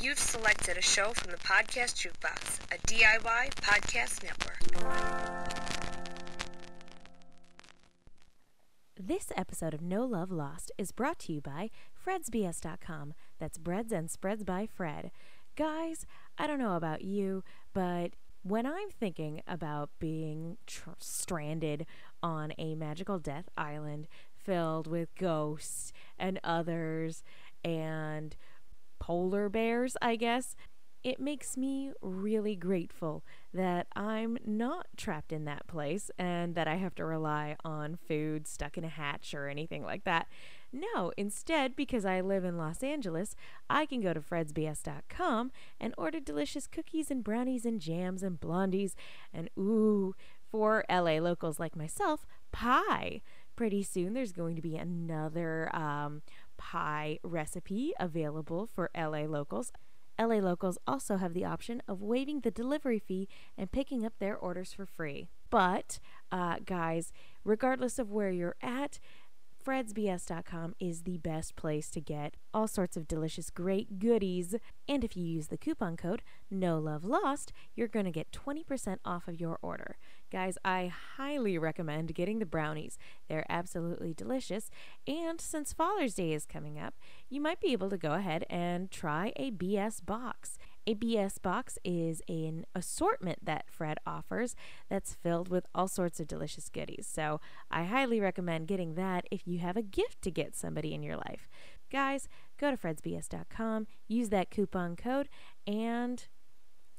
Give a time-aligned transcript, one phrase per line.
[0.00, 4.60] You've selected a show from the Podcast Jukebox, a DIY podcast network.
[8.96, 11.70] This episode of No Love Lost is brought to you by
[12.06, 13.14] FredsBS.com.
[13.40, 15.10] That's Breads and Spreads by Fred.
[15.56, 16.06] Guys,
[16.38, 17.42] I don't know about you,
[17.74, 18.12] but
[18.42, 21.86] when I'm thinking about being tr- stranded
[22.22, 24.06] on a magical death island
[24.36, 27.24] filled with ghosts and others
[27.64, 28.36] and
[28.98, 30.54] polar bears, I guess,
[31.04, 33.24] it makes me really grateful
[33.54, 38.48] that I'm not trapped in that place and that I have to rely on food
[38.48, 40.26] stuck in a hatch or anything like that.
[40.72, 43.34] No, instead, because I live in Los Angeles,
[43.70, 48.94] I can go to fredsbs.com and order delicious cookies and brownies and jams and blondies
[49.32, 50.14] and ooh,
[50.50, 53.22] for LA locals like myself, pie.
[53.56, 56.22] Pretty soon there's going to be another um,
[56.58, 59.72] pie recipe available for LA locals.
[60.20, 64.36] LA locals also have the option of waiving the delivery fee and picking up their
[64.36, 65.28] orders for free.
[65.48, 66.00] But,
[66.32, 67.12] uh, guys,
[67.44, 68.98] regardless of where you're at,
[69.64, 74.54] fredsbs.com is the best place to get all sorts of delicious great goodies
[74.88, 78.98] and if you use the coupon code no love lost you're going to get 20%
[79.04, 79.96] off of your order
[80.30, 82.98] guys i highly recommend getting the brownies
[83.28, 84.70] they're absolutely delicious
[85.06, 86.94] and since father's day is coming up
[87.28, 91.78] you might be able to go ahead and try a bs box a BS box
[91.84, 94.56] is an assortment that Fred offers
[94.88, 97.06] that's filled with all sorts of delicious goodies.
[97.06, 101.02] So I highly recommend getting that if you have a gift to get somebody in
[101.02, 101.46] your life.
[101.92, 102.26] Guys,
[102.56, 105.28] go to fredsbs.com, use that coupon code,
[105.66, 106.26] and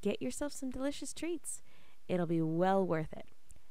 [0.03, 1.63] get yourself some delicious treats.
[2.09, 3.25] It'll be well worth it.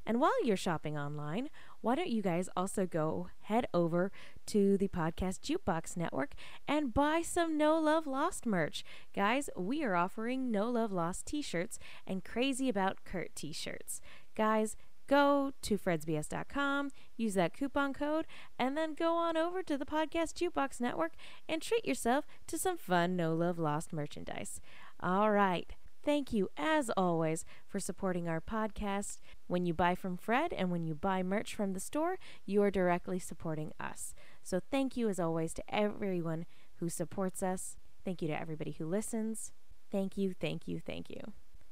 [0.07, 1.51] And while you're shopping online,
[1.83, 4.11] why don't you guys also go head over
[4.47, 6.33] to the Podcast Jukebox Network
[6.67, 8.85] and buy some No Love Lost merch?
[9.15, 14.01] Guys, we are offering No Love Lost t shirts and Crazy About Kurt t shirts.
[14.35, 14.77] Guys,
[15.09, 18.27] go to fredsbs.com, use that coupon code,
[18.59, 21.13] and then go on over to the Podcast Jukebox Network
[21.47, 24.59] and treat yourself to some fun No Love Lost merchandise.
[25.01, 25.75] All right.
[26.05, 29.19] Thank you, as always, for supporting our podcast.
[29.47, 32.71] When you buy from Fred and when you buy merch from the store, you are
[32.71, 34.15] directly supporting us.
[34.43, 37.77] So thank you, as always, to everyone who supports us.
[38.05, 39.53] Thank you to everybody who listens.
[39.91, 41.21] Thank you, thank you, thank you.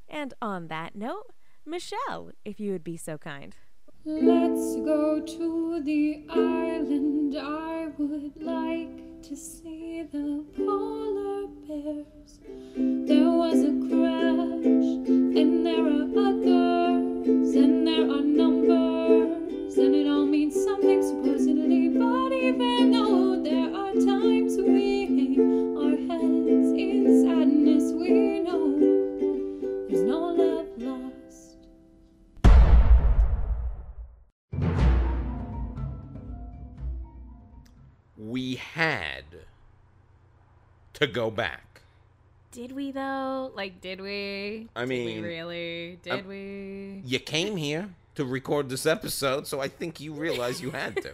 [0.09, 1.33] And on that note,
[1.65, 3.57] Michelle, if you would be so kind.
[4.05, 7.37] Let's go to the island.
[7.37, 9.66] I would like to see
[48.17, 51.13] to record this episode, so I think you realized you had to.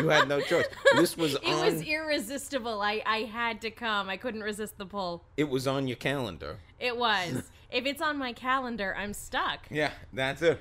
[0.00, 0.66] you had no choice.
[0.96, 1.64] This was It on.
[1.64, 2.80] was irresistible.
[2.82, 4.08] I, I had to come.
[4.08, 5.24] I couldn't resist the pull.
[5.36, 6.58] it was on your calendar.
[6.78, 7.44] It was.
[7.70, 9.66] if it's on my calendar, I'm stuck.
[9.70, 10.60] Yeah, that's it.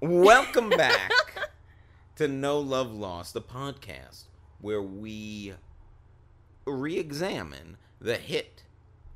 [0.00, 1.10] Welcome back
[2.16, 4.24] to No Love Lost, the podcast
[4.60, 5.54] where we
[6.66, 8.62] re-examine the hit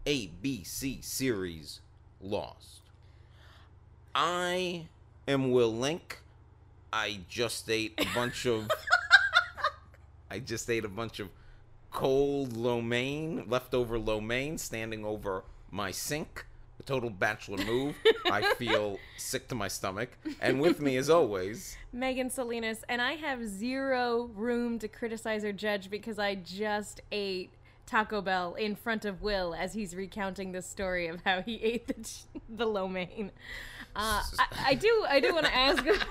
[0.07, 1.81] ABC series
[2.21, 2.81] Lost.
[4.15, 4.89] I
[5.29, 6.23] am Will Link.
[6.93, 8.69] I just ate a bunch of
[10.31, 11.29] I just ate a bunch of
[11.91, 16.47] cold lo mein, leftover lo mein, standing over my sink.
[16.81, 17.97] A total bachelor move.
[18.31, 20.11] I feel sick to my stomach.
[20.41, 25.53] And with me, as always, Megan Salinas, and I have zero room to criticize or
[25.53, 27.51] judge because I just ate
[27.85, 31.89] Taco Bell in front of Will as he's recounting the story of how he ate
[31.89, 31.95] the
[32.49, 33.33] the lo mein.
[33.97, 36.07] Uh, I, I do I do want to ask before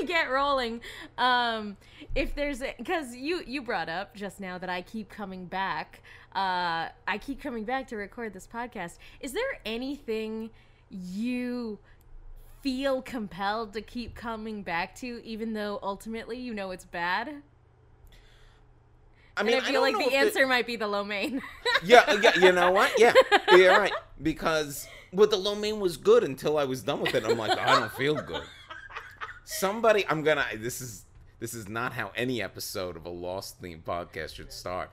[0.00, 0.80] we get rolling,
[1.18, 1.76] um,
[2.14, 6.02] if there's because you you brought up just now that I keep coming back.
[6.34, 8.96] Uh, I keep coming back to record this podcast.
[9.20, 10.50] Is there anything
[10.90, 11.78] you
[12.62, 17.34] feel compelled to keep coming back to, even though ultimately you know it's bad?
[19.36, 21.42] I mean, and I feel don't like the it- answer might be the lo mein.
[21.84, 22.92] yeah, yeah, you know what?
[22.98, 23.12] Yeah,
[23.56, 23.92] you're right.
[24.22, 27.24] Because well, the lo mein was good until I was done with it.
[27.24, 28.44] I'm like, I don't feel good.
[29.44, 30.46] Somebody, I'm gonna.
[30.56, 31.04] This is
[31.38, 34.90] this is not how any episode of a Lost theme podcast should start.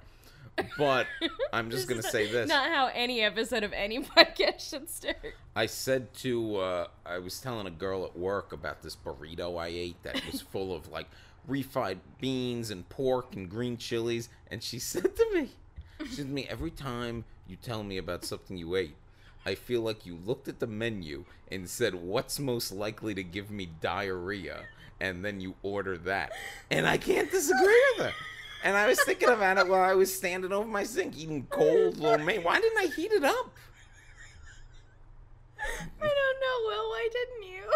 [0.78, 1.08] But
[1.54, 2.50] I'm just gonna say this.
[2.50, 5.18] Not how any episode of any podcast should start.
[5.56, 9.68] I said to uh, I was telling a girl at work about this burrito I
[9.68, 11.08] ate that was full of like
[11.48, 15.50] refried beans and pork and green chilies, and she said to me,
[16.06, 18.96] she said to me, every time you tell me about something you ate,
[19.46, 23.50] I feel like you looked at the menu and said, "What's most likely to give
[23.50, 24.66] me diarrhea?"
[25.02, 26.34] and then you order that,
[26.70, 28.14] and I can't disagree with her.
[28.64, 31.98] And I was thinking about it while I was standing over my sink eating cold
[31.98, 32.44] lo mein.
[32.44, 33.54] Why didn't I heat it up?
[35.58, 36.90] I don't know, Will.
[36.90, 37.72] Why didn't you?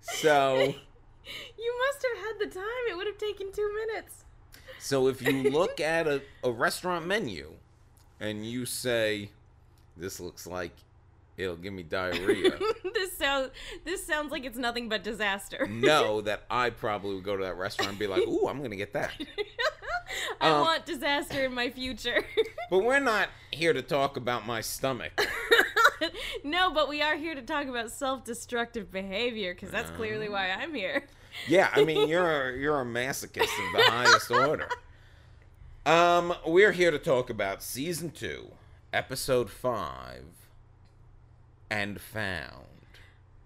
[0.00, 0.74] So.
[1.56, 2.90] You must have had the time.
[2.90, 4.24] It would have taken two minutes.
[4.80, 7.52] So if you look at a, a restaurant menu
[8.18, 9.30] and you say,
[9.96, 10.72] "This looks like
[11.36, 12.58] it'll give me diarrhea,"
[12.94, 13.50] this sounds
[13.84, 15.66] this sounds like it's nothing but disaster.
[15.70, 18.76] know that I probably would go to that restaurant and be like, "Ooh, I'm gonna
[18.76, 19.10] get that."
[20.40, 22.24] I Um, want disaster in my future.
[22.68, 25.12] But we're not here to talk about my stomach.
[26.44, 30.74] no, but we are here to talk about self-destructive behavior because that's clearly why I'm
[30.74, 31.04] here.
[31.48, 34.68] Yeah, I mean you're a, you're a masochist of the highest order.
[35.86, 38.52] Um, we're here to talk about season two,
[38.92, 40.24] episode five,
[41.70, 42.66] and found.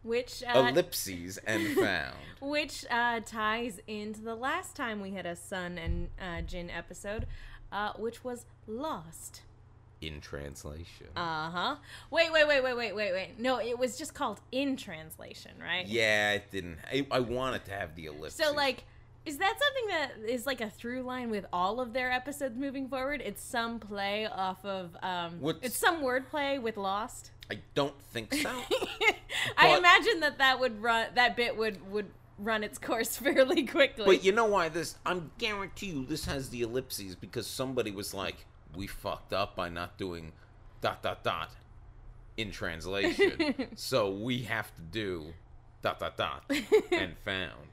[0.02, 2.14] Which uh, Ellipses and found.
[2.40, 7.26] which uh, ties into the last time we had a Sun and uh, Jin episode,
[7.72, 9.42] uh, which was Lost.
[10.00, 11.08] in translation.
[11.16, 11.76] Uh huh.
[12.10, 13.30] Wait, wait, wait, wait, wait, wait, wait.
[13.38, 15.86] No, it was just called in translation, right?
[15.86, 16.78] yeah, it didn't.
[16.90, 18.44] I, I wanted to have the ellipses.
[18.44, 18.84] So like,
[19.26, 22.88] is that something that is like a through line with all of their episodes moving
[22.88, 23.20] forward?
[23.24, 27.32] It's some play off of um, What's- it's some wordplay with Lost.
[27.50, 28.50] I don't think so.
[29.58, 34.04] I imagine that that would run that bit would would run its course fairly quickly.
[34.04, 34.96] but you know why this?
[35.04, 39.68] I'm guarantee you this has the ellipses because somebody was like, "We fucked up by
[39.68, 40.32] not doing
[40.80, 41.50] dot dot dot
[42.36, 45.26] in translation, so we have to do
[45.82, 46.44] dot dot dot
[46.90, 47.68] and found."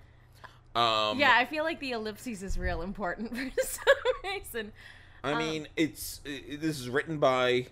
[0.75, 3.85] Um, yeah, I feel like the ellipses is real important for some
[4.23, 4.71] reason.
[5.23, 7.67] I mean, it's i this is written by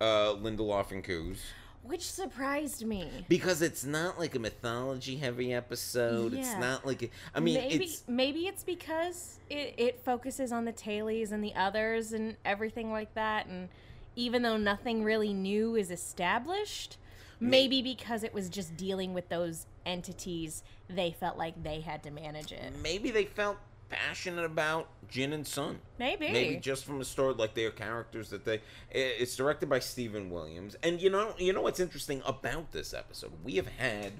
[0.00, 1.42] uh, Lindelof and Cuse.
[1.82, 3.08] Which surprised me.
[3.28, 6.34] Because it's not like a mythology heavy episode.
[6.34, 10.64] It's not like a, I mean, maybe it's maybe it's because it, it focuses on
[10.64, 13.68] the tailies and the others and everything like that and
[14.16, 16.98] even though nothing really new is established
[17.40, 22.10] maybe because it was just dealing with those entities they felt like they had to
[22.10, 23.56] manage it maybe they felt
[23.90, 25.80] passionate about Jin and Sun.
[25.98, 28.62] maybe Maybe just from a story like their characters that they.
[28.90, 33.32] It's directed by Stephen Williams, and you know, you know what's interesting about this episode?
[33.44, 34.12] We have had,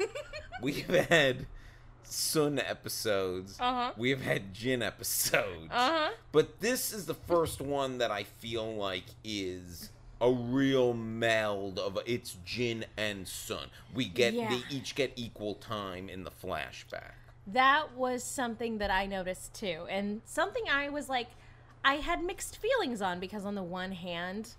[0.62, 1.46] we have had
[2.02, 3.56] Sun episodes.
[3.58, 3.92] Uh-huh.
[3.96, 5.70] We have had Jin episodes.
[5.70, 9.90] uh-huh But this is the first one that I feel like is
[10.22, 13.68] a real meld of it's Jin and Sun.
[13.92, 14.48] We get Yeah.
[14.48, 17.12] they each get equal time in the flashback.
[17.44, 21.26] that was something that I noticed too, and something I was like,
[21.84, 24.50] I had mixed feelings on because on the one hand,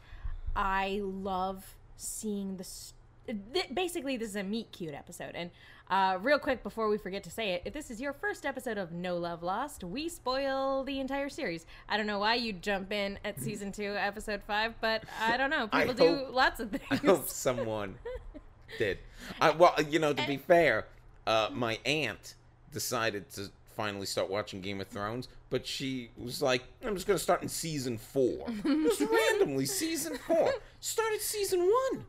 [0.56, 2.66] I love seeing the.
[2.66, 5.50] St- basically, this is a meet cute episode, and
[5.90, 8.78] uh, real quick before we forget to say it, if this is your first episode
[8.78, 11.66] of No Love Lost, we spoil the entire series.
[11.90, 15.50] I don't know why you jump in at season two, episode five, but I don't
[15.50, 15.68] know.
[15.74, 16.84] People do hope- lots of things.
[16.90, 17.96] I hope someone
[18.78, 18.98] did.
[19.40, 20.88] I, well, you know, to be fair,
[21.28, 22.36] uh, my aunt
[22.72, 27.20] decided to finally start watching Game of Thrones, but she was like, "I'm just gonna
[27.20, 28.48] start in season four.
[28.64, 30.54] just randomly, season four.
[30.80, 32.06] Started season one.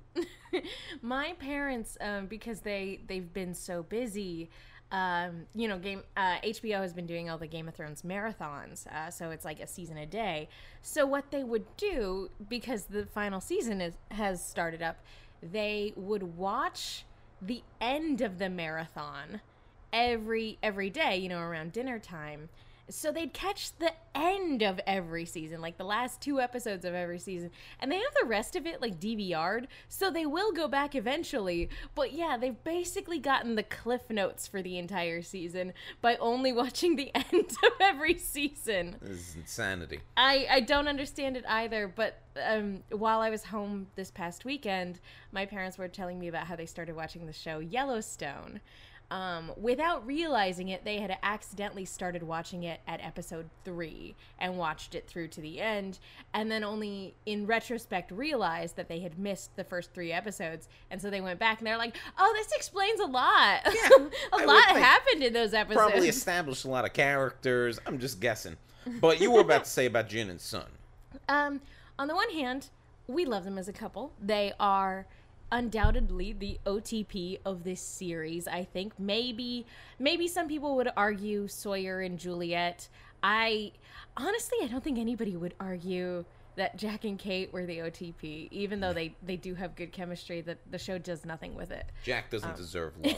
[1.03, 4.51] my parents um, because they they've been so busy
[4.93, 8.87] um, you know game uh, hbo has been doing all the game of thrones marathons
[8.89, 10.49] uh, so it's like a season a day
[10.83, 14.99] so what they would do because the final season is, has started up
[15.43, 17.05] they would watch
[17.43, 19.41] the end of the marathon
[19.95, 22.51] every every day you know around dinner time.
[22.91, 27.19] So they'd catch the end of every season like the last two episodes of every
[27.19, 27.51] season.
[27.81, 31.71] And they have the rest of it like dvr'd so they will go back eventually.
[31.95, 35.73] But yeah they've basically gotten the cliff notes for the entire season
[36.03, 38.97] by only watching the end of every season.
[39.01, 40.01] This is insanity.
[40.19, 45.01] I, I don't understand it either, but um, while I was home this past weekend,
[45.33, 48.61] my parents were telling me about how they started watching the show Yellowstone.
[49.11, 54.95] Um, without realizing it, they had accidentally started watching it at episode three and watched
[54.95, 55.99] it through to the end,
[56.33, 60.69] and then only in retrospect realized that they had missed the first three episodes.
[60.91, 63.61] And so they went back and they're like, oh, this explains a lot.
[63.65, 65.91] I a would lot happened in those episodes.
[65.91, 67.79] Probably established a lot of characters.
[67.87, 68.57] I'm just guessing.
[69.01, 70.67] But you were about to say about Jin and Sun.
[71.29, 71.61] Um,
[71.97, 72.71] on the one hand,
[73.07, 74.13] we love them as a couple.
[74.21, 75.07] They are
[75.53, 78.47] undoubtedly the OTP of this series.
[78.49, 79.67] I think maybe
[79.99, 82.89] maybe some people would argue Sawyer and Juliet.
[83.23, 83.73] I
[84.17, 86.25] honestly I don't think anybody would argue
[86.57, 90.41] that Jack and Kate were the OTP, even though they they do have good chemistry.
[90.41, 91.87] That the show does nothing with it.
[92.05, 93.15] Jack doesn't Um, deserve love.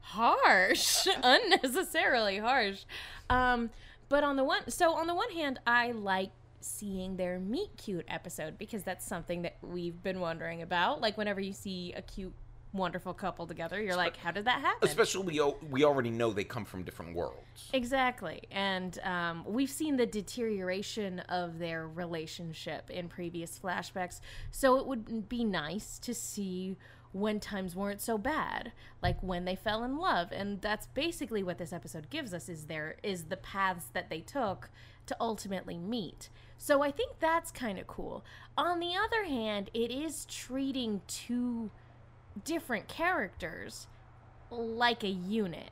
[0.00, 2.84] harsh unnecessarily harsh
[3.30, 3.70] um
[4.10, 6.30] but on the one so on the one hand i like
[6.64, 11.40] seeing their meet cute episode because that's something that we've been wondering about like whenever
[11.40, 12.32] you see a cute
[12.72, 16.32] wonderful couple together you're like how did that happen Especially we o- we already know
[16.32, 17.70] they come from different worlds.
[17.72, 18.42] Exactly.
[18.50, 24.20] And um, we've seen the deterioration of their relationship in previous flashbacks.
[24.50, 26.76] So it would be nice to see
[27.14, 30.32] when times weren't so bad, like when they fell in love.
[30.32, 34.20] And that's basically what this episode gives us is there is the paths that they
[34.20, 34.68] took
[35.06, 36.28] to ultimately meet.
[36.58, 38.24] So I think that's kind of cool.
[38.58, 41.70] On the other hand, it is treating two
[42.44, 43.86] different characters
[44.50, 45.70] like a unit.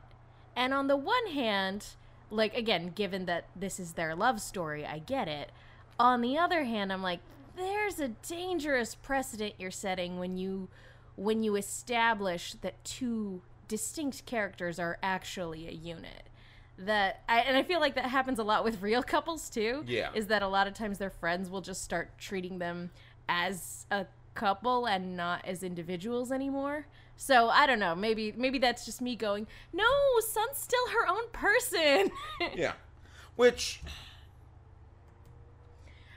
[0.54, 1.86] And on the one hand,
[2.30, 5.50] like again, given that this is their love story, I get it.
[5.98, 7.20] On the other hand, I'm like
[7.56, 10.68] there's a dangerous precedent you're setting when you
[11.16, 16.28] when you establish that two distinct characters are actually a unit.
[16.78, 19.84] That I, and I feel like that happens a lot with real couples too.
[19.86, 20.10] Yeah.
[20.14, 22.90] Is that a lot of times their friends will just start treating them
[23.28, 26.86] as a couple and not as individuals anymore.
[27.16, 27.94] So I don't know.
[27.94, 29.46] Maybe maybe that's just me going.
[29.72, 29.84] No,
[30.20, 32.10] Sun's still her own person.
[32.54, 32.72] Yeah.
[33.36, 33.82] Which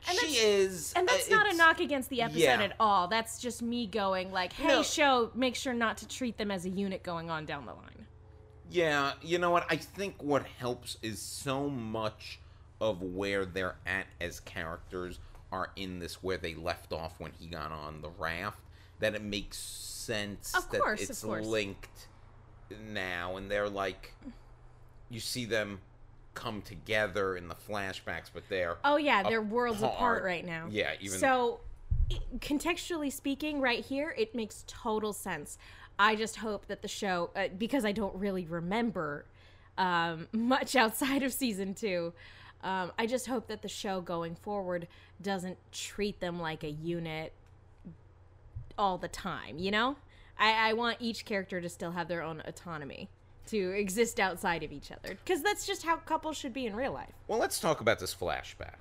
[0.07, 2.61] And she that's- is and that's uh, not a knock against the episode yeah.
[2.61, 3.07] at all.
[3.07, 4.83] That's just me going like, hey, No.
[4.83, 8.05] show, make sure not to treat them as a unit going on down the line.
[8.69, 9.65] Yeah, you know what?
[9.69, 12.39] I think what helps is so much
[12.81, 15.19] of where they're at as characters
[15.51, 18.59] are in this where they left off when he got on the raft
[18.99, 22.07] that it makes sense Of that course, it's linked
[22.91, 24.13] now and they're like
[25.09, 25.79] you see them
[26.35, 30.23] come together in the flashbacks but they're Oh yeah, they're worlds apart apart.
[30.23, 30.67] right now.
[30.69, 31.61] Yeah, even- so.
[32.37, 35.57] Contextually speaking, right here, it makes total sense.
[35.97, 39.25] I just hope that the show, uh, because I don't really remember
[39.79, 42.13] um, much outside of season two,
[42.63, 44.87] um, I just hope that the show going forward
[45.19, 47.33] doesn't treat them like a unit
[48.77, 49.57] all the time.
[49.57, 49.95] You know,
[50.37, 53.09] I, I want each character to still have their own autonomy
[53.47, 56.93] to exist outside of each other because that's just how couples should be in real
[56.93, 57.13] life.
[57.27, 58.75] Well, let's talk about this flashback.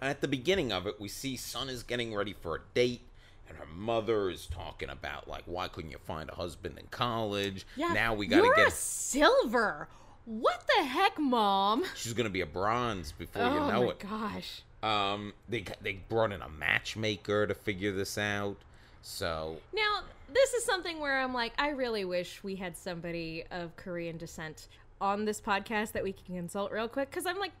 [0.00, 3.02] At the beginning of it, we see Sun is getting ready for a date,
[3.48, 7.66] and her mother is talking about like, why couldn't you find a husband in college?
[7.76, 8.68] Yeah, now we gotta get.
[8.68, 9.88] a silver.
[10.24, 11.84] What the heck, mom?
[11.96, 13.98] She's gonna be a bronze before oh you know my it.
[13.98, 14.62] gosh.
[14.82, 18.56] Um, they they brought in a matchmaker to figure this out.
[19.02, 20.02] So Now,
[20.32, 24.68] this is something where I'm like, I really wish we had somebody of Korean descent
[25.00, 27.52] on this podcast that we can consult real quick because I'm like,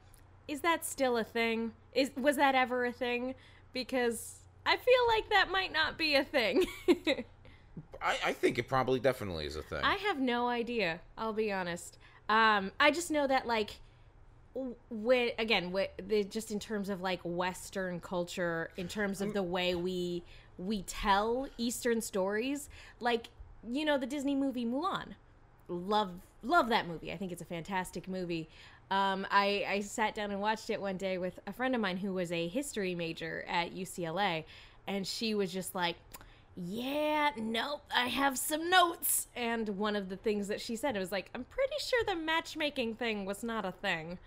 [0.48, 1.72] is that still a thing?
[1.94, 3.34] Is was that ever a thing?
[3.72, 6.66] Because I feel like that might not be a thing.
[8.02, 9.82] I, I think it probably definitely is a thing.
[9.82, 11.00] I have no idea.
[11.16, 11.98] I'll be honest.
[12.28, 13.78] Um, I just know that like,
[14.90, 15.74] when again,
[16.06, 20.22] the, just in terms of like Western culture, in terms of the way we
[20.58, 22.68] we tell Eastern stories,
[23.00, 23.28] like
[23.68, 25.14] you know the Disney movie Mulan.
[25.68, 26.10] Love
[26.42, 27.12] love that movie.
[27.12, 28.48] I think it's a fantastic movie.
[28.90, 31.98] Um, I, I sat down and watched it one day with a friend of mine
[31.98, 34.44] who was a history major at UCLA,
[34.86, 35.96] and she was just like,
[36.56, 39.26] yeah, nope, I have some notes.
[39.36, 42.16] And one of the things that she said, it was like, I'm pretty sure the
[42.16, 44.18] matchmaking thing was not a thing.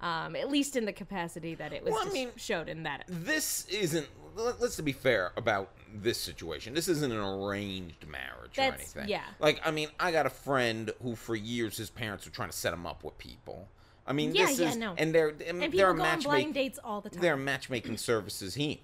[0.00, 3.04] Um, at least in the capacity that it was Well, I mean- showed in that.
[3.08, 4.06] this isn't.
[4.36, 6.74] Let- Let's be fair about this situation.
[6.74, 9.08] This isn't an arranged marriage or anything.
[9.08, 9.24] yeah.
[9.40, 12.56] Like, I mean, I got a friend who, for years, his parents were trying to
[12.56, 13.68] set him up with people.
[14.06, 14.94] I mean, Yeah, this yeah, is, no.
[14.98, 16.22] and they're And they're people go on matchmaking.
[16.30, 17.20] blind dates all the time.
[17.22, 18.76] They're matchmaking services here.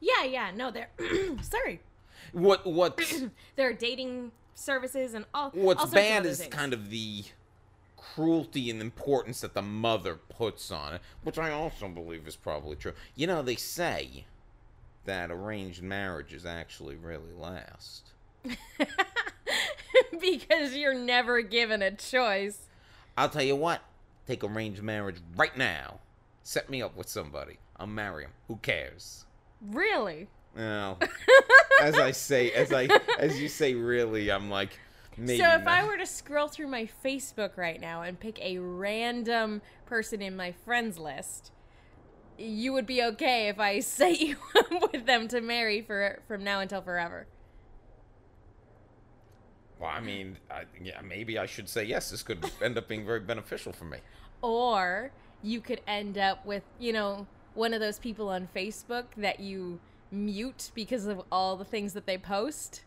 [0.00, 0.88] yeah, yeah, no, they're
[1.42, 1.80] sorry.
[2.32, 2.98] What what?
[3.56, 5.50] There are dating services and all.
[5.50, 6.54] what's all bad is things.
[6.54, 7.24] kind of the
[7.96, 12.76] cruelty and importance that the mother puts on it, which I also believe is probably
[12.76, 12.92] true.
[13.14, 14.24] You know, they say
[15.10, 18.10] that arranged marriages actually really last.
[20.20, 22.68] because you're never given a choice.
[23.18, 23.82] I'll tell you what,
[24.28, 25.98] take arranged marriage right now.
[26.44, 27.58] Set me up with somebody.
[27.76, 28.30] I'll marry him.
[28.46, 29.24] Who cares?
[29.60, 30.28] Really?
[30.56, 31.00] Well,
[31.82, 32.84] as I say, as I
[33.18, 34.78] as you say, really, I'm like
[35.16, 35.42] maybe.
[35.42, 39.60] so if I were to scroll through my Facebook right now and pick a random
[39.86, 41.50] person in my friends list,
[42.40, 46.44] you would be okay if I set you up with them to marry for from
[46.44, 47.26] now until forever.
[49.78, 52.10] Well, I mean, I, yeah, maybe I should say yes.
[52.10, 53.98] This could end up being very beneficial for me.
[54.42, 55.10] Or
[55.42, 59.80] you could end up with, you know, one of those people on Facebook that you
[60.10, 62.82] mute because of all the things that they post.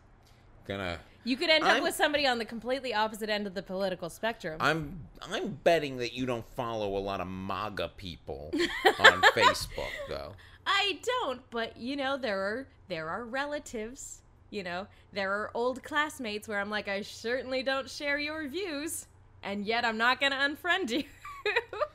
[0.66, 0.98] Gonna.
[1.26, 4.10] You could end up I'm- with somebody on the completely opposite end of the political
[4.10, 4.56] spectrum.
[4.60, 8.50] I'm I'm betting that you don't follow a lot of MAGA people
[8.98, 10.32] on Facebook, though.
[10.66, 15.82] I don't, but you know, there are there are relatives, you know, there are old
[15.82, 19.06] classmates where I'm like, I certainly don't share your views,
[19.42, 21.04] and yet I'm not gonna unfriend you.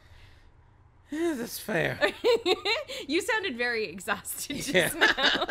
[1.11, 1.99] Yeah, that's fair.
[3.07, 4.91] you sounded very exhausted just Yeah.
[4.93, 5.47] now.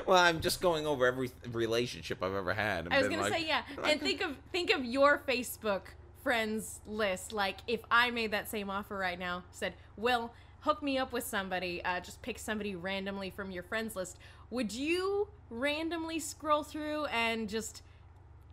[0.06, 2.86] well, I'm just going over every relationship I've ever had.
[2.86, 5.82] and I was gonna like, say yeah, like- and think of think of your Facebook
[6.22, 7.32] friends list.
[7.32, 11.24] Like if I made that same offer right now, said, "Will, hook me up with
[11.24, 11.84] somebody.
[11.84, 14.18] Uh, just pick somebody randomly from your friends list."
[14.50, 17.82] Would you randomly scroll through and just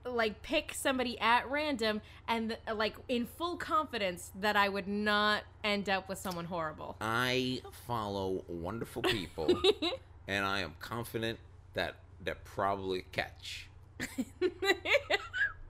[0.05, 5.43] like pick somebody at random and uh, like in full confidence that I would not
[5.63, 6.95] end up with someone horrible?
[7.01, 9.62] I follow wonderful people,
[10.27, 11.39] and I am confident
[11.74, 13.67] that they're probably catch.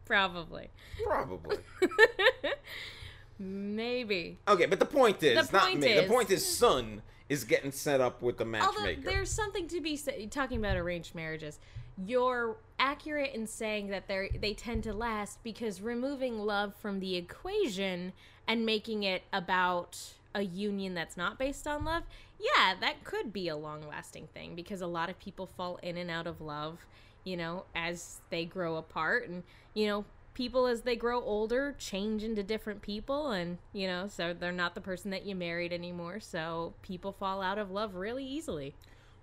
[0.05, 0.69] Probably.
[1.05, 1.57] Probably.
[3.39, 4.37] Maybe.
[4.47, 5.87] Okay, but the point is, The not point me.
[5.93, 9.01] is- the point is, Sun is getting set up with the Although matchmaker.
[9.01, 11.57] there's something to be said talking about arranged marriages.
[11.97, 17.15] You're accurate in saying that they they tend to last because removing love from the
[17.15, 18.13] equation
[18.47, 22.03] and making it about a union that's not based on love,
[22.39, 26.09] yeah, that could be a long-lasting thing because a lot of people fall in and
[26.09, 26.79] out of love,
[27.23, 32.23] you know, as they grow apart and, you know, people as they grow older change
[32.23, 36.19] into different people and, you know, so they're not the person that you married anymore,
[36.19, 38.73] so people fall out of love really easily.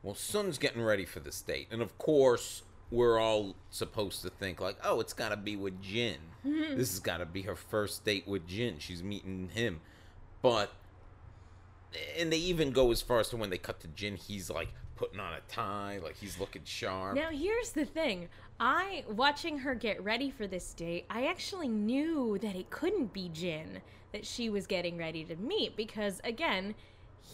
[0.02, 4.60] Well, Sun's getting ready for this date, and of course, we're all supposed to think
[4.60, 6.16] like, "Oh, it's got to be with Jin.
[6.46, 6.76] Mm-hmm.
[6.76, 8.78] This has got to be her first date with Jin.
[8.78, 9.80] She's meeting him."
[10.42, 10.72] But
[12.18, 14.68] and they even go as far as to when they cut to Jin, he's like
[14.96, 17.16] putting on a tie, like he's looking sharp.
[17.16, 18.28] Now here's the thing.
[18.58, 23.30] I watching her get ready for this date, I actually knew that it couldn't be
[23.30, 23.80] Jin
[24.12, 26.74] that she was getting ready to meet because again,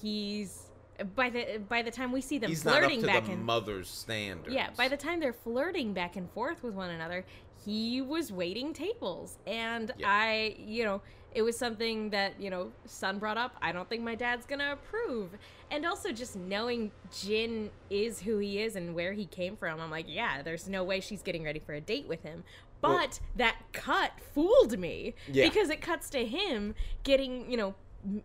[0.00, 0.65] he's
[1.14, 3.32] by the by the time we see them he's not up flirting to back the
[3.32, 4.54] and mother's standards.
[4.54, 7.24] yeah, by the time they're flirting back and forth with one another,
[7.64, 9.38] he was waiting tables.
[9.46, 10.08] And Yeah.
[10.10, 11.02] I, you know,
[11.34, 13.56] it was something that, you know, Sun brought up.
[13.60, 15.30] I don't think my dad's going to approve.
[15.70, 19.90] And also just knowing Jin is who he is and where he came from, I'm
[19.90, 22.42] like, yeah, there's no way she's getting ready for a date with him.
[22.80, 25.46] But Well- that cut fooled me Yeah.
[25.48, 27.74] because it cuts to him getting, you know,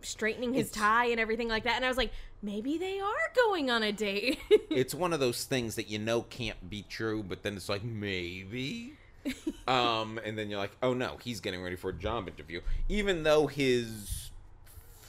[0.01, 1.75] straightening his It's- tie and everything like that.
[1.75, 4.39] And I was like, maybe they are going on a date.
[4.69, 7.83] it's one of those things that you know can't be true, but then it's like
[7.83, 8.93] maybe.
[9.67, 13.23] um, and then you're like, oh no, he's getting ready for a job interview, even
[13.23, 14.31] though his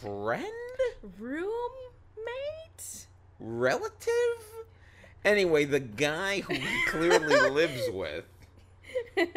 [0.01, 0.45] friend,
[1.19, 1.63] Roommate?
[3.43, 4.67] relative,
[5.25, 8.25] anyway, the guy who he clearly lives with.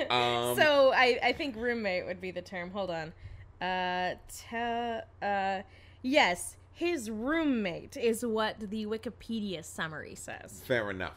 [0.09, 2.71] Um, so I, I think roommate would be the term.
[2.71, 3.13] Hold on.
[3.61, 5.61] Uh, te- uh,
[6.01, 10.61] yes, his roommate is what the Wikipedia summary says.
[10.67, 11.15] Fair enough.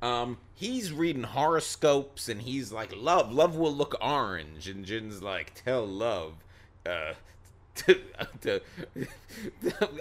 [0.00, 5.52] Um, he's reading horoscopes and he's like, "Love, love will look orange," and Jin's like,
[5.62, 6.34] "Tell love."
[6.86, 7.12] Uh,
[7.74, 8.00] to,
[8.40, 8.60] to,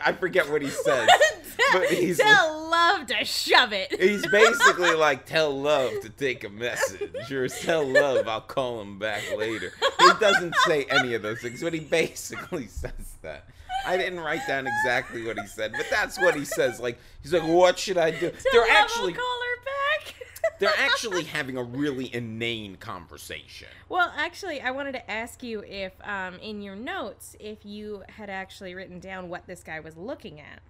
[0.03, 1.09] I forget what he says,
[1.73, 3.99] but he's Tell love to shove it.
[3.99, 8.99] he's basically like, "Tell love to take a message," or "Tell love I'll call him
[8.99, 13.45] back later." He doesn't say any of those things, but he basically says that.
[13.87, 16.79] I didn't write down exactly what he said, but that's what he says.
[16.79, 20.15] Like he's like, "What should I do?" Tell They're actually call her back.
[20.59, 23.69] they're actually having a really inane conversation.
[23.87, 28.29] Well, actually, I wanted to ask you if, um, in your notes, if you had
[28.29, 30.61] actually written down what this guy was looking at,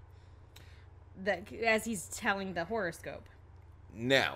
[1.24, 3.28] that as he's telling the horoscope.
[3.96, 4.36] No.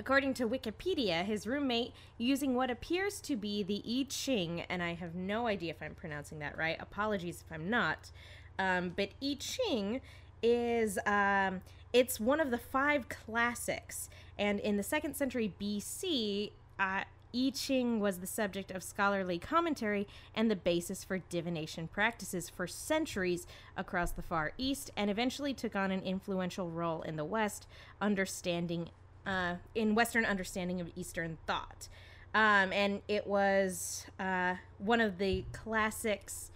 [0.00, 4.94] According to Wikipedia, his roommate, using what appears to be the I Ching, and I
[4.94, 6.78] have no idea if I'm pronouncing that right.
[6.80, 8.10] Apologies if I'm not.
[8.58, 10.00] Um, but I Ching
[10.42, 11.60] is um,
[11.92, 14.08] it's one of the five classics,
[14.38, 17.02] and in the second century BC, uh,
[17.34, 22.66] I Ching was the subject of scholarly commentary and the basis for divination practices for
[22.66, 27.66] centuries across the Far East, and eventually took on an influential role in the West,
[28.00, 28.88] understanding
[29.26, 31.88] uh, in Western understanding of Eastern thought.
[32.34, 36.50] Um, and it was uh, one of the classics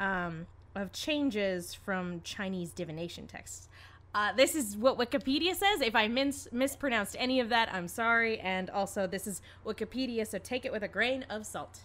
[0.00, 3.68] um, of changes from Chinese divination texts.
[4.14, 5.80] Uh, this is what Wikipedia says.
[5.82, 8.40] If I mis- mispronounced any of that, I'm sorry.
[8.40, 11.80] And also, this is Wikipedia, so take it with a grain of salt.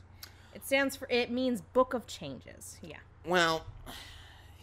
[0.56, 1.08] It stands for.
[1.10, 2.78] It means Book of Changes.
[2.82, 2.98] Yeah.
[3.26, 3.66] Well,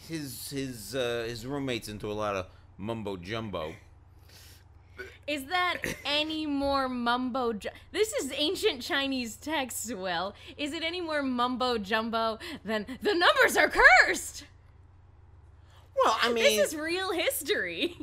[0.09, 2.47] his his uh, his roommate's into a lot of
[2.79, 3.75] mumbo jumbo.
[5.27, 7.53] Is that any more mumbo?
[7.53, 9.95] Ju- this is ancient Chinese text.
[9.95, 14.45] Will is it any more mumbo jumbo than the numbers are cursed?
[16.05, 17.97] Well, I mean, This is real history.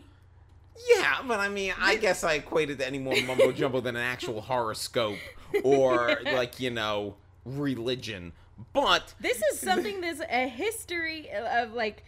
[0.96, 4.04] yeah, but I mean, I guess I equated to any more mumbo jumbo than an
[4.04, 5.18] actual horoscope
[5.64, 8.34] or like you know religion.
[8.74, 12.04] But This is something that's a history of like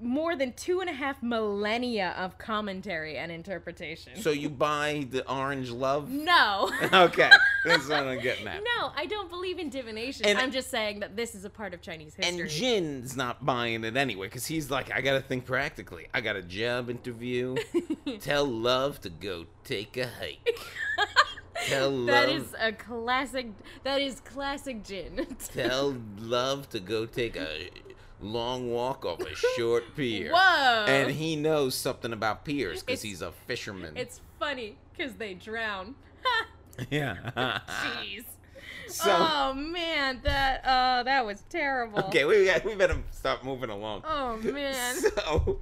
[0.00, 4.20] more than two and a half millennia of commentary and interpretation.
[4.20, 6.10] so you buy the orange love?
[6.10, 6.70] no.
[6.92, 7.30] Okay,
[7.64, 8.62] that's what I'm getting at.
[8.62, 10.26] No, I don't believe in divination.
[10.26, 12.40] And- I'm just saying that this is a part of Chinese history.
[12.40, 16.06] And Jin's not buying it anyway, because he's like, I gotta think practically.
[16.14, 17.56] I got a job interview.
[18.20, 20.58] Tell love to go take a hike.
[21.66, 22.06] Tell love.
[22.06, 23.48] that is a classic.
[23.82, 25.26] That is classic Jin.
[25.52, 27.68] Tell love to go take a
[28.20, 30.32] long walk off a short pier.
[30.32, 30.84] Whoa!
[30.86, 33.96] And he knows something about piers because he's a fisherman.
[33.96, 35.94] it's funny because they drown.
[36.90, 37.58] yeah.
[37.66, 38.24] Jeez.
[38.88, 41.98] so oh man, that uh, that was terrible.
[42.04, 44.02] okay, we got, we better stop moving along.
[44.06, 44.96] Oh man.
[44.96, 45.60] So,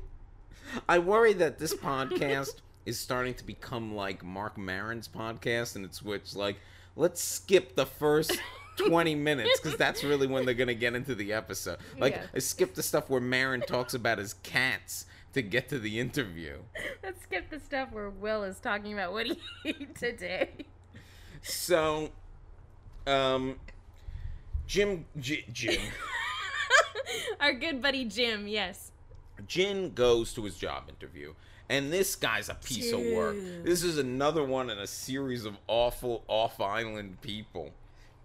[0.88, 6.02] I worry that this podcast is starting to become like Mark Maron's podcast, and it's
[6.02, 6.56] which like
[6.96, 8.38] let's skip the first.
[8.76, 12.22] 20 minutes because that's really when they're gonna get into the episode like Yeah.
[12.34, 16.56] I skip the stuff where Maron talks about his cats to get to the interview
[17.02, 20.50] Let's skip the stuff where Will is talking about what he ate today.
[21.42, 22.10] so
[23.06, 23.56] um
[24.66, 25.80] Jim J- Jim
[27.40, 28.90] Our good buddy Jim, yes.
[29.46, 31.34] Jim goes to his job interview,
[31.68, 33.36] and this guy's a piece of work.
[33.62, 37.70] This is another one in a series of awful off island people.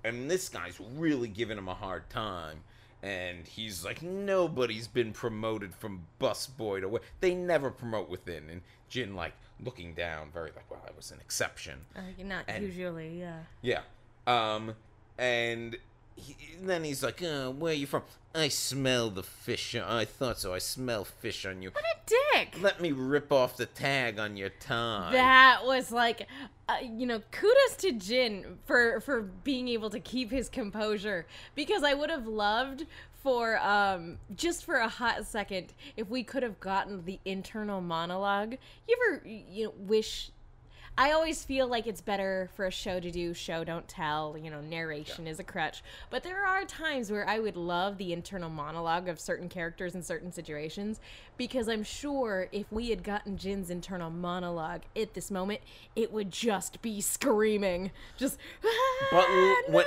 [0.04, 2.62] And this guy's really giving him a hard time.
[3.04, 8.50] And he's like, nobody's been promoted from busboy to what they never promote within.
[8.50, 9.34] And Jin like
[9.64, 11.80] looking down, very like, well, I was an exception.
[11.96, 13.40] Uh, not And- usually, yeah.
[13.62, 13.82] Yeah.
[14.28, 14.76] Um,
[15.18, 15.78] and
[16.16, 18.04] he, then he's like, uh, where are you from?
[18.34, 19.76] I smell the fish.
[19.76, 20.54] I thought so.
[20.54, 21.72] I smell fish on you.
[21.72, 22.62] What a dick!
[22.62, 25.10] Let me rip off the tag on your tie.
[25.12, 26.28] That was like,
[26.70, 31.84] uh, you know, kudos to Jin for for being able to keep his composure because
[31.84, 32.86] I would have loved
[33.22, 38.56] for um just for a hot second if we could have gotten the internal monologue.
[38.88, 40.32] You ever you know wish
[40.98, 44.52] I always feel like it's better for a show to do show don't tell, you
[44.52, 45.82] know, narration is a crutch.
[46.10, 50.04] But there are times where I would love the internal monologue of certain characters in
[50.04, 51.00] certain situations
[51.38, 55.62] because I'm sure if we had gotten Jin's internal monologue at this moment,
[55.96, 57.92] it would just be screaming.
[58.18, 58.70] Just But
[59.14, 59.86] l- "Ah, when,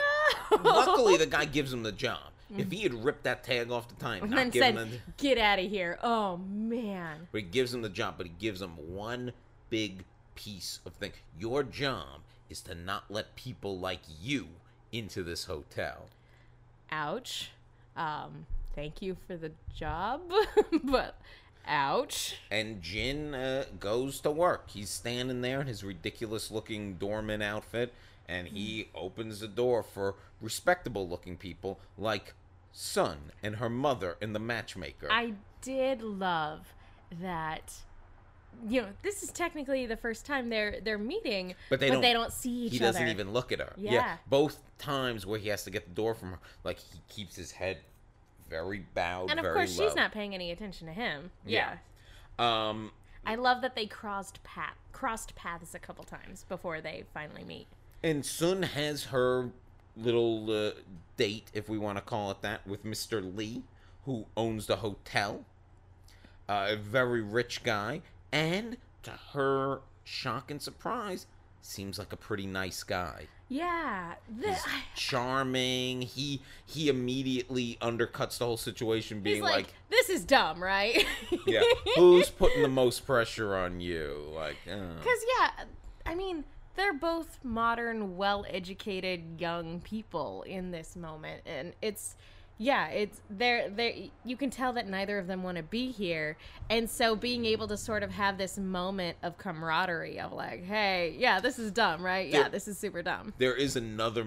[0.65, 2.33] luckily, the guy gives him the job.
[2.57, 5.39] If he had ripped that tag off the time, and then said, him, the, "Get
[5.39, 7.27] out of here." Oh man.
[7.33, 9.33] but he gives him the job, but he gives him one
[9.71, 11.13] big piece of thing.
[11.39, 14.49] Your job is to not let people like you
[14.93, 16.07] into this hotel.
[16.91, 17.51] Ouch.
[17.97, 20.23] Um thank you for the job,
[20.85, 21.17] but
[21.67, 22.37] ouch.
[22.51, 24.71] And Jin uh, goes to work.
[24.71, 27.93] He's standing there in his ridiculous looking doorman outfit,
[28.29, 32.35] and he opens the door for respectable looking people like
[32.73, 35.09] Sun and her mother and the matchmaker.
[35.11, 36.75] I did love
[37.21, 37.73] that.
[38.69, 42.51] You know, this is technically the first time they're they're meeting, But they don't- see
[42.51, 42.73] each other.
[42.73, 43.73] he doesn't even look at her.
[43.77, 44.17] Yeah.
[44.29, 47.53] Both times where he has to get the door from her, like he keeps his
[47.53, 47.79] head
[48.49, 49.87] very bowed, and of very course, low.
[49.87, 51.31] she's not paying any attention to him.
[51.47, 51.77] Yeah.
[52.39, 52.69] Yeah.
[52.69, 52.93] Um,
[53.27, 57.67] I love that they crossed path crossed paths a couple times before they finally meet.
[58.03, 59.51] and Sun has her
[59.97, 60.73] little uh,
[61.17, 63.63] date, if we want to call it that, with Mister Lee,
[64.05, 65.45] who owns the hotel.
[66.49, 68.03] Uh, a very rich guy,
[68.35, 71.27] and to her shock and surprise,
[71.63, 73.29] seems like a pretty nice guy.
[73.49, 74.15] Yeah.
[74.41, 74.65] The, He's
[74.97, 76.03] charming.
[76.03, 81.07] He he immediately undercuts the whole situation, being like, like, "This is dumb, right?"
[81.47, 81.63] "Yeah,
[81.97, 84.95] who's putting the most pressure on you?" Like, uh.
[84.99, 85.65] Because yeah,
[86.05, 86.45] I mean,
[86.75, 92.17] they're both modern, well-educated young people in this moment, and it's
[92.59, 96.37] yeah, it's they're they you can tell that neither of them want to be here,
[96.71, 101.15] and so being able to sort of have this moment of camaraderie of like, hey,
[101.19, 102.29] yeah, this is dumb, right?
[102.29, 103.33] Yeah, this is super dumb.
[103.39, 104.27] there is another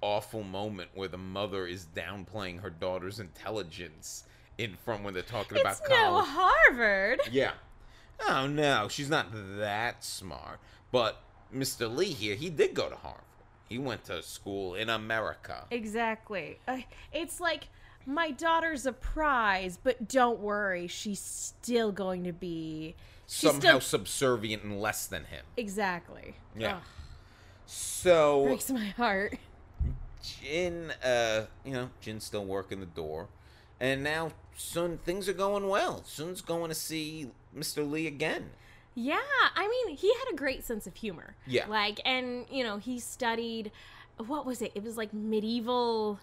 [0.00, 4.24] awful moment where the mother is downplaying her daughter's intelligence
[4.58, 6.26] in front when they're talking It's about no college.
[6.28, 7.20] Harvard.
[7.32, 7.52] Yeah.
[8.28, 9.26] Oh no, she's not
[9.58, 10.60] that smart.
[10.92, 11.20] But
[11.52, 11.92] Mr.
[11.92, 13.24] Lee here, he did go to Harvard.
[13.68, 15.64] He went to school in America.
[15.70, 16.58] Exactly.
[16.68, 16.78] Uh,
[17.12, 17.68] it's like
[18.06, 22.94] my daughter's a prize, but don't worry, she's still going to be
[23.26, 25.44] Somehow still subservient and less than him.
[25.56, 26.34] exactly.
[26.56, 26.76] Yeah.
[26.76, 26.82] Ugh,
[27.66, 29.38] So breaks my heart.
[30.22, 33.28] Jin, uh, you know, Jin's still working the door,
[33.80, 36.02] and now Sun things are going well.
[36.04, 37.88] Sun's going to see Mr.
[37.90, 38.50] Lee again.
[38.94, 39.18] Yeah,
[39.56, 41.34] I mean, he had a great sense of humor.
[41.46, 41.66] Yeah.
[41.66, 43.70] Like, and you know, he studied
[44.18, 44.72] what was it?
[44.76, 46.20] It was like medieval,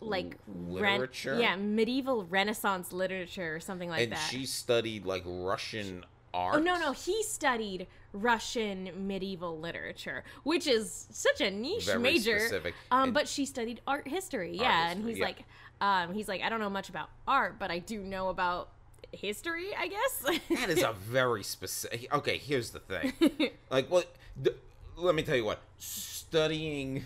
[0.00, 1.38] like ren- Literature?
[1.40, 4.18] yeah, medieval Renaissance literature or something like and that.
[4.32, 6.04] And she studied like Russian
[6.34, 6.56] art.
[6.56, 12.40] Oh no, no, he studied Russian medieval literature, which is such a niche Very major.
[12.40, 12.74] specific.
[12.90, 14.56] Um, And- but she studied art history.
[14.56, 15.24] Yeah, and history, he's yeah.
[15.24, 15.44] like,
[15.80, 18.70] um, he's like, I don't know much about art, but I do know about
[19.12, 19.68] history.
[19.78, 20.24] I guess.
[20.50, 22.12] That is a very specific.
[22.12, 23.12] Okay, here's the thing.
[23.70, 24.14] like, what?
[24.42, 24.56] th-
[24.96, 25.60] let me tell you what.
[25.78, 27.04] Studying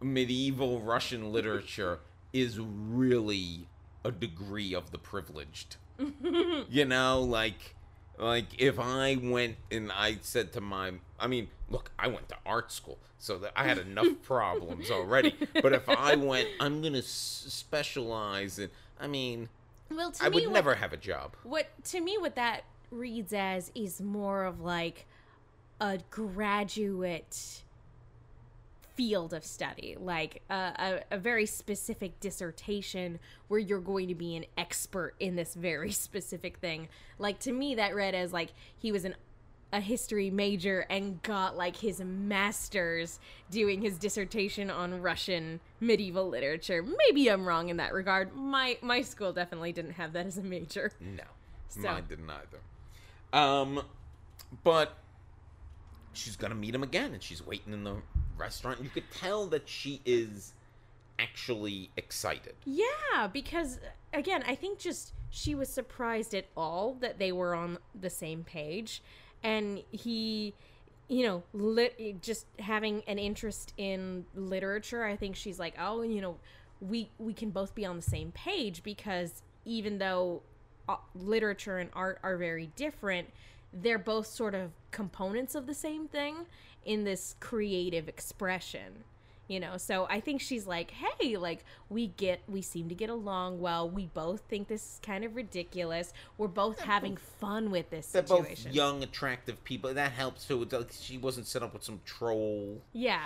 [0.00, 2.00] medieval Russian literature
[2.32, 3.66] is really
[4.04, 5.76] a degree of the privileged.
[6.70, 7.74] you know, like,
[8.18, 12.36] like if I went and I said to my, I mean, look, I went to
[12.46, 15.34] art school, so that I had enough problems already.
[15.62, 18.70] But if I went, I'm gonna s- specialize in.
[18.98, 19.48] I mean,
[19.90, 21.36] well, to I me, would what- never have a job.
[21.42, 25.06] what to me what that reads as is more of like
[25.80, 27.62] a graduate
[28.94, 34.36] field of study like a, a, a very specific dissertation where you're going to be
[34.36, 38.92] an expert in this very specific thing like to me that read as like he
[38.92, 39.14] was an
[39.72, 46.82] a history major and got like his master's doing his dissertation on Russian medieval literature.
[46.82, 48.34] Maybe I'm wrong in that regard.
[48.34, 50.90] My my school definitely didn't have that as a major.
[51.00, 51.24] No,
[51.68, 52.58] So- mine didn't either.
[53.32, 53.84] Um,
[54.64, 54.96] but
[56.12, 57.96] she's gonna meet him again, and she's waiting in the
[58.36, 58.82] restaurant.
[58.82, 60.52] You could tell that she is
[61.18, 62.54] actually excited.
[62.64, 63.78] Yeah, because
[64.12, 68.42] again, I think just she was surprised at all that they were on the same
[68.42, 69.00] page,
[69.42, 70.54] and he,
[71.08, 75.04] you know, lit, just having an interest in literature.
[75.04, 76.36] I think she's like, oh, you know,
[76.80, 80.42] we we can both be on the same page because even though
[80.88, 83.28] uh, literature and art are very different,
[83.72, 86.46] they're both sort of components of the same thing
[86.84, 89.04] in this creative expression
[89.50, 93.10] you know so i think she's like hey like we get we seem to get
[93.10, 97.90] along well we both think this is kind of ridiculous we're both having fun with
[97.90, 99.92] this They're situation both young, attractive people.
[99.92, 100.62] That helps too.
[100.62, 102.80] It's like she wasn't set up with some troll.
[102.92, 103.24] yeah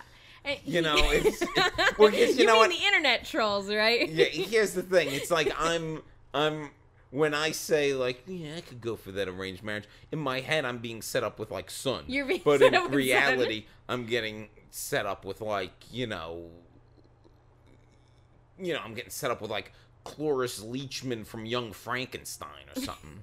[0.65, 1.43] You know, it's
[1.99, 2.71] well, 'cause you, you, know mean what?
[2.71, 5.09] the internet trolls right yeah, here's the thing.
[5.13, 6.71] It's like I'm I'm
[7.11, 9.85] when I say like yeah, I could go for that arranged marriage.
[10.11, 12.05] In my head, I'm being set up with like Sun.
[12.09, 12.97] You're being but set in up with Sun.
[12.97, 16.51] reality, I'm getting set up with like you know,
[18.59, 23.23] you know, I'm getting set up with like Cloris Leachman from Young Frankenstein or something.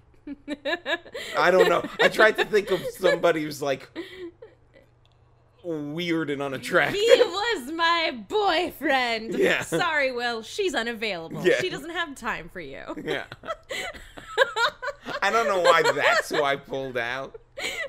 [1.37, 1.83] I don't know.
[1.99, 3.89] I tried to think of somebody who's like
[5.63, 6.95] weird and unattractive.
[6.99, 9.61] he was my boyfriend Yeah.
[9.61, 11.59] sorry will she's unavailable Yeah.
[11.61, 13.25] she doesn't have time for you Yeah.
[15.21, 17.39] I don't know why that's who I pulled out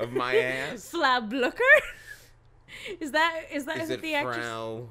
[0.01, 0.91] of my ass.
[0.91, 1.57] Frau Blucher?
[3.01, 4.37] Is that is that Is it the actress?
[4.39, 4.89] Frau?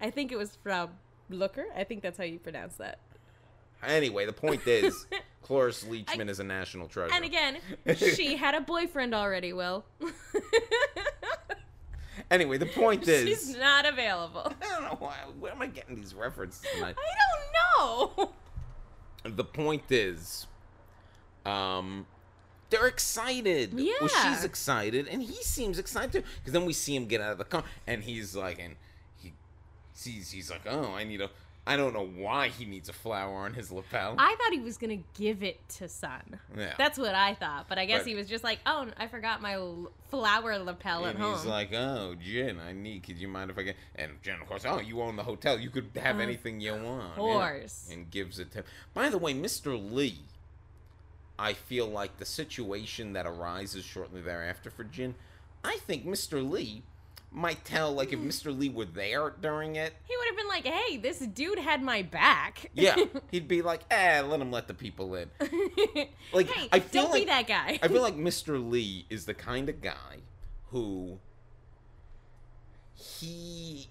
[0.00, 0.90] I think it was Frau
[1.30, 1.66] Looker.
[1.76, 2.98] I think that's how you pronounce that.
[3.84, 5.06] Anyway, the point is,
[5.42, 7.12] Cloris Leachman is a national treasure.
[7.14, 7.58] And again,
[7.96, 9.52] she had a boyfriend already.
[9.52, 9.84] Will
[12.30, 14.52] Anyway, the point is, she's not available.
[14.62, 15.16] I don't know why.
[15.38, 16.96] Where am I getting these references tonight?
[16.98, 18.32] I don't know.
[19.36, 20.46] The point is,
[21.44, 22.06] um,
[22.72, 23.72] they're excited.
[23.72, 24.34] Well, Yeah.
[24.34, 26.22] she's excited, and he seems excited too.
[26.40, 28.74] Because then we see him get out of the car, and he's like, and
[29.22, 29.32] he
[29.94, 31.30] sees, he's like, oh, I need a.
[31.64, 34.16] I don't know why he needs a flower on his lapel.
[34.18, 36.40] I thought he was gonna give it to Sun.
[36.58, 36.74] Yeah.
[36.76, 39.40] That's what I thought, but I guess But- he was just like, "Oh, I forgot
[39.40, 43.04] my l- flower lapel at and home." he's like, "Oh, Jin, I need.
[43.04, 45.56] Could you mind if I get?" And Jin, of course, "Oh, you own the hotel.
[45.60, 47.88] You could have Of anything you want." yeah." course.
[47.92, 48.58] And gives it to.
[48.58, 48.64] Him.
[48.92, 49.78] By the way, Mr.
[49.92, 50.18] Lee.
[51.42, 55.16] I feel like the situation that arises shortly thereafter for Jin,
[55.64, 56.48] I think Mr.
[56.48, 56.84] Lee
[57.32, 58.56] might tell like if Mr.
[58.56, 62.02] Lee were there during it, he would have been like, "Hey, this dude had my
[62.02, 62.94] back." yeah,
[63.32, 65.30] he'd be like, "Eh, let him let the people in."
[66.32, 67.78] Like, hey, I feel don't be like- that guy.
[67.82, 68.70] I feel like Mr.
[68.70, 70.20] Lee is the kind of guy
[70.70, 71.18] who
[72.94, 73.88] he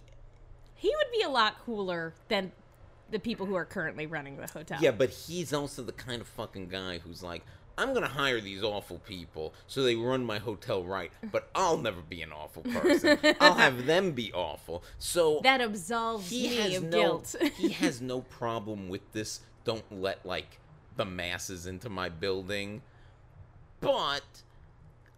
[0.76, 2.54] he would be a lot cooler than
[3.12, 4.80] the people who are currently running the hotel.
[4.82, 7.44] Yeah, but he's also the kind of fucking guy who's like,
[7.78, 12.02] I'm gonna hire these awful people so they run my hotel right, but I'll never
[12.02, 13.18] be an awful person.
[13.40, 14.84] I'll have them be awful.
[15.00, 17.36] So that absolves he me has of no guilt.
[17.56, 19.42] he has no problem with this.
[19.64, 20.60] Don't let like
[20.96, 22.82] the masses into my building.
[23.80, 24.44] But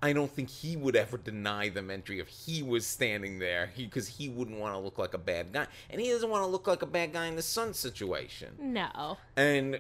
[0.04, 3.72] I don't think he would ever deny them entry if he was standing there.
[3.74, 6.44] He because he wouldn't want to look like a bad guy, and he doesn't want
[6.44, 8.50] to look like a bad guy in the sun situation.
[8.60, 9.18] no.
[9.38, 9.80] And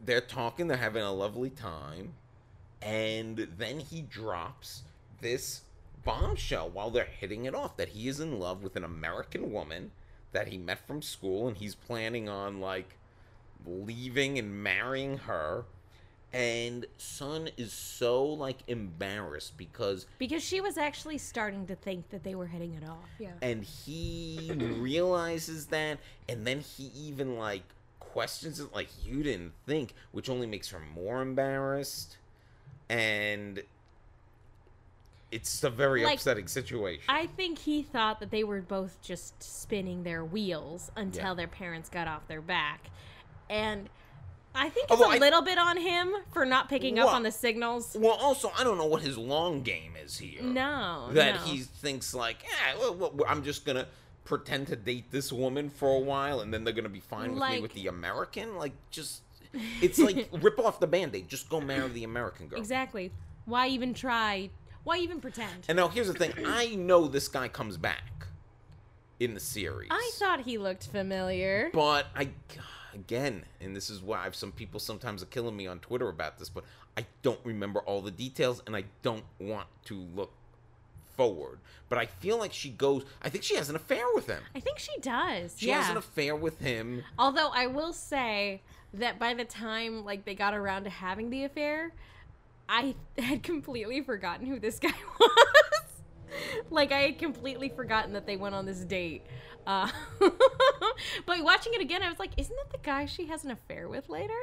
[0.00, 2.12] they're talking, they're having a lovely time,
[2.80, 4.82] and then he drops
[5.20, 5.62] this
[6.04, 9.90] bombshell while they're hitting it off that he is in love with an American woman
[10.30, 12.94] that he met from school and he's planning on like
[13.66, 15.64] leaving and marrying her.
[16.32, 22.22] And Sun is so like embarrassed because Because she was actually starting to think that
[22.22, 23.08] they were hitting it off.
[23.18, 23.30] Yeah.
[23.40, 27.62] and he realizes that and then he even like
[27.98, 32.16] questions it like you didn't think which only makes her more embarrassed
[32.88, 33.62] and
[35.30, 39.42] it's a very Like, upsetting situation I think he thought that they were both just
[39.42, 41.34] spinning their wheels until Yeah.
[41.34, 42.86] their parents got off their back.
[43.50, 43.88] And
[44.58, 47.14] I think it's Although a I- little bit on him for not picking up Well-
[47.16, 47.96] on the signals.
[47.98, 51.08] well also i don't know what his long game is here No.
[51.12, 51.40] that no.
[51.42, 53.86] he thinks like yeah well, well, i'm just gonna
[54.24, 57.34] pretend to date this woman for a while and then they're gonna be fine with
[57.34, 59.22] me Like- with the american like just
[59.80, 63.12] it's like rip off the band-aid just go marry the american girl Exactly.
[63.46, 64.50] Why even try?
[64.84, 65.64] Why even pretend?
[65.68, 68.26] And now here's the thing: I know this guy comes back
[69.18, 69.88] in the series.
[69.90, 71.70] I thought he looked familiar.
[71.72, 72.28] but I,
[72.98, 76.38] again, and this is why I've some people sometimes are killing me on Twitter about
[76.38, 76.64] this, but
[76.96, 80.32] I don't remember all the details, and I don't want to look
[81.16, 81.58] forward.
[81.88, 83.04] But I feel like she goes.
[83.22, 84.42] I think she has an affair with him.
[84.54, 85.54] I think she does.
[85.58, 85.82] She yeah.
[85.82, 87.04] has an affair with him.
[87.18, 88.62] Although I will say
[88.94, 91.92] that by the time like they got around to having the affair,
[92.68, 95.87] I had completely forgotten who this guy was.
[96.70, 99.24] like I had completely forgotten that they went on this date.
[99.66, 99.88] Uh,
[101.26, 103.88] but watching it again, I was like, "Isn't that the guy she has an affair
[103.88, 104.38] with later?"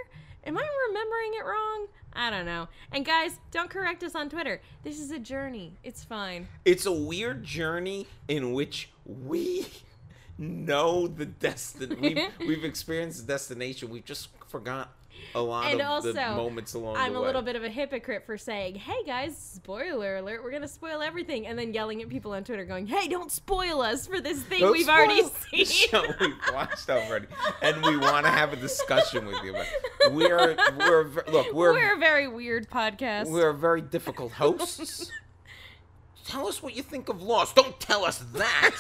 [0.47, 1.87] Am I remembering it wrong?
[2.13, 2.67] I don't know.
[2.91, 4.61] And guys, don't correct us on Twitter.
[4.83, 5.73] This is a journey.
[5.83, 6.47] It's fine.
[6.63, 9.65] It's a weird journey in which we
[10.37, 12.31] know the destination.
[12.39, 13.89] We've, we've experienced the destination.
[13.89, 14.93] We've just forgot
[15.33, 17.69] a lot And of also, the moments along I'm the a little bit of a
[17.69, 20.43] hypocrite for saying, "Hey guys, spoiler alert!
[20.43, 23.81] We're gonna spoil everything," and then yelling at people on Twitter, going, "Hey, don't spoil
[23.81, 27.27] us for this thing Don't we've already seen." show we've watched already,
[27.61, 29.51] and we want to have a discussion with you.
[29.51, 29.65] About
[30.01, 30.13] it.
[30.13, 33.29] We're we're look we're We're a very weird podcast.
[33.29, 35.11] we're very difficult hosts.
[36.25, 37.55] Tell us what you think of Lost.
[37.55, 38.71] Don't tell us that.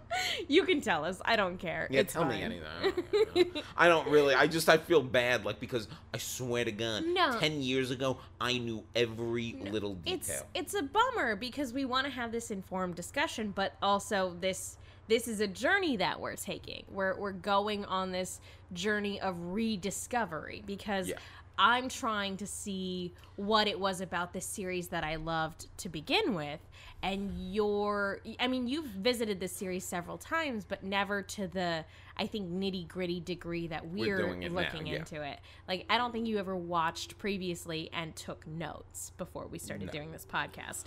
[0.48, 1.20] you can tell us.
[1.24, 1.86] I don't care.
[1.90, 2.64] Yeah, it's tell me anything.
[2.82, 2.90] I
[3.34, 3.62] don't, know.
[3.76, 4.34] I don't really.
[4.34, 7.38] I just I feel bad, like because I swear to God, No.
[7.38, 10.46] ten years ago I knew every little detail.
[10.54, 14.78] It's it's a bummer because we want to have this informed discussion, but also this
[15.06, 16.84] this is a journey that we're taking.
[16.90, 18.40] We're we're going on this
[18.72, 21.16] journey of rediscovery because Yeah.
[21.58, 26.34] I'm trying to see what it was about this series that I loved to begin
[26.34, 26.60] with.
[27.02, 31.84] And you're, I mean, you've visited this series several times, but never to the,
[32.16, 34.96] I think, nitty gritty degree that we're, doing it now, looking yeah.
[34.96, 35.38] into it.
[35.68, 40.12] Like, I don't think you ever watched previously and took notes before we started doing
[40.12, 40.84] this podcast.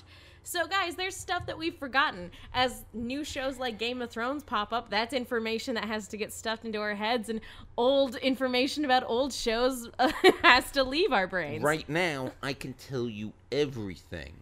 [0.49, 2.31] So, guys, there's stuff that we've forgotten.
[2.53, 6.31] As new shows like Game of Thrones pop up, that's information that has to get
[6.31, 7.41] stuffed into our heads, and
[7.75, 9.89] old information about old shows
[10.43, 11.61] has to leave our brains.
[11.63, 14.35] Right now, I can tell you everything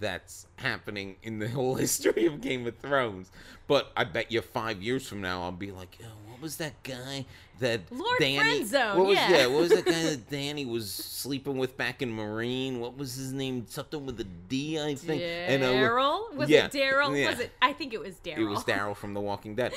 [0.00, 3.30] that's happening in the whole history of Game of Thrones.
[3.68, 6.82] But I bet you five years from now, I'll be like, oh, what was that
[6.82, 7.24] guy
[7.60, 8.62] that Lord Danny?
[8.62, 9.46] Friendzone, what was yeah.
[9.46, 12.78] What was that guy that Danny was sleeping with back in Meereen?
[12.78, 13.64] What was his name?
[13.66, 15.22] Something with a D, I think.
[15.22, 16.34] And, uh, Daryl?
[16.34, 17.18] Was yeah, it Daryl?
[17.18, 17.30] yeah.
[17.30, 17.52] Was it?
[17.62, 18.38] I think it was Daryl.
[18.38, 19.72] It was Daryl from The Walking Dead.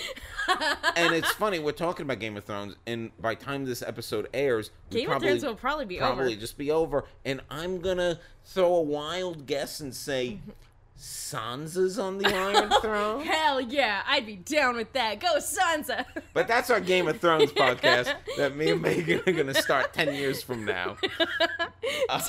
[0.98, 4.28] and it's funny, we're talking about Game of Thrones, and by the time this episode
[4.34, 6.36] airs, Game of Thrones will probably be probably over.
[6.36, 7.06] just be over.
[7.24, 10.40] And I'm gonna throw a wild guess and say
[11.00, 13.24] Sansa's on the Iron Throne.
[13.26, 15.20] Hell yeah, I'd be down with that.
[15.20, 16.06] Go Sansa.
[16.34, 20.14] But that's our Game of Thrones podcast that me and Megan are gonna start ten
[20.14, 20.98] years from now.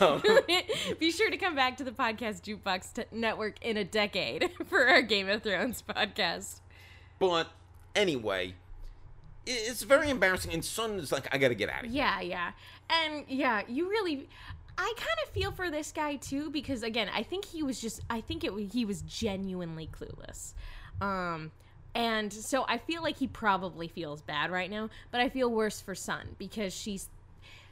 [0.01, 0.23] Um,
[0.99, 4.87] be sure to come back to the podcast Jukebox t- Network in a decade for
[4.87, 6.61] our Game of Thrones podcast.
[7.19, 7.49] but
[7.95, 8.55] anyway,
[9.47, 10.53] it's very embarrassing.
[10.53, 12.03] And Sun is like, I gotta get out of here.
[12.03, 12.51] Yeah, yeah.
[12.91, 14.29] And yeah, you really
[14.79, 18.01] I kind of feel for this guy too because again, I think he was just
[18.09, 20.55] I think it he was genuinely clueless.
[21.01, 21.53] Um
[21.95, 25.81] And so I feel like he probably feels bad right now, but I feel worse
[25.81, 27.09] for Sun because she's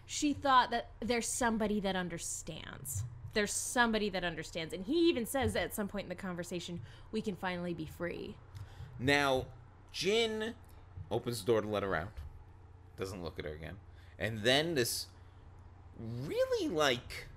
[0.06, 3.04] she thought that there's somebody that understands.
[3.34, 4.72] There's somebody that understands.
[4.72, 6.80] And he even says at some point in the conversation,
[7.12, 8.34] we can finally be free.
[8.98, 9.44] Now,
[9.92, 10.54] Jin
[11.10, 12.12] opens the door to let her out.
[12.96, 13.76] Doesn't look at her again.
[14.18, 15.06] And then this
[15.98, 17.28] really like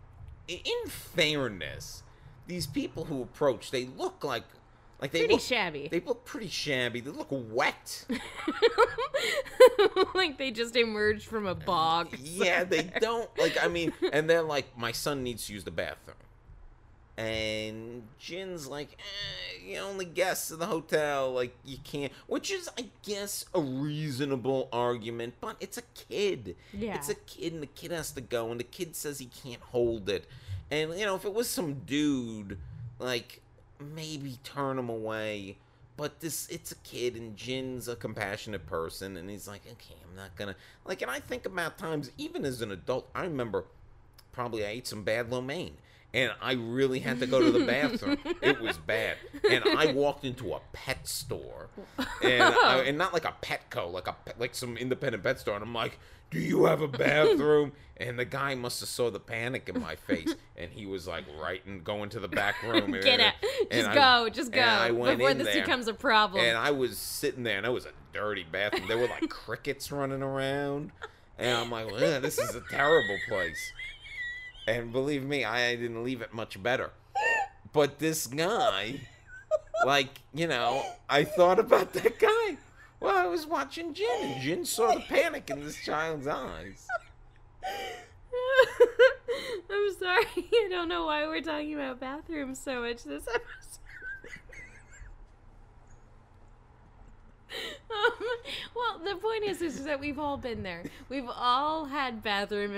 [0.48, 2.04] in fairness,
[2.48, 4.44] these people who approach, they look like
[5.02, 5.88] like they Pretty look shabby.
[5.90, 7.00] They look pretty shabby.
[7.00, 8.06] They look wet.
[10.14, 12.10] like they just emerged from a bog.
[12.20, 13.58] yeah, they don't like.
[13.64, 16.18] I mean, and they're like, my son needs to use the bathroom,
[17.18, 22.12] and Jin's like, eh, you only guests in the hotel, like you can't.
[22.28, 26.56] Which is, I guess, a reasonable argument, but it's a kid.
[26.74, 26.96] Yeah.
[26.96, 29.62] it's a kid, and the kid has to go, and the kid says he can't
[29.62, 30.26] hold it,
[30.70, 32.58] and you know, if it was some dude,
[33.00, 33.42] like
[33.80, 35.58] maybe turn him away.
[35.98, 40.16] But this, it's a kid, and Jin's a compassionate person, and he's like, okay, I'm
[40.16, 40.56] not gonna
[40.86, 41.02] like.
[41.02, 43.66] And I think about times, even as an adult, I remember
[44.32, 45.78] probably I ate some bad lo mein,
[46.14, 48.18] and I really had to go to the bathroom.
[48.42, 49.18] it was bad,
[49.50, 51.70] and I walked into a pet store,
[52.22, 55.64] and I, and not like a Petco, like a like some independent pet store, and
[55.64, 56.00] I'm like,
[56.30, 59.96] "Do you have a bathroom?" And the guy must have saw the panic in my
[59.96, 62.92] face, and he was like, right and going to the back room.
[63.04, 63.34] Get and- it.
[63.70, 64.30] and Just I- go.
[64.30, 64.96] Just and I go.
[64.96, 66.44] went Before in this there, becomes a problem.
[66.44, 68.88] and I was sitting there, and it was a dirty bathroom.
[68.88, 70.92] There were like crickets running around,
[71.38, 71.90] and I'm like,
[72.24, 73.72] "This is a terrible place."
[74.68, 76.92] And believe me, I didn't leave it much better.
[77.74, 79.02] But this guy,
[79.86, 82.58] like, you know, I thought about that guy.
[83.00, 86.88] Well, I was watching Jin, and Jin saw the panic in this child's eyes.
[89.70, 90.26] I'm sorry.
[90.38, 93.80] I don't know why we're talking about bathrooms so much this episode.
[97.90, 98.28] um,
[98.76, 100.84] well, the point is, is that we've all been there.
[101.10, 102.74] We've all had bathroom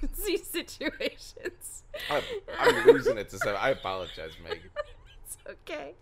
[0.02, 1.84] emergency situations.
[2.10, 2.22] I'm,
[2.58, 3.56] I'm losing it to seven.
[3.60, 4.70] I apologize, Megan.
[5.24, 5.94] it's okay.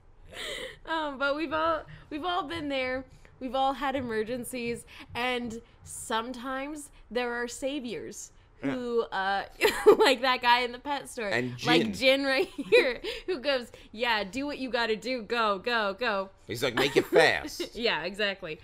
[0.86, 3.04] Um, but we've all we've all been there.
[3.40, 4.84] We've all had emergencies,
[5.14, 9.44] and sometimes there are saviors who, uh,
[9.98, 11.92] like that guy in the pet store, And like Jin.
[11.92, 15.22] Jin right here, who goes, "Yeah, do what you got to do.
[15.22, 17.76] Go, go, go." He's like, make it fast.
[17.76, 18.58] Yeah, exactly.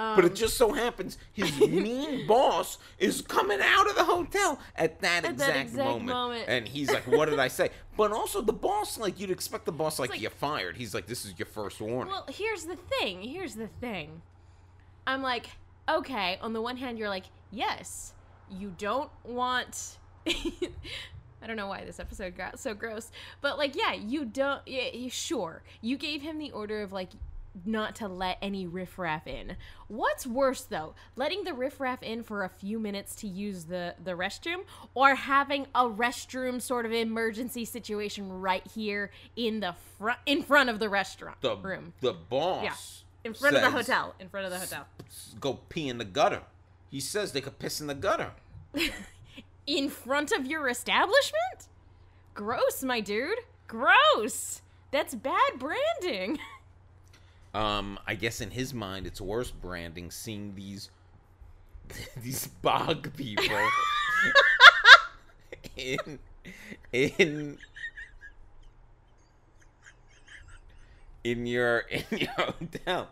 [0.00, 4.58] Um, But it just so happens his mean boss is coming out of the hotel
[4.76, 6.06] at that, At that exact, exact moment.
[6.06, 6.44] moment.
[6.48, 7.70] And he's like, What did I say?
[7.96, 10.76] But also, the boss, like, you'd expect the boss, like, like- you're fired.
[10.78, 12.10] He's like, This is your first warning.
[12.12, 13.22] Well, here's the thing.
[13.22, 14.22] Here's the thing.
[15.06, 15.46] I'm like,
[15.88, 18.14] okay, on the one hand, you're like, yes,
[18.50, 19.98] you don't want.
[21.42, 24.60] I don't know why this episode got so gross, but like, yeah, you don't.
[24.66, 27.10] Yeah, sure, you gave him the order of like
[27.64, 29.56] not to let any riffraff in.
[29.88, 34.12] What's worse though, letting the riffraff in for a few minutes to use the the
[34.12, 40.42] restroom, or having a restroom sort of emergency situation right here in the front in
[40.42, 41.92] front of the restaurant the, room?
[42.00, 42.64] the boss.
[42.64, 42.74] Yeah.
[43.22, 44.14] In front of the hotel.
[44.18, 44.86] In front of the hotel.
[45.40, 46.42] Go pee in the gutter.
[46.90, 48.32] He says they could piss in the gutter.
[49.66, 51.68] In front of your establishment?
[52.34, 53.38] Gross, my dude.
[53.68, 54.62] Gross.
[54.90, 56.38] That's bad branding.
[57.52, 60.90] Um, I guess in his mind, it's worse branding seeing these
[62.22, 63.58] these bog people
[65.76, 66.18] in
[66.92, 67.58] in
[71.24, 73.08] in your in your hotel.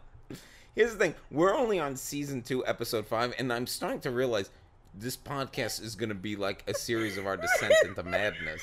[0.74, 4.50] Here's the thing: we're only on season two, episode five, and I'm starting to realize
[4.94, 8.62] this podcast is going to be like a series of our descent into madness.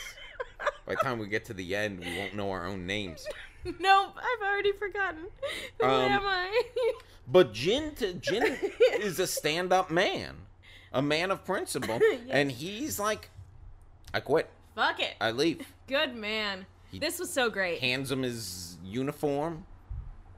[0.85, 3.25] By the time we get to the end, we won't know our own names.
[3.79, 5.25] nope, I've already forgotten.
[5.79, 6.63] Who Um, am I?
[7.27, 8.43] But Jin, to, Jin
[8.99, 10.35] is a stand-up man,
[10.93, 11.99] a man of principle,
[12.29, 13.31] and he's like,
[14.13, 15.15] I quit, Fuck it.
[15.19, 15.65] I leave.
[15.87, 16.67] Good man.
[16.91, 17.79] He- this was so great.
[17.79, 19.65] Hands him his uniform,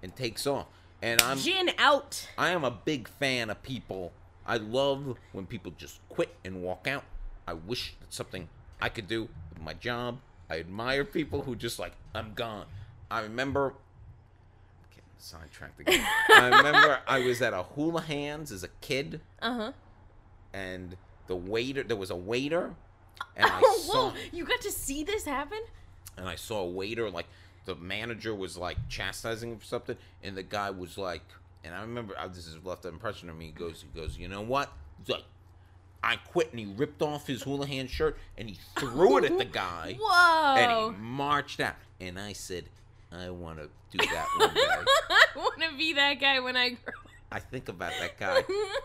[0.02, 0.68] and takes off.
[1.02, 2.30] And I'm, Jin out.
[2.38, 4.14] I am a big fan of people.
[4.46, 7.04] I love when people just quit and walk out.
[7.46, 8.48] I wish that's something
[8.82, 10.20] I could do with my job.
[10.50, 12.66] I admire people who just like, I'm gone.
[13.10, 13.74] I remember
[15.20, 16.06] sidetracked again.
[16.30, 19.72] I remember I was at a hula hands as a kid Uh huh.
[20.54, 20.96] and
[21.28, 22.76] the waiter there was a waiter
[23.36, 24.16] and I Oh, saw whoa!
[24.32, 25.60] You got to see this happen?
[26.18, 27.26] and I saw a waiter like
[27.66, 31.24] the manager was like chastising him for something, and the guy was like,
[31.66, 33.48] and I remember uh, this has left an impression on me.
[33.48, 34.72] He goes, he goes, you know what?
[35.00, 35.26] He's like,
[36.02, 39.38] I quit, and he ripped off his hula hand shirt and he threw it at
[39.38, 39.98] the guy,
[40.58, 41.76] and he marched out.
[42.00, 42.70] And I said,
[43.12, 44.62] I want to do that one day.
[45.10, 47.08] I want to be that guy when I grow up.
[47.32, 48.44] I think about that guy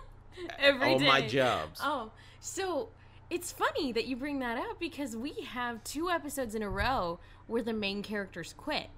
[0.59, 1.07] every all day.
[1.07, 1.81] my jobs.
[1.83, 2.11] Oh,
[2.41, 2.89] so
[3.31, 7.19] it's funny that you bring that up because we have two episodes in a row
[7.47, 8.89] where the main characters quit.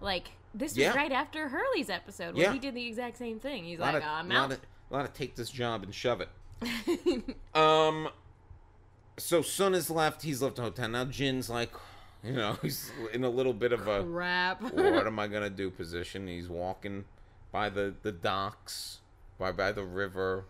[0.00, 0.94] Like this was Yeah.
[0.96, 2.52] right after Hurley's episode where Yeah.
[2.52, 3.64] he did the exact same thing.
[3.64, 4.52] He's like, of, I'm out.
[4.52, 4.60] of,
[4.90, 6.28] lot of take this job and shove it.
[7.54, 8.08] Um,
[9.16, 10.22] so Sun is left.
[10.22, 10.88] He's left the hotel.
[10.88, 11.70] Now Jin's like,
[12.24, 14.62] you know, he's in a little bit of a Crap.
[14.62, 16.26] what am I gonna do position.
[16.26, 17.04] He's walking
[17.52, 19.00] by the the docks,
[19.38, 20.46] by by the river,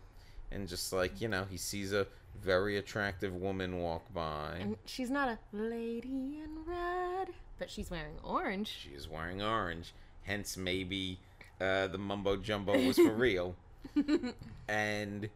[0.50, 2.06] and just like you know, he sees a
[2.42, 4.56] very attractive woman walk by.
[4.60, 8.68] and she's not a lady in red, but she's wearing orange.
[8.68, 11.18] She is wearing orange, hence maybe
[11.60, 13.54] uh, the mumbo jumbo was for real.
[14.68, 15.28] and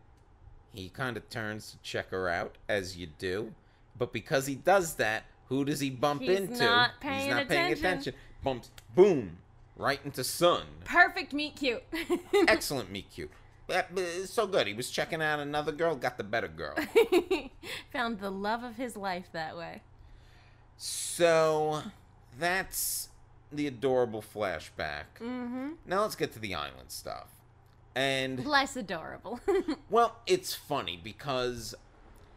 [0.72, 3.52] he kind of turns to check her out, as you do.
[3.96, 6.64] But because he does that, who does he bump He's into?
[6.64, 7.84] not He's not paying attention.
[7.86, 8.14] attention.
[8.42, 9.38] Bumps, boom,
[9.76, 10.62] right into Sun.
[10.84, 11.82] Perfect meet cute.
[12.48, 13.30] Excellent meet cute.
[13.68, 13.84] Yeah,
[14.24, 14.66] so good.
[14.66, 16.74] He was checking out another girl, got the better girl.
[17.92, 19.82] Found the love of his life that way.
[20.78, 21.82] So
[22.38, 23.08] that's
[23.52, 25.04] the adorable flashback.
[25.20, 25.70] Mm-hmm.
[25.86, 27.28] Now let's get to the island stuff.
[27.94, 29.40] And Less adorable.
[29.90, 31.74] well, it's funny because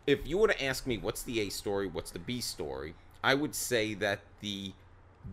[0.08, 3.34] if you were to ask me what's the A story, what's the B story, I
[3.36, 4.74] would say that the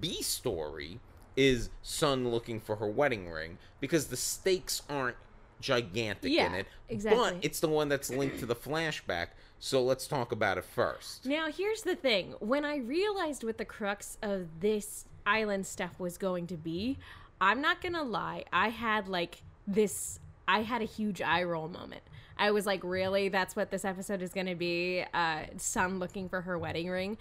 [0.01, 1.01] B story
[1.37, 5.17] is Sun looking for her wedding ring because the stakes aren't
[5.61, 6.67] gigantic in Yeah, it.
[6.89, 7.21] exactly.
[7.21, 9.29] But it's the one that's linked to the flashback.
[9.59, 11.27] So let's talk about it first.
[11.27, 12.35] Now, here's the thing.
[12.41, 16.99] When I realized what the crux of this island stuff was going to be,
[17.41, 18.45] I'm not going to lie.
[18.53, 22.03] I had like this, I had a huge eye roll moment.
[22.39, 23.29] I was like, really?
[23.29, 25.05] That's what this episode is going to be?
[25.13, 27.19] Uh, Sun looking for her wedding ring?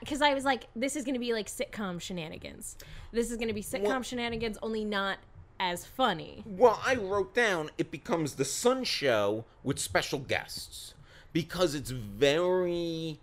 [0.00, 2.76] Because I was like, this is going to be like sitcom shenanigans.
[3.12, 5.18] This is going to be sitcom Well- shenanigans, only not
[5.60, 6.44] as funny.
[6.46, 10.94] Well, I wrote down it becomes the Sun Show with special guests
[11.32, 13.18] because it's very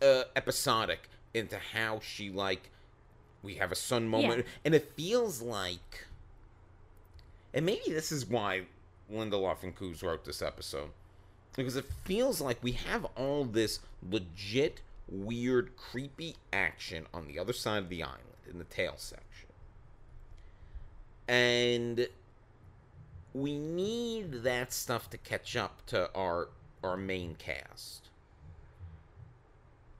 [0.00, 2.70] uh, episodic into how she like
[3.42, 6.06] we have a Sun moment, and it feels like,
[7.54, 8.62] and maybe this is why
[9.12, 10.90] Lindelof and Cuse wrote this episode
[11.56, 17.52] because it feels like we have all this legit, weird, creepy action on the other
[17.52, 19.48] side of the island in the tail section.
[21.26, 22.08] And
[23.34, 26.48] we need that stuff to catch up to our
[26.82, 28.08] our main cast.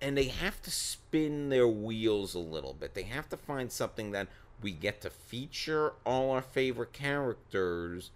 [0.01, 2.95] And they have to spin their wheels a little bit.
[2.95, 4.29] They have to find something that
[4.63, 8.11] we get to feature all our favorite characters,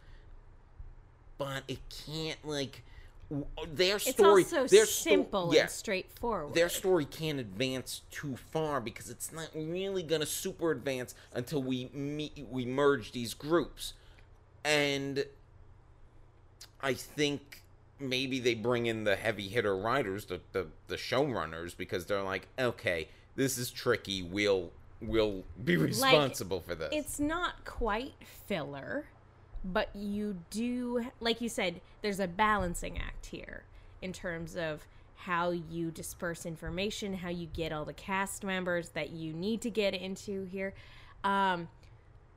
[1.38, 2.82] but it can't like
[3.66, 4.42] their It's story.
[4.42, 6.54] also their sto- simple yeah, and straightforward.
[6.54, 11.88] their story can't advance too far because it's not really gonna super advance until we
[11.94, 13.94] meet we merge these groups
[14.64, 15.24] and
[16.82, 17.62] i think
[17.98, 22.46] maybe they bring in the heavy hitter writers the the, the showrunners because they're like
[22.58, 24.70] okay this is tricky we'll
[25.00, 28.12] we'll be responsible for this it's not quite
[28.46, 29.06] filler,
[29.64, 33.64] but you do, like you said, there's a balancing act here
[34.00, 39.10] in terms of how you disperse information, how you get all the cast members that
[39.10, 40.74] you need to get into here.
[41.22, 41.68] Um,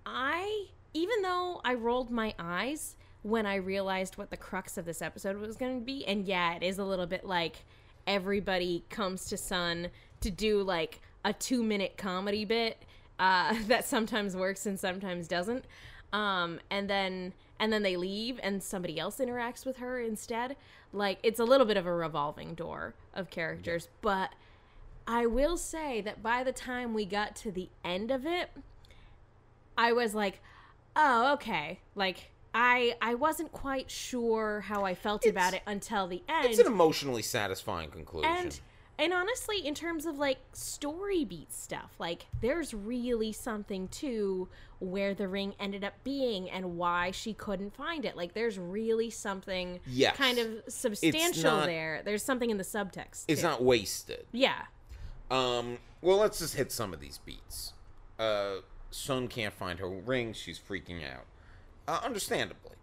[0.05, 5.01] I, even though I rolled my eyes when I realized what the crux of this
[5.01, 7.55] episode was going to be, and yeah, it is a little bit like
[8.05, 9.89] everybody comes to Sun
[10.21, 12.83] to do like a two minute comedy bit
[13.17, 15.65] uh, that sometimes works and sometimes doesn't.
[16.15, 20.55] Um, and then and then they leave and somebody else interacts with her instead.
[20.93, 24.29] Like it's a little bit of a revolving door of characters, but
[25.05, 28.49] I will say that by the time we got to the end of it,
[29.77, 30.39] I was like,
[30.95, 36.23] "Oh, okay." Like I I wasn't quite sure how I felt about it until the
[36.29, 36.45] end.
[36.45, 38.59] it's an emotionally satisfying conclusion and
[38.97, 44.47] and honestly, in terms of like story beat stuff, like there's really something to
[44.79, 48.15] where the ring ended up being and why she couldn't find it.
[48.15, 50.15] Like there's really something Yes.
[50.17, 52.01] kind of substantial not- there.
[52.05, 53.25] There's something in the subtext.
[53.27, 53.47] it's too.
[53.47, 54.63] not wasted Yeah.
[55.31, 57.73] Um, well, let's just hit some of these beats.
[58.19, 58.57] Uh,
[58.91, 60.33] Sun can't find her ring.
[60.33, 61.25] She's freaking out.
[61.87, 62.75] Uh, understandably.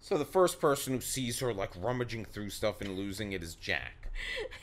[0.00, 3.54] So the first person who sees her, like, rummaging through stuff and losing it is
[3.54, 4.01] Jack.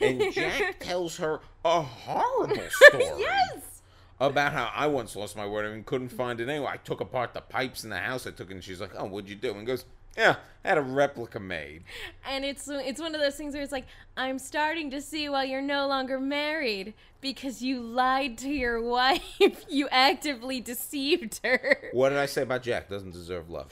[0.00, 3.04] And Jack tells her a horrible story.
[3.18, 3.82] yes.
[4.18, 6.68] About how I once lost my wedding and couldn't find it anyway.
[6.72, 9.06] I took apart the pipes in the house I took it, and she's like, oh,
[9.06, 9.54] what'd you do?
[9.54, 11.84] And goes, Yeah, I had a replica made.
[12.28, 13.86] And it's it's one of those things where it's like,
[14.18, 16.92] I'm starting to see why you're no longer married
[17.22, 19.64] because you lied to your wife.
[19.70, 21.88] you actively deceived her.
[21.92, 22.90] What did I say about Jack?
[22.90, 23.68] Doesn't deserve love.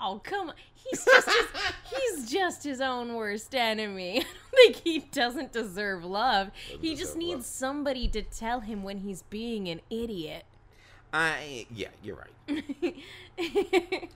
[0.00, 1.46] Oh come on, he's just his,
[2.16, 4.20] he's just his own worst enemy.
[4.20, 6.50] I don't think he doesn't deserve love.
[6.80, 7.44] he just needs love.
[7.44, 10.44] somebody to tell him when he's being an idiot.
[11.12, 12.30] I yeah, you're right.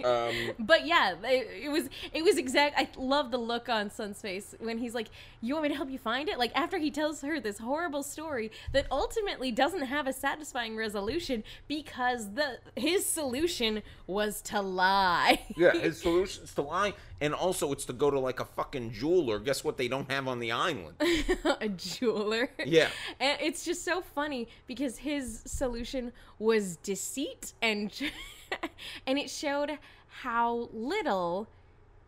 [0.05, 2.75] Um, But yeah, it, it was it was exact.
[2.77, 5.09] I love the look on Sun's face when he's like,
[5.41, 8.03] "You want me to help you find it?" Like after he tells her this horrible
[8.03, 15.41] story that ultimately doesn't have a satisfying resolution because the his solution was to lie.
[15.57, 19.39] yeah, his solution's to lie, and also it's to go to like a fucking jeweler.
[19.39, 19.77] Guess what?
[19.77, 20.97] They don't have on the island.
[21.61, 22.49] a jeweler.
[22.65, 22.89] Yeah.
[23.21, 27.93] And it's just so funny because his solution was deceit and
[29.07, 29.79] and it showed
[30.21, 31.49] how little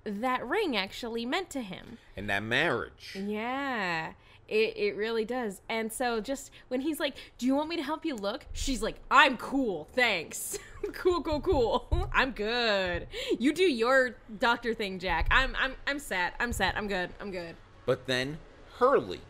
[0.04, 1.98] that ring actually meant to him.
[2.16, 3.16] And that marriage.
[3.18, 4.12] Yeah.
[4.46, 5.62] It, it really does.
[5.68, 8.44] And so just when he's like, Do you want me to help you look?
[8.52, 10.58] She's like, I'm cool, thanks.
[10.92, 12.08] cool, cool, cool.
[12.12, 13.08] I'm good.
[13.38, 15.28] You do your doctor thing, Jack.
[15.30, 16.34] I'm I'm I'm set.
[16.38, 16.76] I'm set.
[16.76, 17.10] I'm good.
[17.20, 17.56] I'm good.
[17.86, 18.38] But then
[18.78, 19.20] Hurley,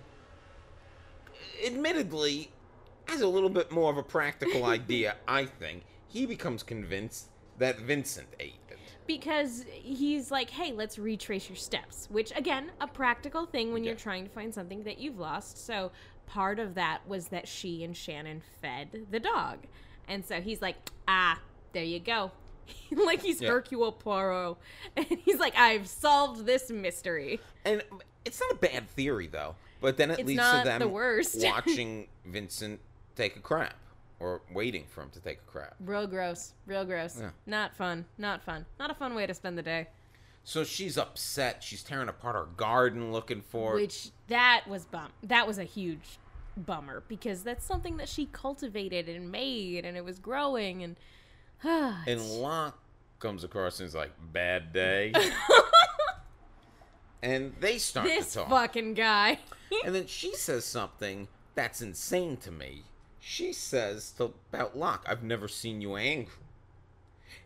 [1.65, 2.51] admittedly,
[3.07, 5.17] has a little bit more of a practical idea.
[5.29, 5.85] I think
[6.15, 8.79] he becomes convinced that Vincent ate it.
[9.07, 13.97] because he's like, "Hey, let's retrace your steps," which again, a practical thing when you're
[13.97, 15.59] trying to find something that you've lost.
[15.67, 15.91] So,
[16.27, 19.67] part of that was that she and Shannon fed the dog.
[20.09, 20.77] And so he's like,
[21.09, 21.41] "Ah,
[21.73, 22.31] there you go."
[22.93, 23.51] like he's Yeah.
[23.51, 24.57] Hercule Poirot.
[24.97, 27.83] And he's like, "I've solved this mystery." And
[28.25, 29.57] it's not a bad theory though.
[29.81, 31.37] But then it It's leads to them the worst.
[31.43, 32.81] watching Vincent
[33.17, 33.75] take a crap
[34.21, 35.75] or waiting for him to take a crap.
[35.81, 36.53] Real gross.
[36.67, 37.19] Real gross.
[37.21, 37.31] Yeah.
[37.47, 38.05] Not fun.
[38.19, 38.67] Not fun.
[38.79, 39.89] Not a fun way to spend the day.
[40.45, 41.63] So she's upset.
[41.63, 43.75] She's tearing apart her garden looking for.
[43.75, 45.09] Which that was bum.
[45.23, 46.19] That was a huge
[46.57, 50.83] bummer because that's something that she cultivated and made, and it was growing.
[50.83, 50.97] And
[52.07, 52.79] And Locke
[53.19, 55.13] comes across and is like, bad day.
[57.23, 58.51] and they start this to talk.
[58.51, 59.39] fucking guy.
[59.85, 62.85] And then she says something that's insane to me.
[63.27, 66.35] She says to, about Locke, I've never seen you angry.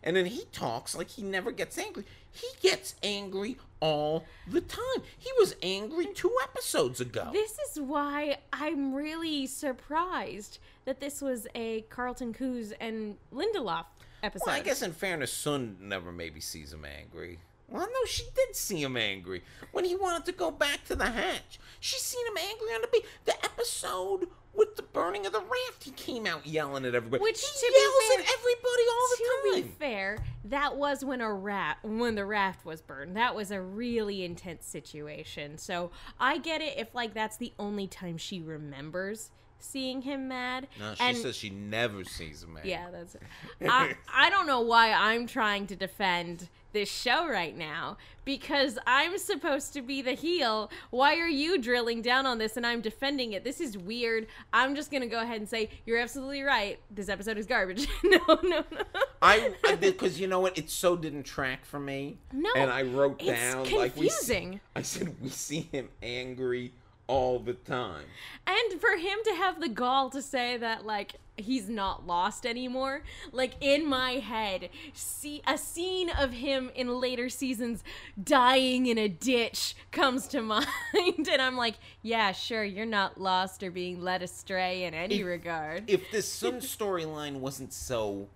[0.03, 2.05] And then he talks like he never gets angry.
[2.31, 5.03] He gets angry all the time.
[5.16, 7.31] He was angry two episodes ago.
[7.33, 13.87] this is why I'm really surprised that this was a Carlton Cuse and Lindelof
[14.22, 14.47] episode.
[14.47, 17.39] Well, I guess in fairness, Sun never maybe sees him angry.
[17.68, 21.07] Well, no, she did see him angry when he wanted to go back to the
[21.07, 21.61] hatch.
[21.81, 23.05] She seen him angry on the beach.
[23.24, 27.22] The episode with the burning of the raft, he came out yelling at everybody.
[27.22, 29.62] Which, he to be yells fair- at everybody all the to time.
[29.62, 33.16] be fair, that was when a raft when the raft was burned.
[33.16, 35.59] That was a really intense situation.
[35.59, 40.66] So I get it if like that's the only time she remembers seeing him mad.
[40.79, 42.64] No, she and says she never sees him mad.
[42.64, 43.22] yeah, that's it.
[43.68, 49.16] I, I don't know why I'm trying to defend this show right now because I'm
[49.19, 50.71] supposed to be the heel.
[50.91, 53.45] Why are you drilling down on this and I'm defending it?
[53.45, 54.27] This is weird.
[54.53, 56.79] I'm just going to go ahead and say you're absolutely right.
[56.91, 57.89] This episode is garbage.
[58.05, 58.83] no, no, no.
[59.23, 62.19] I because you know what, it so didn't track for me.
[62.33, 64.09] No, and I wrote down like we.
[64.09, 64.61] see- confusing.
[64.77, 66.73] I said we see him angry
[67.09, 68.05] all the time.
[68.47, 73.03] And for him to have the gall to say that, like, he's not lost anymore,
[73.32, 77.82] like, in my head, see a scene of him in later seasons
[78.22, 80.66] dying in a ditch comes to mind.
[80.95, 85.26] and I'm like, yeah, sure, you're not lost or being led astray in any If-
[85.26, 85.84] regard.
[85.89, 88.28] If this Sun storyline wasn't so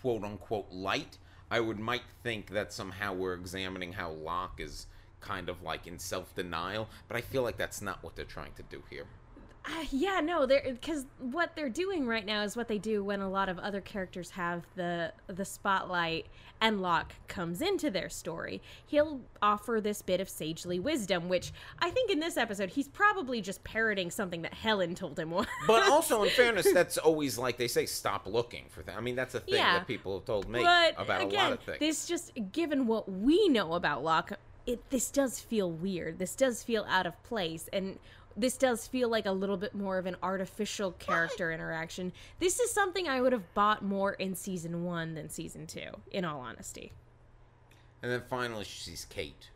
[0.00, 1.18] quote unquote light,
[1.50, 4.86] I would might think that somehow we're examining how Locke is
[5.20, 8.52] kind of like in self denial, but I feel like that's not what they're trying
[8.56, 9.06] to do here.
[9.64, 13.20] Uh, yeah, no, they're because what they're doing right now is what they do when
[13.20, 16.26] a lot of other characters have the the spotlight
[16.60, 18.60] and Locke comes into their story.
[18.86, 23.40] He'll offer this bit of sagely wisdom, which I think in this episode he's probably
[23.40, 25.30] just parroting something that Helen told him.
[25.38, 25.48] once.
[25.66, 28.96] But also, in fairness, that's always like they say, stop looking for things.
[28.98, 29.78] I mean, that's a thing Yeah.
[29.78, 31.78] that people have told me but about again, a lot of things.
[31.78, 34.32] this just given what we know about Locke,
[34.66, 36.18] it this does feel weird.
[36.18, 37.98] This does feel out of place, and
[38.38, 42.12] this does feel like a little bit more of an artificial character interaction.
[42.38, 45.90] This is something I would have bought more in season one than season two.
[46.10, 46.92] In all honesty,
[48.02, 49.50] And then finally, she sees Kate,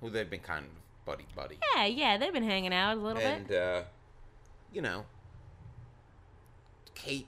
[0.00, 0.70] who they've been kind of
[1.04, 1.58] buddy buddy.
[1.74, 3.56] yeah, yeah, they've been hanging out a little and bit.
[3.56, 3.82] And, uh,
[4.72, 5.04] you know,
[6.94, 7.26] Kate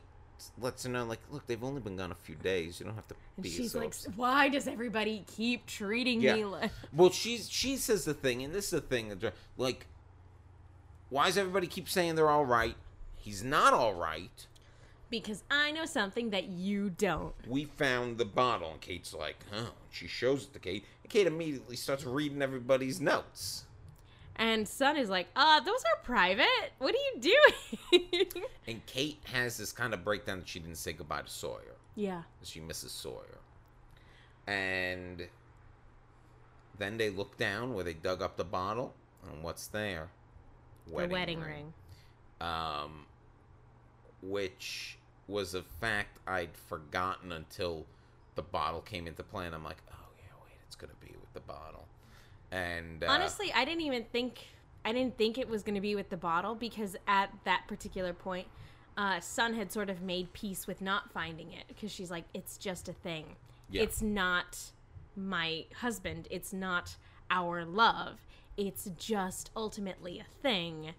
[0.59, 2.81] lets her know, like, look, they've only been gone a few days.
[2.81, 3.21] You don't have to be.
[3.37, 6.35] And be she's so like, upset." why does everybody keep treating Yeah.
[6.35, 6.71] me like.
[6.93, 9.87] Well, she's she says the thing, and this is the thing that like,
[11.11, 12.77] why does everybody keep saying they're all right?
[13.17, 14.47] He's not all right.
[15.11, 17.35] Because I know something that you don't.
[17.47, 19.73] We found the bottle, and Kate's like, oh.
[19.91, 23.65] She shows it to Kate, and Kate immediately starts reading everybody's notes.
[24.37, 26.47] And Sun is like, uh, those are private.
[26.79, 28.27] What are you doing?
[28.69, 31.75] And Kate has this kind of breakdown that she didn't say goodbye to Sawyer.
[31.97, 32.23] yeah.
[32.45, 33.39] She misses Sawyer.
[34.47, 35.27] And
[36.79, 38.95] then they look down where they dug up the bottle,
[39.29, 40.11] and what's there?
[40.91, 41.73] The wedding ring.
[42.41, 43.07] um,
[44.23, 47.87] which was a fact I'd forgotten until
[48.35, 51.33] the bottle came into play, and I'm like, oh yeah, wait, it's gonna be with
[51.35, 51.87] the bottle.
[52.51, 54.41] And uh, Honestly, I didn't even think
[54.85, 58.15] I didn't think it was going to be with the bottle because at that particular
[58.15, 58.49] point,
[58.97, 62.57] uh, Sun had sort of made peace with not finding it because she's like, it's
[62.57, 63.37] just a thing.
[63.71, 63.83] Yeah.
[63.83, 64.59] It's not
[65.15, 66.29] my husband.
[66.31, 66.97] It's not
[67.31, 68.21] our love.
[68.57, 70.93] It's just ultimately a thing.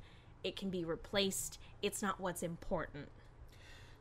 [0.43, 1.59] It can be replaced.
[1.81, 3.09] It's not what's important.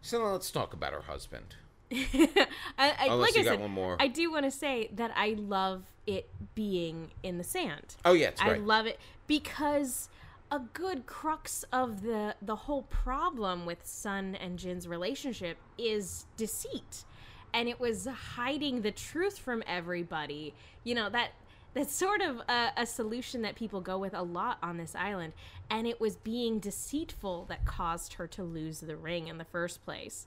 [0.01, 1.57] so let's talk about her husband.
[1.93, 2.47] I,
[2.79, 3.97] I, oh, Unless like you I got said, one more.
[3.99, 7.97] I do want to say that I love it being in the sand.
[8.05, 10.09] Oh yeah, it's I love it because
[10.53, 17.05] a good crux of the the whole problem with Sun and Jin's relationship is deceit.
[17.53, 20.55] And it was hiding the truth from everybody.
[20.85, 21.31] You know, that
[21.75, 25.33] that's sort of a, a solution that people go with a lot on this island.
[25.71, 29.85] And it was being deceitful that caused her to lose the ring in the first
[29.85, 30.27] place.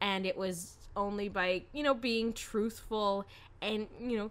[0.00, 3.24] And it was only by, you know, being truthful
[3.62, 4.30] and, you know,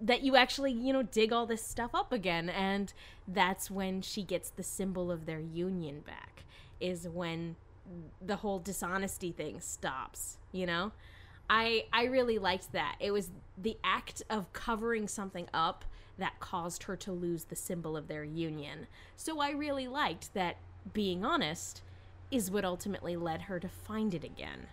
[0.00, 2.92] that you actually you know dig all this stuff up again and
[3.26, 6.44] that's when she gets the symbol of their union back
[6.80, 7.56] is when
[8.24, 10.92] the whole dishonesty thing stops you know
[11.50, 15.84] i i really liked that it was the act of covering something up
[16.18, 18.86] that caused her to lose the symbol of their union
[19.16, 20.56] so i really liked that
[20.92, 21.82] being honest
[22.30, 24.66] is what ultimately led her to find it again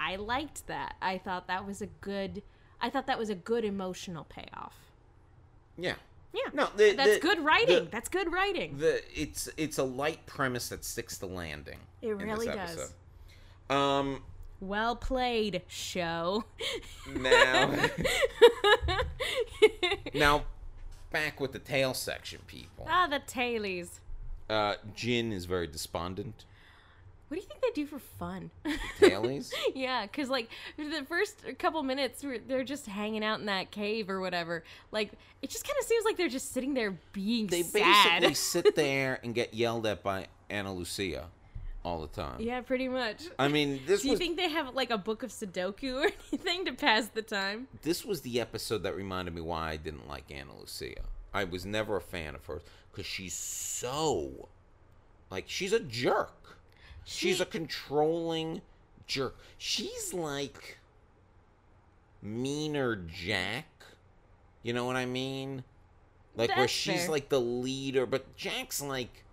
[0.00, 0.94] I liked that.
[1.02, 2.44] I thought that was a good.
[2.80, 4.76] I thought that was a good emotional payoff.
[5.76, 5.96] yeah.
[6.32, 7.86] Yeah, No, the- that's the- good writing.
[7.86, 8.78] the- that's good writing.
[8.78, 11.80] The it's it's a light premise that sticks the landing.
[12.00, 12.94] It really does.
[13.68, 14.22] Um
[14.60, 16.44] well played, show.
[17.14, 17.74] now
[20.14, 20.44] now
[21.10, 22.86] back with the tail section people.
[22.88, 24.00] ah, the tailies.
[24.48, 26.44] Uh Jin is very despondent.
[27.28, 28.50] What do you think they do for fun?
[28.98, 29.52] Tailies?
[29.74, 30.48] yeah, because like
[30.78, 34.64] the first couple minutes, they're just hanging out in that cave or whatever.
[34.92, 38.22] Like it just kind of seems like they're just sitting there being they sad.
[38.22, 38.34] basically
[38.64, 41.26] sit there and get yelled at by Ana Lucia
[41.84, 42.40] all the time.
[42.40, 43.24] yeah, pretty much.
[43.38, 46.10] I mean, this do you was think they have like a book of Sudoku or
[46.32, 47.68] anything to pass the time?
[47.82, 51.02] this was the episode that reminded me why I didn't like Ana Lucia.
[51.32, 54.48] I was never a fan of hers because she's so
[55.30, 56.56] like she's a jerk.
[57.04, 58.62] she's a controlling
[59.06, 59.36] jerk.
[59.58, 60.78] She's like
[62.22, 63.66] meaner Jack.
[64.62, 65.64] You know what I mean?
[66.36, 67.10] Like where she's fair.
[67.10, 69.24] like the leader, but Jack's like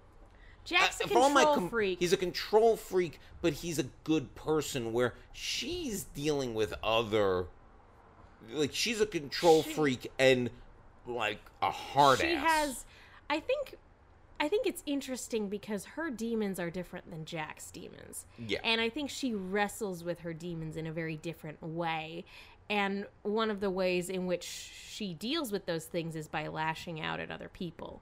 [0.65, 1.99] Jack's a uh, control com- freak.
[1.99, 4.91] He's a control freak, but he's a good person.
[4.93, 7.45] Where she's dealing with other,
[8.51, 10.49] like she's a control She- freak and
[11.07, 12.47] like a hard she ass.
[12.47, 12.85] has
[13.29, 13.75] i think
[14.39, 18.57] i think it's interesting because her demons are different than jack's demons Yeah.
[18.63, 22.25] and i think she wrestles with her demons in a very different way
[22.71, 26.99] and one of the ways in which she deals with those things is by lashing
[27.01, 28.01] out at other people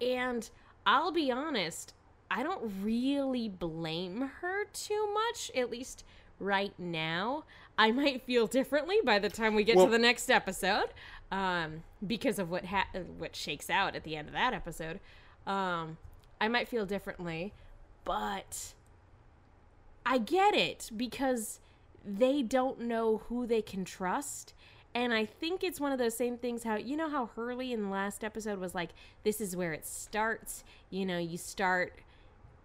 [0.00, 0.48] and
[0.86, 1.92] i'll be honest
[2.30, 6.04] i don't really blame her too much at least
[6.40, 7.44] right now
[7.76, 10.88] i might feel differently by the time we get Well- to the next episode
[11.30, 15.00] um, because of what ha- what shakes out at the end of that episode.
[15.46, 15.98] Um,
[16.40, 17.52] I might feel differently,
[18.04, 18.74] but
[20.04, 21.60] I get it because
[22.04, 24.54] they don't know who they can trust.
[24.96, 27.82] And I think it's one of those same things how you know how Hurley in
[27.82, 28.92] the last episode was like,
[29.24, 30.64] this is where it starts.
[30.88, 32.00] You know, you start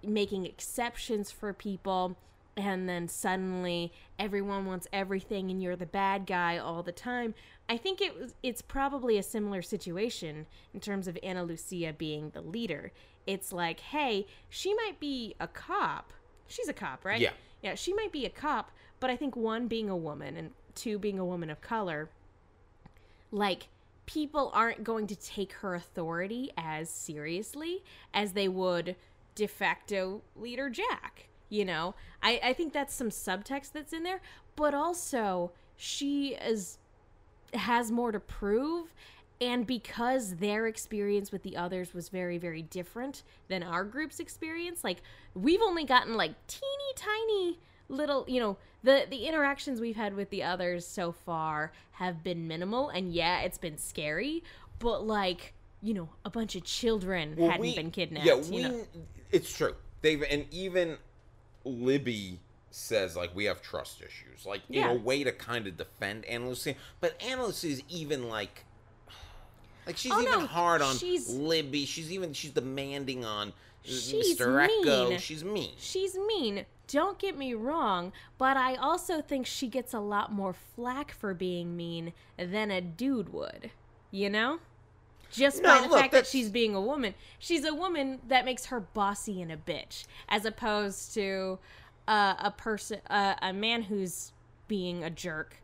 [0.02, 2.16] making exceptions for people
[2.56, 7.34] and then suddenly everyone wants everything and you're the bad guy all the time.
[7.68, 12.30] I think it was it's probably a similar situation in terms of Ana Lucia being
[12.30, 12.94] the leader.
[13.28, 16.14] It's like, hey, she might be a cop.
[16.48, 17.20] She's a cop, right?
[17.20, 17.32] Yeah.
[17.62, 18.72] Yeah, she might be a cop,
[19.02, 22.10] but I think one being a woman and two being a woman of color,
[23.32, 23.68] like
[24.06, 28.96] people aren't going to take her authority as seriously as they would
[29.36, 31.28] de facto leader Jack.
[31.50, 34.22] You know, I, I think that's some subtext that's in there,
[34.56, 36.78] but also she is
[37.54, 38.94] has more to prove
[39.42, 44.86] and because their experience with the others was very very different than our group's experience
[44.86, 45.02] like
[45.34, 47.60] we've only gotten like teeny tiny
[47.90, 52.48] little you know the the interactions we've had with the others so far have been
[52.48, 54.44] minimal and yeah it's been scary
[54.80, 58.64] but like you know a bunch of children Well, hadn't we- been kidnapped Yeah, you
[58.64, 58.88] know?
[59.32, 59.76] It's true.
[60.02, 60.98] They've and even
[61.64, 62.40] Libby
[62.72, 66.50] says like we have trust issues, like in a way to kind of defend Ana
[66.50, 66.76] Lucia.
[67.00, 68.66] But Ana is even like.
[69.88, 71.86] Like she's Oh, even no, hard on she's- Libby.
[71.86, 73.52] She's even she's demanding on
[73.84, 74.68] She's Mr.
[74.68, 75.10] Eko.
[75.10, 75.20] mean.
[75.20, 75.72] She's mean.
[75.78, 76.66] She's mean.
[76.88, 81.34] Don't get me wrong, but I also think she gets a lot more flack for
[81.34, 83.72] being mean than a dude would.
[84.12, 84.60] You know?
[85.32, 87.14] Just No, by the look, fact that she's being a woman.
[87.40, 91.60] She's a woman that makes her bossy and a bitch, as opposed to
[92.08, 94.34] uh, a person, uh, a man who's
[94.68, 95.56] being a jerk.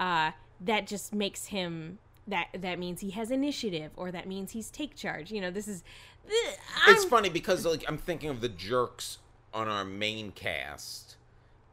[0.00, 1.98] Uh, that just makes him.
[2.26, 5.30] That that means he has initiative, or that means he's take charge.
[5.30, 5.84] You know, this is.
[6.88, 9.18] It's funny because like I'm thinking of the jerks
[9.54, 11.16] on our main cast,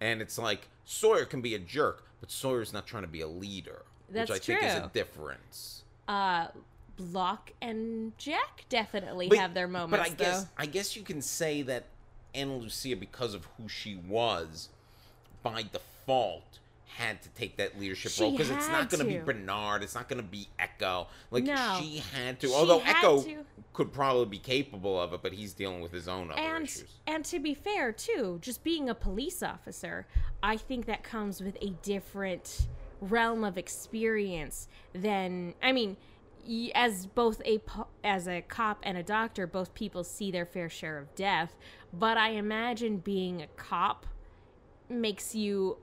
[0.02, 3.28] and it's like Sawyer can be a jerk, but Sawyer's not trying to be a
[3.28, 5.84] leader, That's which I think is a difference.
[6.08, 6.48] uh
[6.98, 10.46] Locke and Jack definitely But- have their moments But I guess.
[10.58, 11.86] I guess you can say that
[12.36, 14.68] Ana Lucia, because of who she was,
[15.42, 16.60] by default
[16.98, 19.18] had to take that leadership She role because it's not going to be.
[19.20, 21.08] Bernard, it's not going to be Eko.
[21.32, 21.80] Like No.
[21.82, 22.48] she had to.
[22.48, 23.46] She although had Eko to.
[23.74, 27.00] could probably be capable of it, but he's dealing with his own other And issues.
[27.08, 30.08] and to be fair too, just being a police officer,
[30.44, 32.68] I think that comes with a different
[33.02, 35.96] realm of experience than I mean,
[36.76, 37.62] as both a
[38.04, 41.56] as a cop and a doctor, both people see their fair share of death,
[41.94, 44.06] but I imagine being a cop
[44.90, 45.78] makes you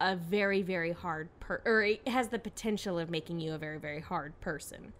[0.00, 3.78] a very very hard per or it has the potential of making you a very
[3.78, 4.92] very hard person.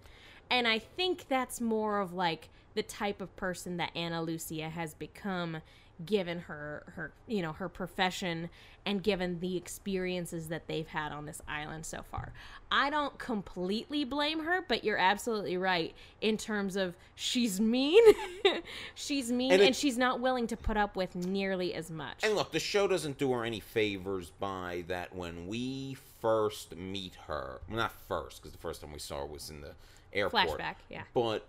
[0.51, 4.95] And i think that's more of like the type of person that ana lucia has
[4.95, 5.59] become
[6.07, 8.49] given her her you know her profession
[8.87, 12.33] and given the experiences that they've had on this island so far
[12.71, 18.01] i don't completely blame her but you're absolutely right in terms of she's mean
[18.95, 22.23] she's mean And and, it- she's not willing to put up with nearly as much
[22.23, 27.15] And look, the show doesn't do her any favors by that when we first meet
[27.27, 27.61] her.
[27.69, 29.73] Well, not first, because the first time we saw her was in the
[30.13, 30.49] airport.
[30.49, 31.03] Flashback, yeah.
[31.15, 31.47] But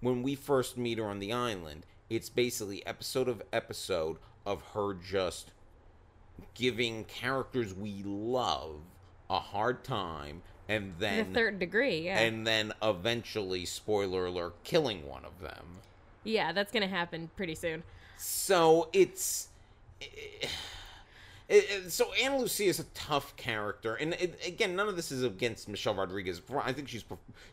[0.00, 1.84] when we first meet her on the island,
[2.14, 5.50] it's basically episode of episode of her just
[6.54, 8.76] giving characters we love
[9.30, 15.06] a hard time and then the third degree yeah and then eventually spoiler alert killing
[15.06, 15.64] one of them.
[16.24, 17.82] Yeah, that's gonna happen pretty soon.
[18.16, 19.48] So it's.
[20.00, 20.48] it-
[21.48, 25.22] it- so Ana Lucia is a tough character, and it, again, none of this is
[25.24, 26.40] against Michelle Rodriguez.
[26.62, 27.04] I think she's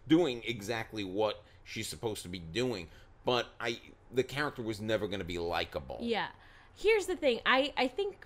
[0.07, 2.87] doing exactly what she's supposed to be doing,
[3.25, 3.79] but I
[4.13, 5.97] the character was never going to be likable.
[6.01, 6.27] Yeah.
[6.75, 7.39] Here's the thing.
[7.45, 8.25] I I think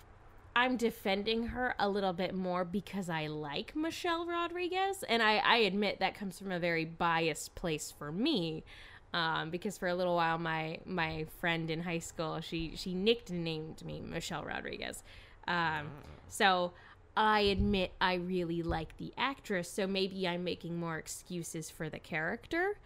[0.56, 5.56] I'm defending her a little bit more because I like Michelle Rodriguez, and I I
[5.58, 8.64] admit that comes from a very biased place for me.
[9.12, 13.84] Um, because for a little while, my my friend in high school, she she nicknamed
[13.84, 15.02] me Michelle Rodriguez.
[15.46, 15.90] Um,
[16.28, 16.72] so
[17.16, 22.00] I admit I really like the actress, so maybe I'm making more excuses for the
[22.00, 22.76] character,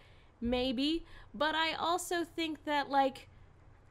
[0.41, 1.05] maybe.
[1.33, 3.29] But I also think that like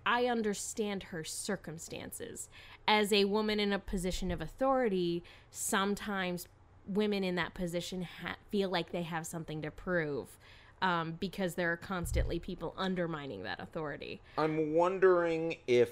[0.05, 2.49] I understand her circumstances.
[2.86, 6.49] As a woman in a position of authority, sometimes
[6.86, 10.38] women in that position ha- feel like they have something to prove
[10.80, 14.20] um, because there are constantly people undermining that authority.
[14.38, 15.90] I'm wondering if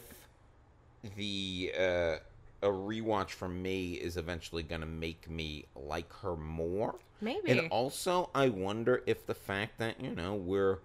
[1.17, 2.17] the uh,
[2.63, 6.97] a rewatch from me is eventually going to make me like her more.
[7.21, 7.51] Maybe.
[7.51, 10.79] And also, I wonder if the fact that you know we're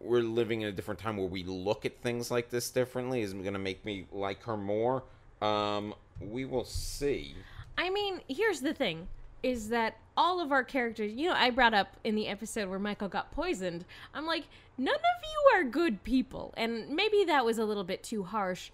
[0.00, 3.32] we're living in a different time where we look at things like this differently is
[3.32, 5.02] going to make me like her more.
[5.40, 7.34] Um, we will see.
[7.78, 9.08] I mean, here's the thing
[9.42, 12.78] is that all of our characters, you know, I brought up in the episode where
[12.78, 14.44] Michael got poisoned, I'm like,
[14.78, 16.52] none of you are good people.
[16.56, 18.70] And maybe that was a little bit too harsh.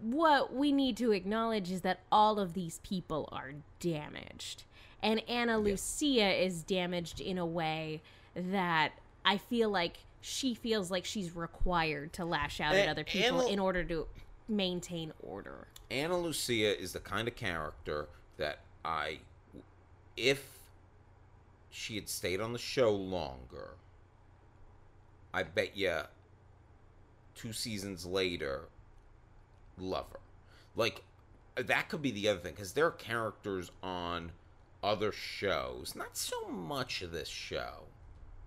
[0.00, 4.64] What we need to acknowledge is that all of these people are damaged.
[5.02, 8.02] And Ana Lucia is damaged in a way
[8.34, 8.92] that
[9.24, 13.52] I feel like she feels like she's required to lash out at other people Ana-
[13.52, 14.06] in order to
[14.48, 15.68] maintain order.
[15.90, 19.20] Ana Lucia is the kind of character that I,
[20.16, 20.58] if
[21.70, 23.70] she had stayed on the show longer,
[25.32, 26.00] I bet you
[27.34, 28.68] two seasons later,
[29.80, 30.20] lover.
[30.76, 31.02] Like
[31.56, 34.32] that could be the other thing because there are characters on
[34.82, 37.84] other shows, not so much of this show,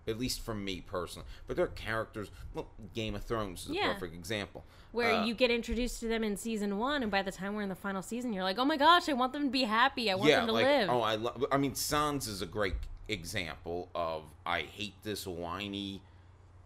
[0.08, 2.32] at least for me personally, but there are characters.
[2.54, 3.94] Well, Game of Thrones is a Yeah.
[3.94, 4.64] perfect example.
[4.94, 7.62] Where Uh, you get introduced to them in season one, and by the time we're
[7.64, 10.10] in the final season, you're like, oh my gosh, I want them to be happy.
[10.10, 10.90] I want them to like, live.
[10.90, 11.46] Oh, I love.
[11.52, 12.76] I mean, Sans is a great
[13.10, 16.02] example of I hate this whiny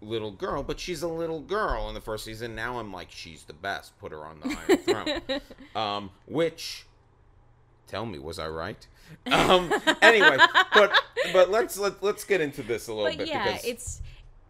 [0.05, 2.55] little girl, but she's a little girl in the first season.
[2.55, 3.97] Now I'm like, she's the best.
[3.99, 5.41] Put her on the Iron Throne.
[5.75, 6.85] Um, which,
[7.87, 8.87] tell me, was I right?
[9.31, 10.37] Um, anyway,
[10.73, 10.91] but
[11.33, 14.01] but let's let, let's get into this a little but bit yeah, because it's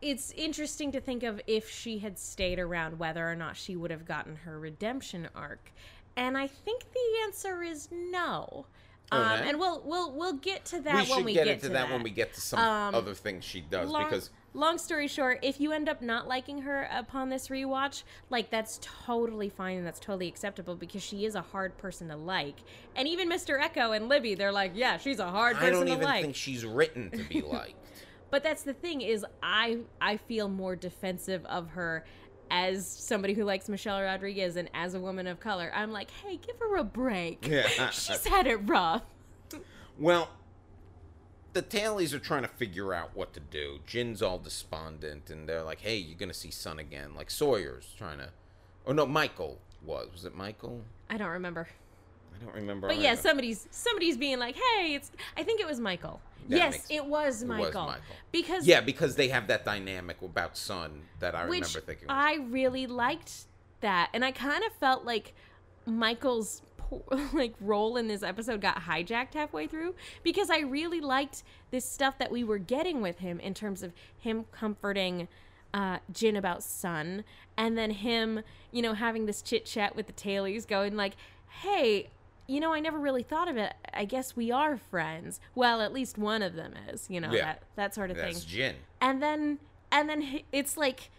[0.02, 3.92] it's interesting to think of if she had stayed around, whether or not she would
[3.92, 5.72] have gotten her redemption arc.
[6.18, 8.66] And I think the answer is no.
[9.12, 11.74] Um, and we'll we'll we'll get to that we when we get, get, into to
[11.74, 15.08] that, when we get to some Um, other things she does long, because long story
[15.08, 19.78] short, if you end up not liking her upon this rewatch, like that's totally fine
[19.78, 22.56] and that's totally acceptable because she is a hard person to like.
[22.96, 23.62] And even Mr.
[23.62, 25.86] Eko and Libby, they're like, yeah, she's a hard person to like.
[25.86, 26.22] I don't even like.
[26.24, 27.76] think she's written to be liked.
[28.32, 32.06] But that's the thing is I I feel more defensive of her
[32.52, 35.72] as somebody who likes Michelle Rodriguez and as a woman of color.
[35.76, 37.48] I'm like, hey, give her a break.
[37.48, 37.90] Yeah.
[37.92, 39.04] She's had it rough.
[39.98, 40.30] Well,
[41.54, 43.80] the tailies are trying to figure out what to do.
[43.88, 48.18] Jin's all despondent, and they're like, "Hey, you're gonna see Sun again." Like Sawyer's trying
[48.18, 48.30] to,
[48.86, 50.10] oh no, Michael was.
[50.12, 50.82] Was it Michael?
[51.10, 51.70] I don't remember.
[52.40, 52.88] I don't remember.
[52.88, 53.22] But yeah, either.
[53.22, 56.20] somebody's somebody's being like, "Hey, it's." I think it was Michael.
[56.50, 57.66] That yes, it was Michael.
[57.66, 58.16] it was Michael.
[58.32, 62.10] Because yeah, because they have that dynamic about Sun that I remember thinking.
[62.10, 63.46] I really liked
[63.82, 65.34] that, and I kind of felt like
[65.86, 66.62] Michael's
[67.34, 72.18] like role in this episode got hijacked halfway through because I really liked this stuff
[72.20, 75.28] that we were getting with him in terms of him comforting
[75.74, 77.26] uh, Jin about Sun,
[77.58, 81.16] and then him, you know, having this chit chat with the tailies, going like,
[81.62, 82.10] "Hey."
[82.48, 83.74] You know, I never really thought of it.
[83.94, 85.40] I guess we are friends.
[85.56, 87.08] Well, at least one of them is.
[87.10, 87.46] You know Yeah.
[87.46, 88.76] that that sort of thing That's Jin.
[89.02, 89.60] and then
[89.92, 91.10] and then it's like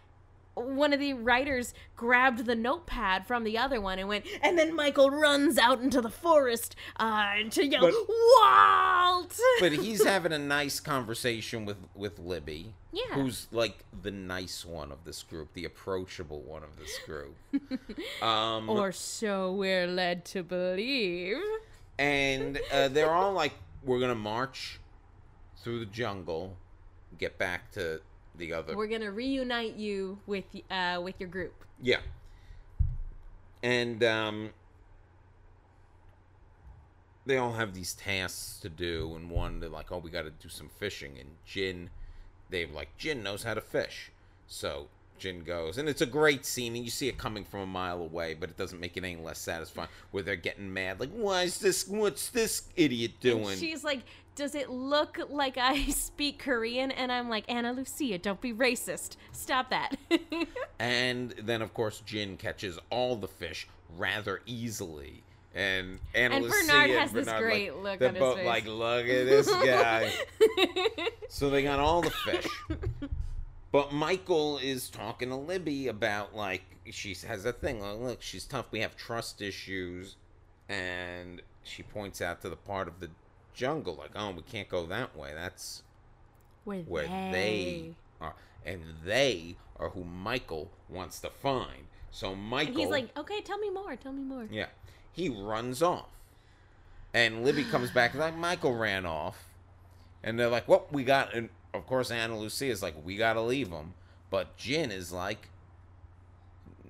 [0.56, 4.74] one of the writers grabbed the notepad from the other one and went and then
[4.74, 10.38] michael runs out into the forest uh, to yell But- walt But he's having a
[10.38, 12.72] nice conversation with with Libby.
[12.92, 13.14] Yeah.
[13.14, 17.36] Who's like the nice one of this group, the approachable one of this group.
[18.22, 21.36] um, or so we're led to believe
[21.98, 23.52] and uh, they're all like,
[23.84, 24.80] "We're gonna march
[25.58, 26.56] through the jungle,
[27.18, 28.00] get back to
[28.38, 32.00] the other." we're gonna reunite you with uh with your group Yeah.
[33.62, 34.50] And um,
[37.24, 40.30] they all have these tasks to do, and one they're like, "Oh, we got to
[40.30, 41.90] do some fishing." And Jin,
[42.50, 44.12] they've like, "Jin knows how to fish,"
[44.46, 44.88] so
[45.18, 48.00] Jin goes, and it's a great scene, and you see it coming from a mile
[48.00, 49.88] away, but it doesn't make it any less satisfying.
[50.10, 51.86] Where they're getting mad, like, "Why is this?
[51.86, 54.02] What's this idiot doing?" she's like
[54.34, 59.16] does it look like i speak korean and i'm like ana lucia don't be racist
[59.32, 59.96] stop that
[60.78, 65.22] And then, of course, Jin catches all the fish rather easily.
[65.54, 68.20] And Ana And Lucia Bernard and has this Bernard, great like, look they're on his
[68.20, 68.46] both face.
[68.46, 70.12] like, look at this guy.
[71.30, 72.46] so they got all the fish.
[73.76, 77.82] But Michael is talking to Libby about, like, she has a thing.
[77.82, 78.68] Like, look, she's tough.
[78.70, 80.16] We have trust issues.
[80.66, 83.10] And she points out to the part of the
[83.52, 85.32] jungle, like, oh, we can't go that way.
[85.34, 85.82] That's
[86.64, 88.32] where, where they are.
[88.64, 91.88] And they are who Michael wants to find.
[92.10, 92.72] So Michael.
[92.72, 94.48] And he's like, okay, tell me more, tell me more.
[94.50, 94.68] Yeah.
[95.12, 96.08] He runs off.
[97.12, 99.50] And Libby comes back and like, Michael ran off.
[100.24, 101.34] And they're like, well, we got.
[101.34, 103.94] And of course, Ana Lucia is like, we got to leave him.
[104.30, 105.48] But Jin is like,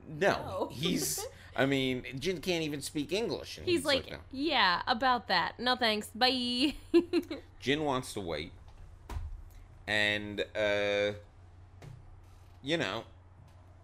[0.09, 0.31] no.
[0.31, 0.69] No.
[0.73, 1.27] He's.
[1.55, 3.59] I mean, Jin can't even speak English.
[3.59, 4.19] And He's, like, no.
[4.31, 5.59] yeah, about that.
[5.59, 6.09] No thanks.
[6.15, 6.75] Bye.
[7.61, 8.53] Jin wants to wait.
[9.87, 11.13] And, uh,
[12.63, 13.05] you know,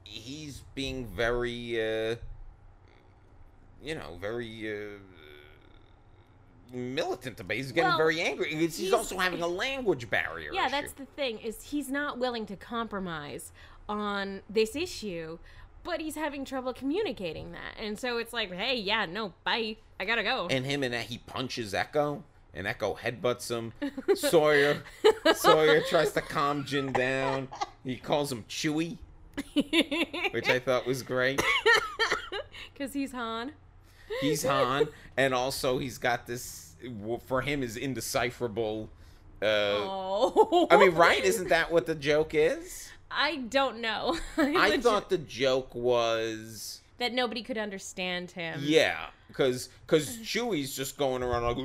[0.05, 2.17] he's being very, uh,
[3.83, 4.99] you know, very, uh,
[6.73, 7.57] militant about.
[7.57, 8.51] He's getting Well, very angry.
[8.51, 10.51] He's, he's he's- also having a language barrier.
[10.53, 10.71] yeah, issue.
[10.73, 13.53] that's the thing is he's not willing to compromise
[13.89, 15.39] on this issue,
[15.85, 17.75] but he's having trouble communicating that.
[17.79, 19.77] And so it's like, hey, yeah, no, bye.
[20.01, 20.47] I gotta go.
[20.51, 22.23] And him and that he punches Eko,
[22.55, 23.73] and Eko headbutts him.
[24.17, 24.83] Sawyer,
[25.35, 27.49] Sawyer tries to calm Jin down.
[27.85, 28.99] He calls him Chewie,
[30.33, 31.43] which I thought was great.
[32.75, 33.53] Because he's Han.
[34.21, 36.75] He's Han, and also he's got this
[37.27, 38.91] for him is indecipherable.
[39.41, 39.47] Uh,
[39.85, 40.67] Oh.
[40.71, 41.23] I mean, right?
[41.25, 42.91] Isn't that what the joke is?
[43.11, 44.17] I don't know.
[44.37, 48.61] I thought the joke was that nobody could understand him.
[48.63, 51.57] Yeah, because because Chewie's just going around like,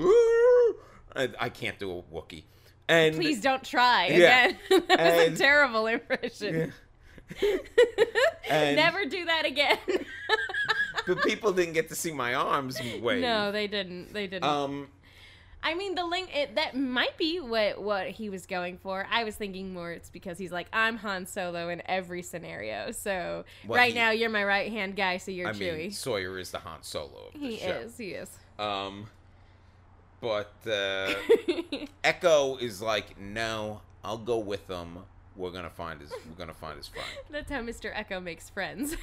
[1.16, 2.44] I, I can't do a Wookie.
[2.90, 4.46] And Please don't try Yeah.
[4.48, 4.58] again.
[4.70, 6.74] that was And- a terrible impression.
[8.50, 9.78] And- Never do that again.
[11.08, 13.22] But people didn't get to see my arms wave.
[13.22, 14.14] no, they didn't.
[14.14, 14.44] They didn't.
[14.44, 14.90] Um,
[15.64, 19.08] I mean, the link it, that might be what what he was going for.
[19.12, 22.92] I was thinking more it's because he's like, I'm Han Solo in every scenario.
[22.92, 25.78] So Well, right he- now you're my right hand guy, so you're I Chewie.
[25.78, 27.70] mean, Sawyer is the Han Solo of the he show.
[27.70, 27.98] is.
[27.98, 28.30] He is.
[28.60, 29.08] Um,
[30.22, 31.14] but uh,
[32.04, 35.00] Eko is like, no, I'll go with them.
[35.38, 36.12] We're gonna find his.
[36.12, 37.08] We're gonna find his friend.
[37.30, 37.94] That's how Mr.
[37.94, 38.96] Eko makes friends.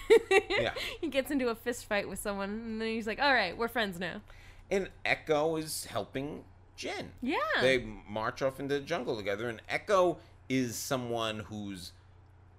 [0.50, 0.74] Yeah.
[1.00, 3.68] He gets into a fist fight with someone, and then he's like, "All right, we're
[3.68, 4.20] friends now."
[4.70, 6.44] And Eko is helping
[6.76, 7.12] Jin.
[7.22, 7.36] Yeah.
[7.60, 10.16] They march off into the jungle together, and Eko
[10.48, 11.92] is someone who's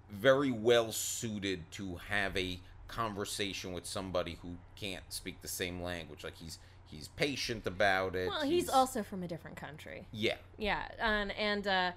[0.10, 6.24] very well suited to have a conversation with somebody who can't speak the same language.
[6.24, 8.30] Like he's he's patient about it.
[8.30, 10.08] well, he's also from a different country.
[10.12, 10.36] yeah.
[10.58, 11.92] Yeah, and and uh,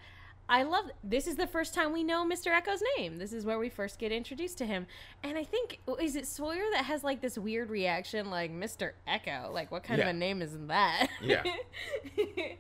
[0.49, 2.53] I love this is the first time we know Mr.
[2.59, 3.19] Eko's name.
[3.19, 4.87] This is where we first get introduced to him,
[5.23, 8.93] and I think is it Sawyer that has like this weird reaction, like Mr.
[9.07, 10.09] Eko, like what kind Yeah.
[10.09, 11.09] of a name is that?
[11.21, 11.43] Yeah.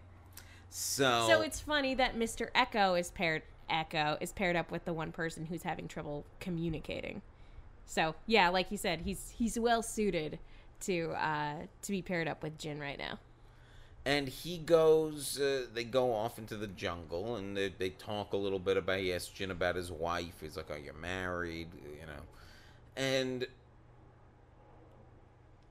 [0.71, 2.51] So so it's funny that Mr.
[2.53, 7.23] Eko is paired Eko is paired up with the one person who's having trouble communicating.
[7.87, 10.39] So yeah, like you said, he's he's well suited
[10.81, 13.19] to uh, to be paired up with Jin right now.
[14.05, 15.39] And he goes.
[15.39, 19.01] Uh, they go off into the jungle, and they, they talk a little bit about.
[19.01, 20.35] He asks Jin about his wife.
[20.41, 22.23] He's like, "Are you married?" You know,
[22.97, 23.47] and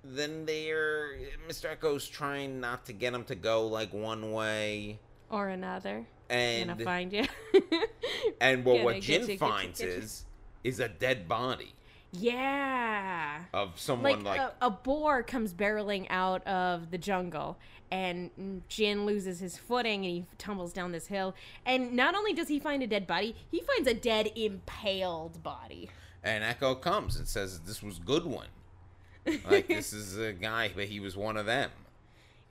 [0.04, 1.18] then they're
[1.48, 1.72] Mr.
[1.72, 5.00] Eko's trying not to get him to go like one way,
[5.30, 6.06] Or another.
[6.30, 7.26] and gonna find you.
[8.42, 9.88] and well, what Jin you, you, finds you.
[9.88, 10.26] is
[10.64, 11.74] is a dead body
[12.12, 13.44] yeah.
[13.54, 17.58] of someone Like, like, a, a boar comes barreling out of the jungle,
[17.92, 21.36] and Jin loses his footing and he tumbles down this hill.
[21.66, 25.90] And not only does he find a dead body, he finds a dead impaled body.
[26.24, 28.48] and Eko comes and says this was good one.
[29.50, 31.70] Like this is a guy, but he was one of them.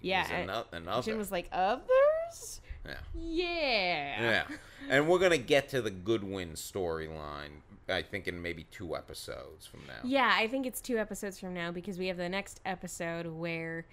[0.01, 0.23] Yeah.
[0.23, 1.03] He's and ano- another.
[1.03, 2.61] Jin was like, others?
[2.87, 2.95] yeah.
[3.15, 4.23] Yeah.
[4.23, 4.45] Yeah.
[4.89, 7.63] And we're gonna get to the Goodwin storyline.
[7.89, 10.01] I think in maybe two episodes from now.
[10.05, 13.87] Yeah, I think it's two episodes from now because we have the next episode where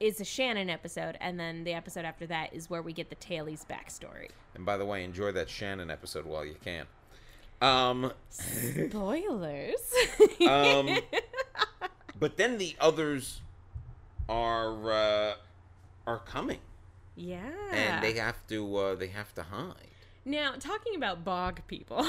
[0.00, 3.16] it's a Shannon episode, and then the episode after that is where we get the
[3.16, 4.30] Tailies backstory.
[4.54, 6.86] And by the way, enjoy that Shannon episode while you can.
[7.60, 9.94] Um, Spoilers.
[10.48, 10.98] um,
[12.18, 13.40] but then the others
[14.28, 15.34] are uh,
[16.06, 16.60] are coming,
[17.16, 17.50] yeah.
[17.72, 19.93] and they have to uh, they have to hide.
[20.26, 22.06] Now, talking about bog people,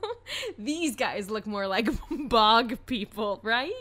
[0.58, 3.72] these guys look more like bog people, right?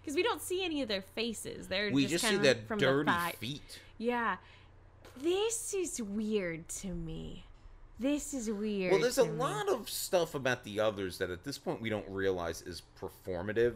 [0.00, 1.68] Because we don't see any of their faces.
[1.68, 3.80] They're We just, just see kind their of from dirty the feet.
[3.96, 4.36] Yeah,
[5.22, 7.44] this is weird to me.
[7.98, 8.92] This is weird.
[8.92, 9.30] Well, there's a me.
[9.30, 13.74] lot of stuff about the others that at this point we don't realize is performative.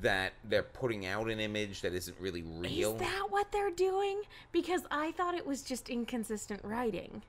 [0.00, 2.94] That they're putting out an image that isn't really real.
[2.94, 4.22] Is that what they're doing?
[4.50, 7.22] Because I thought it was just inconsistent writing.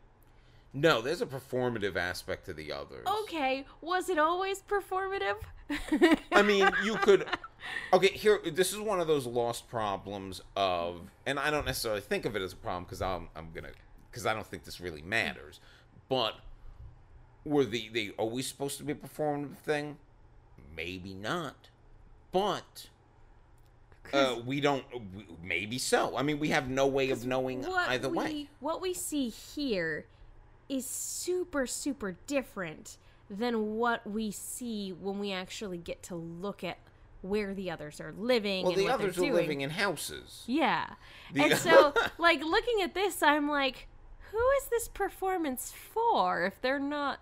[0.74, 3.05] No, there's a performative aspect to the others.
[3.24, 5.36] Okay, was it always performative?
[6.32, 7.26] I mean, you could.
[7.93, 8.39] Okay, here.
[8.43, 12.41] This is one of those lost problems of, and I don't necessarily think of it
[12.41, 13.69] as a problem because I'm I'm gonna
[14.09, 15.59] because I don't think this really matters.
[16.09, 16.36] But
[17.45, 19.97] were the they always supposed to be a performative thing?
[20.76, 21.69] Maybe not.
[22.32, 22.88] But
[24.11, 24.86] uh, we don't.
[25.43, 26.18] Maybe so.
[26.18, 28.49] I mean, we have no way of knowing either we, way.
[28.60, 30.06] What we see here
[30.74, 32.98] is super, super different
[33.30, 36.78] than what we see when we actually get to look at
[37.22, 38.64] where the others are living.
[38.64, 39.34] Well, and the what others are doing.
[39.34, 40.44] living in houses.
[40.48, 40.88] Yeah.
[41.32, 43.88] The- and so, like, looking at this, I'm like,
[44.32, 47.20] who is this performance for if they're not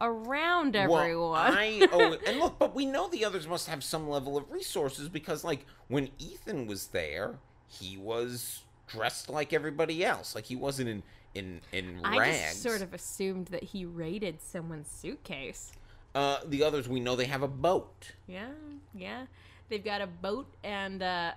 [0.00, 1.08] around everyone?
[1.08, 4.50] Well, I oh, and look, but we know the others must have some level of
[4.50, 7.38] resources because, like, when Ethan was there,
[7.68, 10.34] he was dressed like everybody else.
[10.34, 11.02] Like he wasn't in
[11.34, 12.50] in in I rags.
[12.50, 15.72] just sort of assumed that he raided someone's suitcase.
[16.14, 18.12] Uh, the others, we know they have a boat.
[18.26, 18.48] Yeah,
[18.94, 19.26] yeah.
[19.68, 21.30] They've got a boat and uh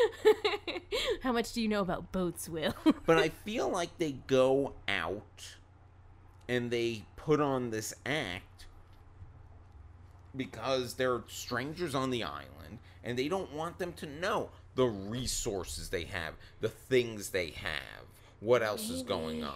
[1.22, 2.74] How much do you know about boats, Will?
[3.06, 5.56] But I feel like they go out
[6.48, 8.66] and they put on this act
[10.36, 15.88] because they're strangers on the island and they don't want them to know the resources
[15.88, 18.04] they have, the things they have.
[18.40, 19.54] What else is going on.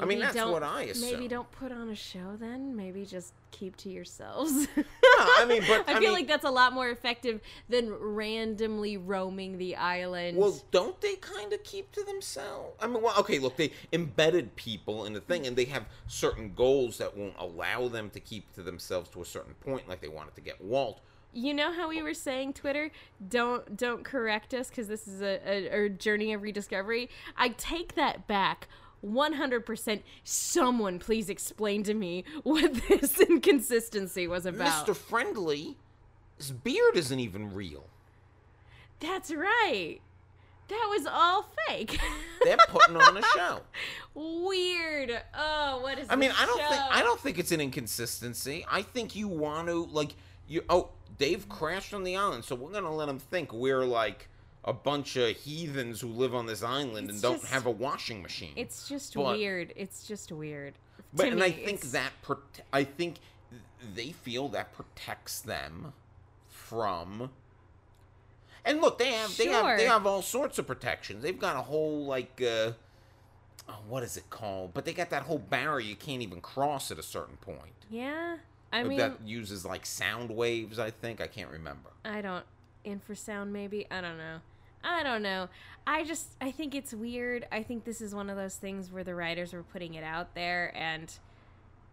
[0.00, 1.12] I mean, that's what I assume.
[1.12, 2.76] Maybe don't put on a show then.
[2.76, 4.68] Maybe just keep to yourselves.
[4.76, 7.92] Yeah, I mean, but I, I, feel mean, like that's a lot more effective than
[7.92, 10.38] randomly roaming the island.
[10.38, 12.76] Well, don't they kind of keep to themselves?
[12.80, 16.52] I mean, well, okay, look, they embedded people in the thing, and they have certain
[16.54, 20.08] goals that won't allow them to keep to themselves to a certain point, like they
[20.08, 21.00] wanted to get Walt.
[21.38, 22.90] You know how we were saying Twitter,
[23.28, 27.08] don't don't correct us because this is a, a, a journey of rediscovery.
[27.36, 28.68] I take that back.
[29.06, 34.96] 100% someone please explain to me what this inconsistency was about Mr.
[34.96, 35.76] Friendly,
[36.36, 37.86] his beard isn't even real.
[38.98, 40.00] that's right
[40.66, 42.00] that was all fake
[42.44, 43.60] They're putting on a show.
[44.14, 46.82] weird oh what is I mean, I don't think?
[46.90, 48.66] I don't think it's an inconsistency.
[48.68, 50.14] I think you want to like
[50.48, 50.64] you.
[50.68, 54.28] Oh, Dave crashed on the island, so we're gonna let them think we're like
[54.64, 58.22] a bunch of heathens who live on this island It's and don't have a washing
[58.22, 58.52] machine.
[58.56, 59.72] It's just But- weird.
[59.76, 60.74] It's just weird.
[61.14, 63.16] But to and me, I think it's- that prote- I think
[63.94, 65.94] they feel that protects them
[66.48, 67.30] from.
[68.64, 71.22] And look, they have they have they have all sorts of protections.
[71.22, 72.72] They've got a whole like uh,
[73.68, 74.74] oh, what is it called?
[74.74, 77.86] But they got that whole barrier you can't even cross at a certain point.
[77.88, 78.38] Yeah.
[78.72, 80.78] I mean, that uses like sound waves.
[80.78, 81.90] I think I can't remember.
[82.04, 82.44] I don't
[82.84, 83.86] infrasound maybe.
[83.90, 84.38] I don't know.
[84.84, 85.48] I don't know.
[85.86, 87.46] I just I think it's weird.
[87.50, 90.34] I think this is one of those things where the writers were putting it out
[90.34, 91.12] there and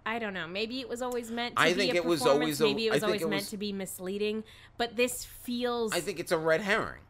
[0.05, 0.47] I don't know.
[0.47, 2.87] Maybe it was always meant to I be think a it was always a- maybe
[2.87, 4.43] it was always it meant was- to be misleading.
[4.77, 7.01] But this feels I think it's a red herring.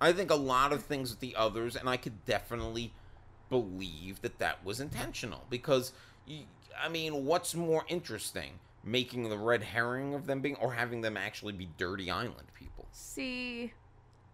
[0.00, 2.92] I think a lot of things with the others, and I could definitely
[3.48, 5.92] believe that that was intentional because,
[6.76, 11.16] I mean, what's more interesting, making the red herring of them being, or having them
[11.16, 12.86] actually be dirty island people?
[12.92, 13.72] See,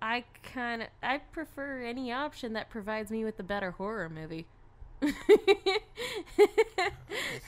[0.01, 4.47] I kind of I prefer any option that provides me with a better horror movie.
[5.01, 5.11] I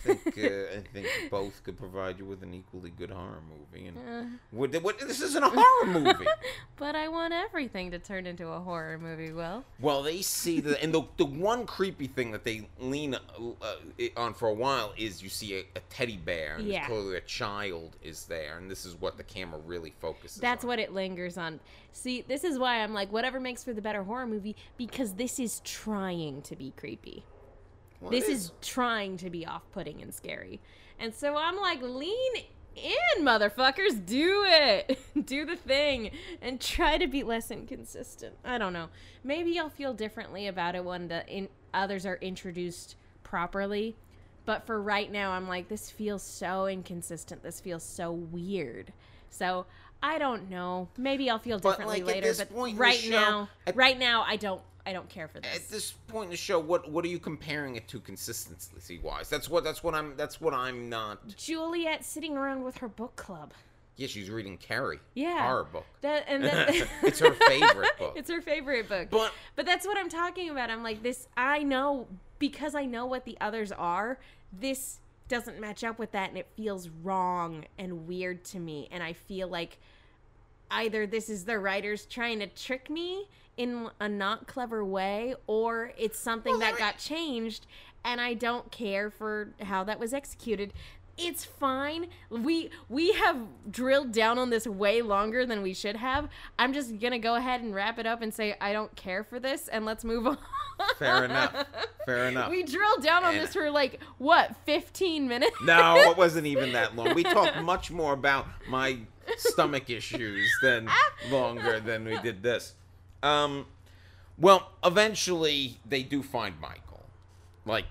[0.04, 4.38] think uh, I think both could provide you with an equally good horror movie, and
[4.50, 6.26] what, what, this isn't a horror movie.
[6.76, 9.32] but I want everything to turn into a horror movie.
[9.32, 13.74] Well, Well, they see the and the the one creepy thing that they lean uh,
[14.16, 16.86] on for a while is you see a, a teddy bear, and Yeah.
[16.86, 20.40] clearly a child is there, and this is what the camera really focuses.
[20.40, 20.68] that's on.
[20.68, 21.60] what it lingers on.
[21.92, 25.40] See, this is why I'm like, whatever makes for the better horror movie, because this
[25.40, 27.24] is trying to be creepy.
[28.08, 30.60] This is trying to be off-putting and scary,
[30.98, 32.32] and so I'm like, lean
[32.76, 36.10] in, motherfuckers, do it, do the thing,
[36.40, 38.34] and try to be less inconsistent.
[38.44, 38.88] I don't know.
[39.24, 43.96] Maybe I'll feel differently about it when the in- others are introduced properly.
[44.46, 47.42] But for right now, I'm like, this feels so inconsistent.
[47.42, 48.92] This feels so weird.
[49.28, 49.66] So
[50.02, 50.88] I don't know.
[50.96, 52.34] Maybe I'll feel But, differently like, at later.
[52.38, 54.62] But point right now, right now, I don't.
[54.86, 55.54] I don't care for this.
[55.56, 59.28] At this point in the show, what what are you comparing it to consistency wise?
[59.28, 61.26] That's what that's what I'm that's what I'm not.
[61.36, 63.52] Juliet sitting around with her book club.
[63.96, 64.98] Yeah, she's reading Carrie.
[65.14, 65.42] Yeah.
[65.42, 65.84] horror book.
[66.00, 66.70] That and that,
[67.02, 68.14] It's her favorite book.
[68.16, 69.08] It's her favorite book.
[69.10, 70.70] But- but that's what I'm talking about.
[70.70, 71.28] I'm like this.
[71.36, 72.06] I know
[72.38, 74.18] because I know what the others are.
[74.58, 78.88] This doesn't match up with that, and it feels wrong and weird to me.
[78.90, 79.78] And I feel like
[80.70, 85.92] either this is the writers trying to trick me in a not clever way, or
[85.98, 87.66] it's something Well, that I- got changed,
[88.04, 90.72] and I don't care for how that was executed.
[91.18, 92.06] It's fine.
[92.30, 93.36] We we have
[93.70, 96.30] drilled down on this way longer than we should have.
[96.58, 99.38] I'm just gonna go ahead and wrap it up and say I don't care for
[99.38, 100.38] this, and let's move on.
[100.98, 101.66] Fair enough.
[102.06, 102.48] Fair enough.
[102.48, 105.54] We drilled down on And- this for like what 15 minutes.
[105.62, 107.12] No, it wasn't even that long.
[107.14, 109.00] We talked much more about my
[109.36, 110.88] stomach issues than
[111.30, 112.74] longer than we did this.
[113.22, 113.66] Um,
[114.38, 117.04] well, eventually they do find Michael.
[117.64, 117.86] Like,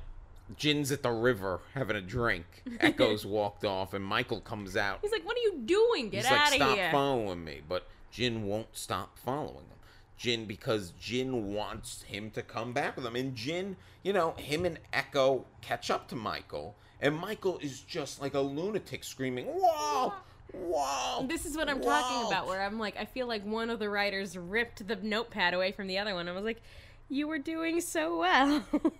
[0.57, 2.63] Jin's at the river having a drink.
[2.79, 4.99] Eko's walked off, and Michael comes out.
[5.01, 6.09] He's like, "What are you doing?
[6.09, 7.61] Get He's like, out of stop here!" following me.
[7.67, 9.77] But Jin won't stop following him.
[10.17, 13.15] Jin, because Jin wants him to come back with him.
[13.15, 16.75] And Jin, you know, him and Eko catch up to Michael.
[16.99, 20.13] And Michael is just like a lunatic screaming, Whoa!
[20.53, 21.25] Whoa!
[21.27, 23.79] This is what I'm whoa." talking about, where I'm like, I feel like one of
[23.79, 26.27] the writers ripped the notepad away from the other one.
[26.27, 26.61] I was like,
[27.09, 28.63] you were doing so well.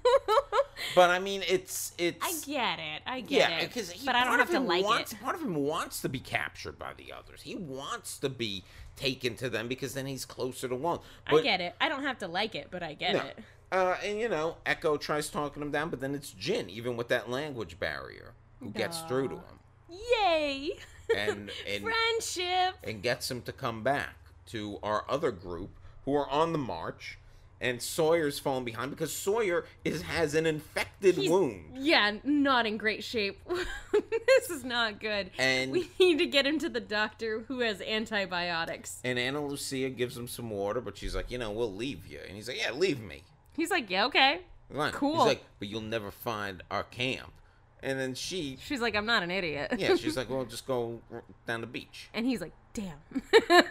[0.96, 2.26] But I mean, it's it's.
[2.26, 3.02] I get it.
[3.06, 3.68] I get yeah, it.
[3.68, 5.20] because but I don't have to like wants, it.
[5.22, 7.42] Part of him wants to be captured by the others.
[7.42, 8.64] He wants to be
[8.96, 11.00] taken to them because then he's closer to one.
[11.28, 11.76] I get it.
[11.82, 13.20] I don't have to like it, but I get No.
[13.20, 13.40] it.
[13.72, 17.08] Uh, and you know, Eko tries talking him down, but then it's Jin, even with
[17.10, 19.60] that language barrier, who gets through to him
[19.90, 20.72] Yay!
[21.16, 22.76] and and Friendship.
[22.84, 24.16] and gets him to come back
[24.48, 25.70] to our other group
[26.06, 27.18] who are on the march,
[27.62, 31.72] and Sawyer's falling behind because Sawyer is has an infected He's- wound.
[31.76, 33.40] Yeah, not in great shape.
[33.92, 35.32] this is not good.
[35.38, 39.00] And- we need to get him to the doctor who has antibiotics.
[39.04, 42.20] And Ana Lucia gives him some water, but she's like, you know, we'll leave you.
[42.26, 43.24] And he's like, yeah, leave me.
[43.56, 44.42] He's like, yeah, okay.
[44.92, 45.18] Cool.
[45.18, 47.34] He's like, but you'll never find our camp.
[47.82, 49.74] And then she, She's like, I'm not an idiot.
[49.78, 51.00] yeah, she's like, well, just go
[51.48, 52.10] down the beach.
[52.14, 52.98] And he's like, damn.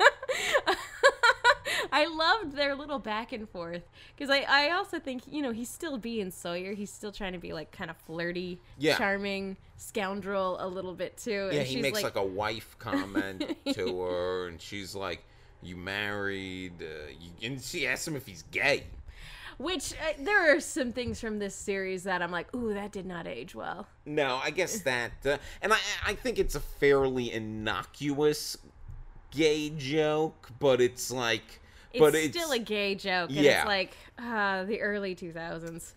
[1.92, 3.82] I loved their little back and forth
[4.16, 6.72] because I, I also think you know he's still being Sawyer.
[6.74, 8.96] He's still trying to be like kind of flirty, Yeah.
[8.96, 11.48] charming scoundrel a little bit too.
[11.52, 15.24] Yeah, and he makes like, a wife comment to her, and she's like,
[15.62, 18.84] "You married?" Uh, you, and she asks him if he's gay.
[19.58, 23.06] Which uh, there are some things from this series that I'm like, ooh, that did
[23.06, 23.86] not age well.
[24.06, 28.56] No, I guess that, uh, and I I think it's a fairly innocuous
[29.30, 31.60] gay joke, but it's like,
[31.92, 33.60] It's but it's still a gay joke, and Yeah.
[33.60, 35.92] it's like uh, the early 2000s.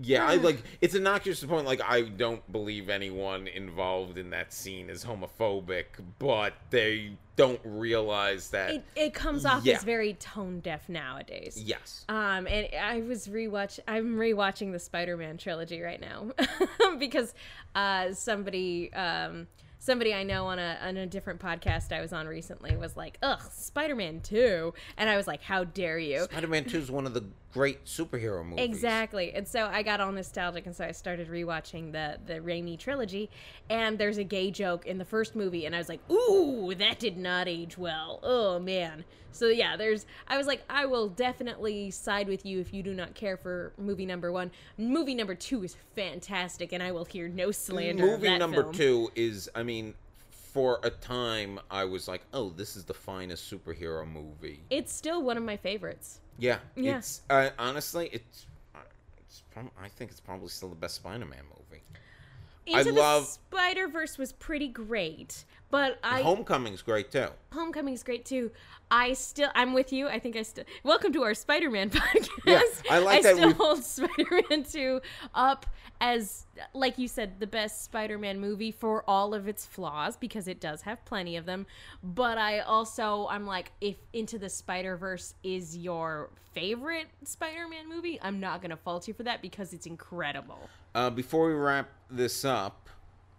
[0.00, 4.30] Yeah, I like it's innocuous to the point like I don't believe anyone involved in
[4.30, 5.84] that scene is homophobic,
[6.18, 8.74] but they don't realize that.
[8.74, 9.76] It, it comes off Yeah.
[9.76, 11.60] as very tone deaf nowadays.
[11.62, 12.04] yes.
[12.08, 13.80] Um, and I was rewatch.
[13.88, 16.30] I'm rewatching the Spider-Man trilogy right now
[16.98, 17.34] because
[17.74, 19.46] uh, somebody, um,
[19.80, 23.18] somebody I know on a on a different podcast I was on recently was like,
[23.22, 27.14] "Ugh, Spider-Man 2," and I was like, "How dare you?" Spider-Man 2 is one of
[27.14, 27.24] the
[27.54, 28.64] great superhero movies.
[28.64, 29.32] Exactly.
[29.32, 33.30] And so I got all nostalgic and so I started rewatching the the Raimi trilogy
[33.70, 36.98] and there's a gay joke in the first movie and I was like, "Ooh, that
[36.98, 39.04] did not age well." Oh man.
[39.30, 42.92] So yeah, there's I was like, I will definitely side with you if you do
[42.92, 44.50] not care for movie number 1.
[44.76, 48.74] Movie number 2 is fantastic and I will hear no slander Movie number film.
[48.74, 49.94] 2 is I mean
[50.30, 55.22] for a time I was like, "Oh, this is the finest superhero movie." It's still
[55.22, 56.20] one of my favorites.
[56.38, 56.58] Yeah.
[56.76, 56.98] Yeah.
[56.98, 58.46] It's uh, honestly it's
[59.18, 61.82] it's prob- I think it's probably still the best Spider-Man movie.
[62.66, 65.44] Into love- the Spider-Verse was pretty great,
[65.74, 67.26] but I Homecoming's great too.
[67.52, 68.52] Homecoming's great too.
[68.92, 70.06] I still, I'm with you.
[70.06, 70.62] I think I still.
[70.84, 72.28] Welcome to our Spider-Man podcast.
[72.46, 75.00] Yeah, I like I that still we've- hold Spider-Man 2
[75.34, 75.66] up
[76.00, 80.60] as, like you said, the best Spider-Man movie for all of its flaws because it
[80.60, 81.66] does have plenty of them.
[82.04, 88.38] But I also, I'm like, if Into the Spider-Verse is your favorite Spider-Man movie, I'm
[88.38, 90.70] not gonna fault you for that because it's incredible.
[90.94, 92.88] Uh, before we wrap this up,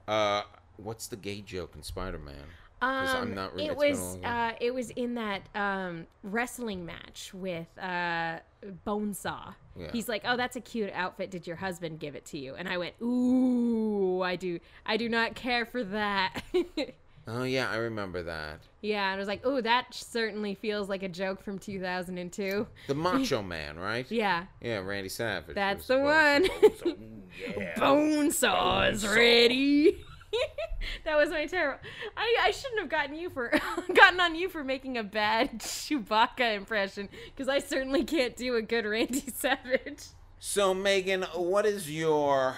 [0.10, 0.42] uh,
[0.78, 2.46] what's the gay joke in Spider-Man?
[2.82, 5.42] 'Cause I'm Um, not really- it it's been a was uh, it was in that
[5.56, 8.40] um, wrestling match with uh,
[8.86, 9.56] Bonesaw.
[9.78, 9.92] Yeah.
[9.92, 11.32] He's like, "Oh, that's a cute outfit.
[11.32, 14.60] Did your husband give it to you?" And I went, "Ooh, I do.
[14.86, 16.42] I do not care for that."
[17.28, 18.60] Oh yeah, I remember that.
[18.82, 22.94] yeah, and I was like, "Ooh, that certainly feels like a joke from 2002." The
[22.94, 24.06] Macho Man, right?
[24.12, 25.56] Yeah, Yeah, Randy Savage.
[25.56, 26.44] That's the one.
[26.44, 27.24] to- Ooh,
[27.58, 27.74] yeah.
[27.78, 29.16] Bonesaw's Bonesaw.
[29.16, 30.06] ready.
[31.04, 31.80] that was my terrible.
[32.16, 33.52] I, I shouldn't have gotten you for
[33.94, 38.62] gotten on you for making a bad Chewbacca impression because I certainly can't do a
[38.62, 40.06] good Randy Savage.
[40.40, 42.56] So Megan, what is your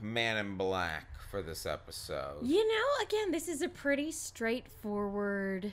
[0.00, 2.38] Man in Black for this episode?
[2.42, 5.72] You know, again, this is a pretty straightforward,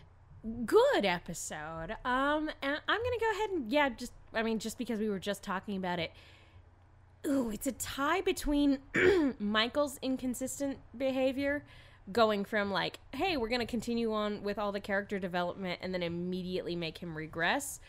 [0.65, 1.95] good episode.
[2.05, 5.19] Um, and I'm gonna go ahead and yeah, just I mean, just because we were
[5.19, 6.11] just talking about it.
[7.25, 8.79] Ooh, it's a tie between
[9.39, 11.63] Michael's inconsistent behavior,
[12.11, 16.03] going from like, hey, we're gonna continue on with all the character development, and then
[16.03, 17.79] immediately make him regress.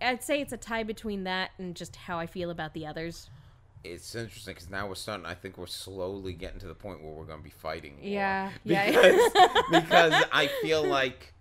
[0.00, 3.30] I'd say it's a tie between that and just how I feel about the others.
[3.82, 5.26] It's interesting because now we're starting.
[5.26, 7.98] I think we're slowly getting to the point where we're going to be fighting.
[8.02, 8.86] Yeah, yeah.
[8.86, 9.32] Because,
[9.70, 11.32] because I feel like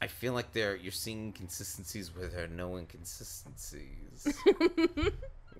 [0.00, 4.26] I feel like there you're seeing consistencies where there are no inconsistencies.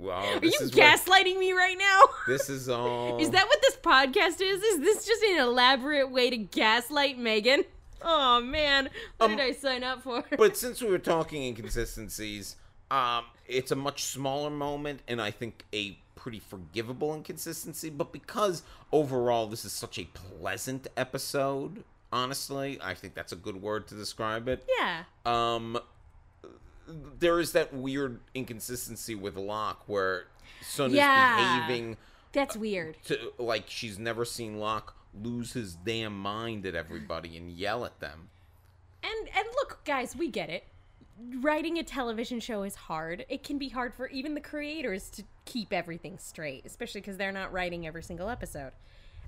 [0.03, 2.01] well, Are you is what- gaslighting me right now?
[2.27, 3.19] this is all.
[3.19, 4.63] Is that what this podcast is?
[4.63, 7.65] Is this just an elaborate way to gaslight Megan?
[8.03, 10.25] Oh man, what Um, did I sign up for?
[10.37, 12.57] But since we were talking inconsistencies,
[12.91, 17.91] um, it's a much smaller moment, and I think a pretty forgivable inconsistency.
[17.91, 18.63] But because
[18.93, 23.95] overall this is such a pleasant episode, honestly, I think that's a good word to
[23.95, 24.65] describe it.
[24.79, 25.79] yeah, Um,
[27.19, 30.25] there is that weird inconsistency with Locke where
[30.63, 31.37] Sun Yeah.
[31.39, 31.97] is behaving
[32.33, 32.97] that's uh, weird.
[33.05, 38.01] to like she's never seen Locke lose his damn mind at everybody and yell at
[38.01, 38.29] them.
[39.03, 40.65] And and look, guys, we get it.
[41.41, 43.27] Writing a television show is hard.
[43.29, 47.33] It can be hard for even the creators to keep everything straight, especially because they're
[47.33, 48.73] not writing every single episode.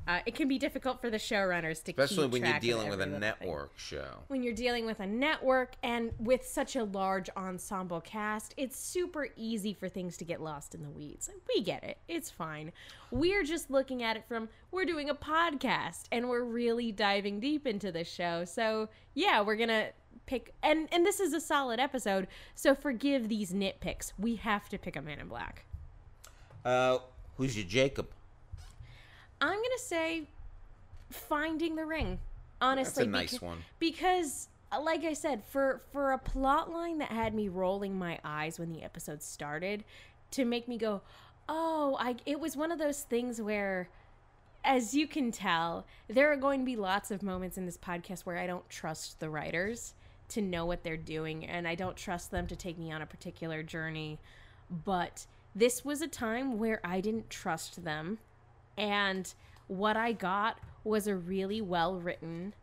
[0.07, 1.93] Uh, it can be difficult for the showrunners to.
[1.93, 3.21] Especially when you're dealing with a little thing.
[3.21, 4.23] network show.
[4.29, 9.29] When you're dealing with a network and with such a large ensemble cast, it's super
[9.37, 11.31] easy for things to get lost in the weeds.
[11.49, 11.99] We get it.
[12.07, 12.73] It's fine.
[13.11, 17.67] We're just looking at it from we're doing a podcast and we're really diving deep
[17.67, 18.45] into this show.
[18.45, 19.89] So, yeah, we're going to
[20.27, 22.27] pick and and this is a solid episode.
[22.55, 24.13] So forgive these nitpicks.
[24.19, 25.65] We have to pick a man in black.
[26.65, 26.99] Uh,
[27.37, 28.09] who's your Jacob?
[29.45, 30.27] I'm gonna say
[31.11, 32.19] finding the ring.
[32.63, 33.59] Honestly, That's a nice beca- one.
[33.79, 38.19] Because, uh, like I said, for for a plot line that had me rolling my
[38.25, 39.85] eyes when the episode started,
[40.31, 41.03] to make me go,
[41.47, 43.91] "Oh, I." It was one of those things where,
[44.65, 48.21] as you can tell, there are going to be lots of moments in this podcast
[48.21, 49.93] where I don't trust the writers
[50.29, 53.07] to know what they're doing, and I don't trust them to take me on a
[53.07, 54.19] particular journey.
[54.71, 58.21] But this was a time where I didn't trust them
[58.77, 59.33] and
[59.67, 62.55] what I got was a really well written,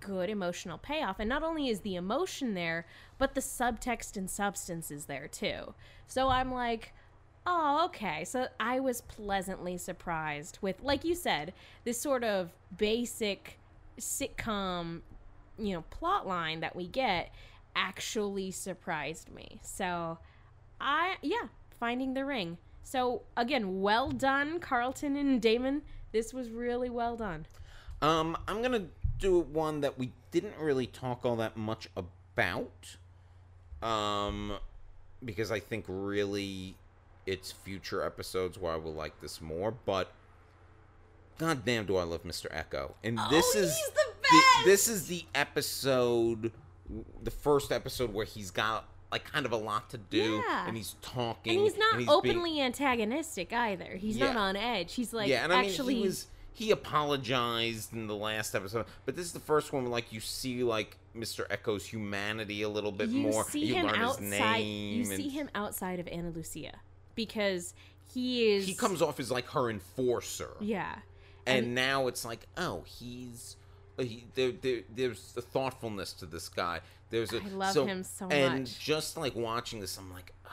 [0.00, 1.18] good emotional payoff.
[1.18, 2.86] And not only is the emotion there,
[3.18, 5.74] but the subtext and substance is there too.
[6.06, 6.92] So I'm like,
[7.46, 8.24] oh, okay.
[8.24, 11.52] So I was pleasantly surprised with, like you said,
[11.84, 13.58] this sort of basic
[13.98, 15.00] sitcom,
[15.58, 17.32] you know, plot line that we get
[17.76, 19.60] actually surprised me.
[19.62, 20.18] So
[20.80, 22.58] I, yeah, finding the ring.
[22.84, 25.82] So again, well done, Carlton and Damon.
[26.12, 27.46] This was really well done.
[28.00, 28.86] Um, I'm gonna
[29.18, 32.96] do one that we didn't really talk all that much about.
[33.82, 34.52] Um,
[35.24, 36.76] because I think really
[37.26, 39.70] it's future episodes where I will like this more.
[39.72, 40.12] But
[41.38, 42.46] god damn, do I love Mr.
[42.52, 42.92] Eko?
[43.02, 44.64] And this Oh, is he's the best!
[44.64, 46.52] this is the episode,
[47.22, 50.66] the first episode where he's got like kind of a lot to do, Yeah.
[50.66, 53.94] and he's talking, And he's not being- openly antagonistic either.
[53.96, 54.94] He's not on edge.
[54.94, 58.86] He's like yeah, and I actually mean, he was he apologized in the last episode,
[59.06, 61.46] but this is the first one where like you see like Mr.
[61.50, 63.44] Eko's humanity a little bit you more.
[63.44, 64.22] see you him learn outside.
[64.22, 64.94] his name.
[65.04, 66.72] you and see him outside of Ana Lucia
[67.14, 67.74] because
[68.12, 68.66] he is.
[68.66, 70.96] He comes off as like her enforcer, Yeah.
[71.46, 73.56] and now it's like, oh, he's.
[73.98, 76.80] He, there, there, there's a thoughtfulness to this guy.
[77.10, 78.78] There's a I love so, him so and much.
[78.78, 80.50] just like watching this, I'm like, oh,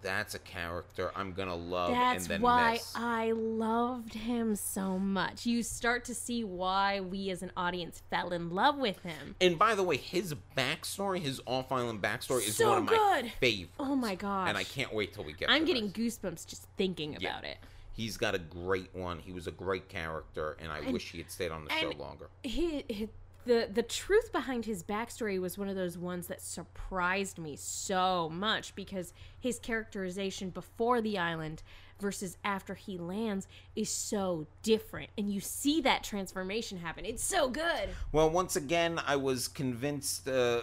[0.00, 2.92] that's a character I'm gonna love That's and then why miss.
[2.94, 5.44] I loved him so much.
[5.46, 9.34] You start to see why we as an audience fell in love with him.
[9.40, 13.32] And by the way, his backstory, his off-island backstory, is So one of my good.
[13.40, 13.74] favorites.
[13.80, 14.48] Oh my gosh.
[14.50, 15.50] And I can't wait till we get.
[15.50, 16.18] I'm getting this.
[16.18, 17.30] goosebumps just thinking Yeah.
[17.30, 17.56] about it.
[17.94, 19.20] He's got a great one.
[19.20, 22.28] He was a great character, and I wish he had stayed on the show longer.
[22.42, 23.08] He, he-
[23.46, 28.30] the the truth behind his backstory was one of those ones that surprised me so
[28.30, 31.62] much because his characterization before the island
[32.00, 33.46] versus after he lands
[33.76, 38.98] is so different and you see that transformation happen it's so good Well, once again,
[39.06, 40.62] I was convinced uh,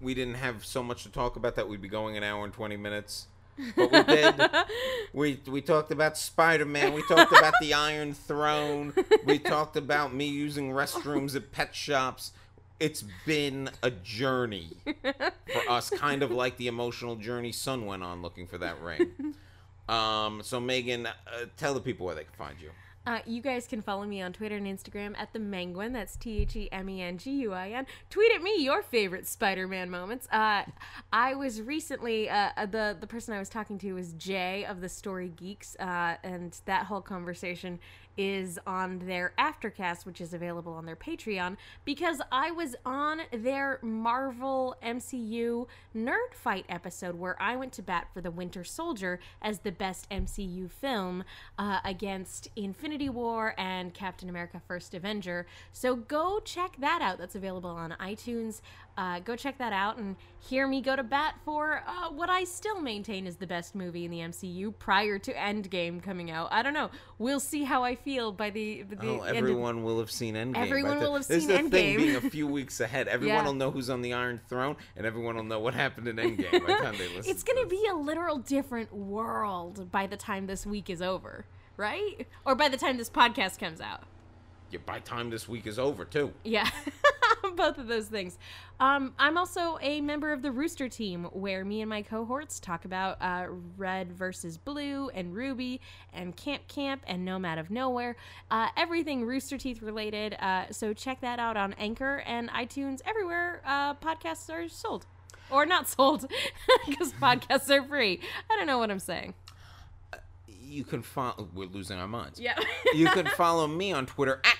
[0.00, 2.52] we didn't have so much to talk about that we'd be going an hour and
[2.52, 3.28] twenty minutes.
[3.76, 4.50] But we did.
[5.12, 6.92] we we talked about Spider Man.
[6.92, 8.92] We talked about the Iron Throne.
[9.24, 12.32] We talked about me using restrooms at pet shops.
[12.78, 18.20] It's been a journey for us, kind of like the emotional journey Sun went on
[18.20, 19.34] looking for that ring.
[19.88, 21.12] Um, so Megan, uh,
[21.56, 22.70] tell the people where they can find you.
[23.06, 25.92] Uh, you guys can follow me on Twitter and Instagram at the Menguin.
[25.92, 27.86] That's T H E M E N G U I N.
[28.10, 30.26] Tweet at me your favorite Spider-Man moments.
[30.32, 30.64] Uh,
[31.12, 34.88] I was recently uh, the the person I was talking to was Jay of the
[34.88, 37.78] Story Geeks, uh, and that whole conversation
[38.16, 43.78] is on their aftercast, which is available on their Patreon, because I was on their
[43.82, 49.60] Marvel MCU Nerd Fight episode where I went to bat for the Winter Soldier as
[49.60, 51.24] the best MCU film
[51.58, 55.46] uh, against Infinity War and Captain America First Avenger.
[55.72, 57.18] So go check that out.
[57.18, 58.60] That's available on iTunes.
[58.98, 60.16] Uh, go check that out and
[60.48, 64.06] hear me go to bat for uh, what I still maintain is the best movie
[64.06, 66.48] in the MCU prior to Endgame coming out.
[66.50, 66.90] I don't know.
[67.18, 70.10] We'll see how I feel by the, by the Oh, end of- everyone will have
[70.10, 70.56] seen Endgame.
[70.56, 73.06] Everyone will have This seen is the thing being a few weeks ahead.
[73.06, 73.44] Everyone Yeah.
[73.44, 76.52] will know who's on the Iron Throne, and everyone will know what happened in Endgame
[76.52, 77.30] by the time they listen.
[77.30, 77.78] It's going to this.
[77.78, 81.44] be a literal different world by the time this week is over,
[81.76, 82.26] right?
[82.46, 84.04] Or by the time this podcast comes out.
[84.70, 86.32] Yeah, by time this week is over too.
[86.44, 86.68] Yeah,
[87.56, 88.36] both of those things.
[88.80, 92.84] Um, I'm also a member of the Rooster Team, where me and my cohorts talk
[92.84, 95.80] about uh, Red versus Blue and Ruby
[96.12, 98.16] and Camp Camp and Nomad of Nowhere,
[98.50, 100.36] uh, everything Rooster Teeth related.
[100.40, 105.06] Uh, so check that out on Anchor and iTunes, everywhere uh, podcasts are sold.
[105.48, 106.28] Or not sold,
[106.88, 108.20] because podcasts are free.
[108.50, 109.34] I don't know what I'm saying.
[110.66, 111.48] You can follow.
[111.54, 112.40] We're losing our minds.
[112.40, 112.58] Yeah.
[112.94, 114.56] you can follow me on Twitter at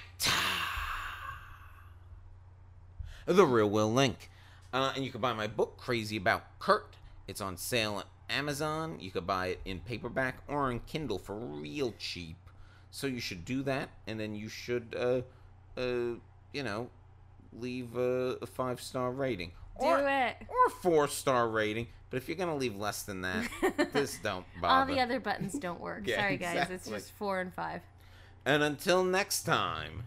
[3.27, 4.31] the real Will Link,
[4.73, 6.97] uh, and you can buy my book Crazy About Kurt.
[7.27, 8.99] It's on sale at Amazon.
[9.01, 12.37] You could buy it in paperback or on Kindle for real cheap.
[12.91, 15.23] So you should do that, and then you should, uh,
[15.79, 16.17] uh,
[16.53, 16.89] you know,
[17.53, 19.53] leave a, a five star rating.
[19.81, 20.37] Do or, it.
[20.49, 21.89] Or four star rating.
[22.11, 23.49] But if you're gonna leave less than that,
[23.93, 24.91] just don't bother.
[24.91, 26.03] All the other buttons don't work.
[26.07, 26.71] Yeah, Sorry, guys.
[26.71, 27.83] It's just four and five.
[28.45, 30.05] And until next time,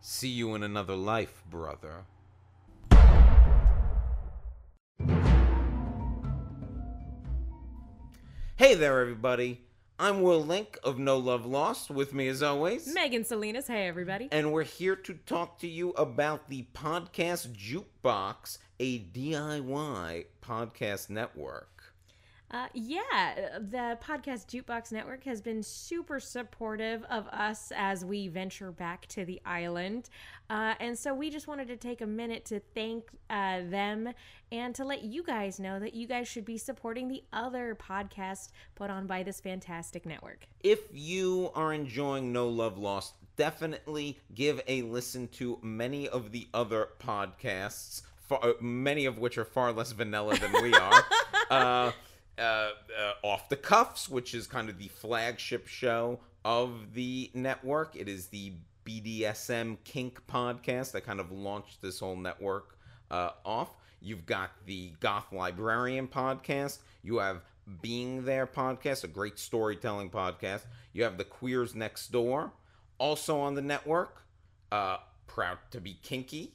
[0.00, 2.04] see you in another life, brother.
[8.56, 9.60] Hey there, everybody.
[9.98, 12.92] I'm Will Link of No Love Lost, with me as always.
[12.92, 13.66] Megan Salinas.
[13.66, 14.28] Hey, everybody.
[14.32, 21.71] And we're here to talk to you about the Podcast Jukebox, a DIY podcast network.
[22.52, 28.70] Uh, yeah, the podcast Jukebox Network has been super supportive of us as we venture
[28.70, 30.10] back to the island.
[30.50, 34.12] Uh, and so we just wanted to take a minute to thank uh, them
[34.50, 38.50] and to let you guys know that you guys should be supporting the other podcasts
[38.74, 40.46] put on by this fantastic network.
[40.62, 46.48] If you are enjoying No Love Lost, definitely give a listen to many of the
[46.52, 51.04] other podcasts, far, uh, many of which are far less vanilla than we are.
[52.38, 52.70] uh, uh,
[53.22, 57.96] Off the Cuffs, which is kind of the flagship show of the network.
[57.96, 58.54] It is the
[58.84, 62.78] BDSM kink podcast that kind of launched this whole network
[63.10, 63.76] uh, off.
[64.00, 66.78] You've got the Goth Librarian podcast.
[67.02, 67.42] You have
[67.80, 70.62] Being There podcast, a great storytelling podcast.
[70.92, 72.52] You have the Queers Next Door,
[72.98, 74.24] also on the network.
[74.70, 74.96] Uh,
[75.28, 76.52] Proud to be Kinky,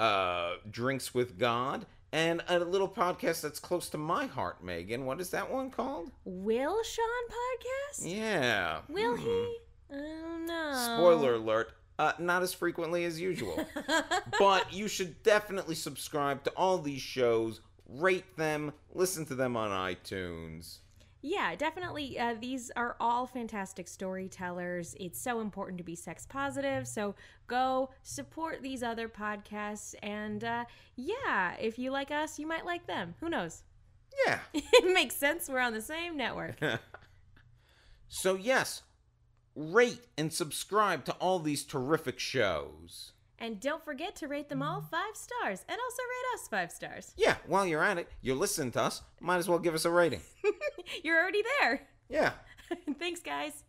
[0.00, 5.04] uh, Drinks with God, and a little podcast that's close to my heart, Megan.
[5.04, 6.12] What is that one called?
[6.24, 8.08] Will Sean podcast?
[8.08, 8.78] Yeah.
[8.88, 9.22] Will hmm.
[9.22, 9.56] he?
[9.90, 10.94] I don't know.
[10.96, 11.72] Spoiler alert.
[11.98, 13.66] Uh, not as frequently as usual.
[14.38, 19.70] but you should definitely subscribe to all these shows, rate them, listen to them on
[19.70, 20.78] iTunes.
[21.26, 22.18] Yeah, definitely.
[22.18, 24.94] Uh, these are all fantastic storytellers.
[25.00, 26.86] It's so important to be sex positive.
[26.86, 27.14] So
[27.46, 29.94] go support these other podcasts.
[30.02, 33.14] And uh, yeah, if you like us, you might like them.
[33.20, 33.62] Who knows?
[34.26, 34.40] Yeah.
[34.52, 35.48] it makes sense.
[35.48, 36.56] We're on the same network.
[38.06, 38.82] So, yes,
[39.56, 43.13] rate and subscribe to all these terrific shows.
[43.44, 47.12] And don't forget to rate them all five stars and also rate us five stars.
[47.14, 49.90] Yeah, while you're at it, you're listening to us, might as well give us a
[49.90, 50.22] rating.
[51.02, 51.86] You're already there.
[52.08, 52.32] Yeah.
[52.98, 53.64] Thanks, guys.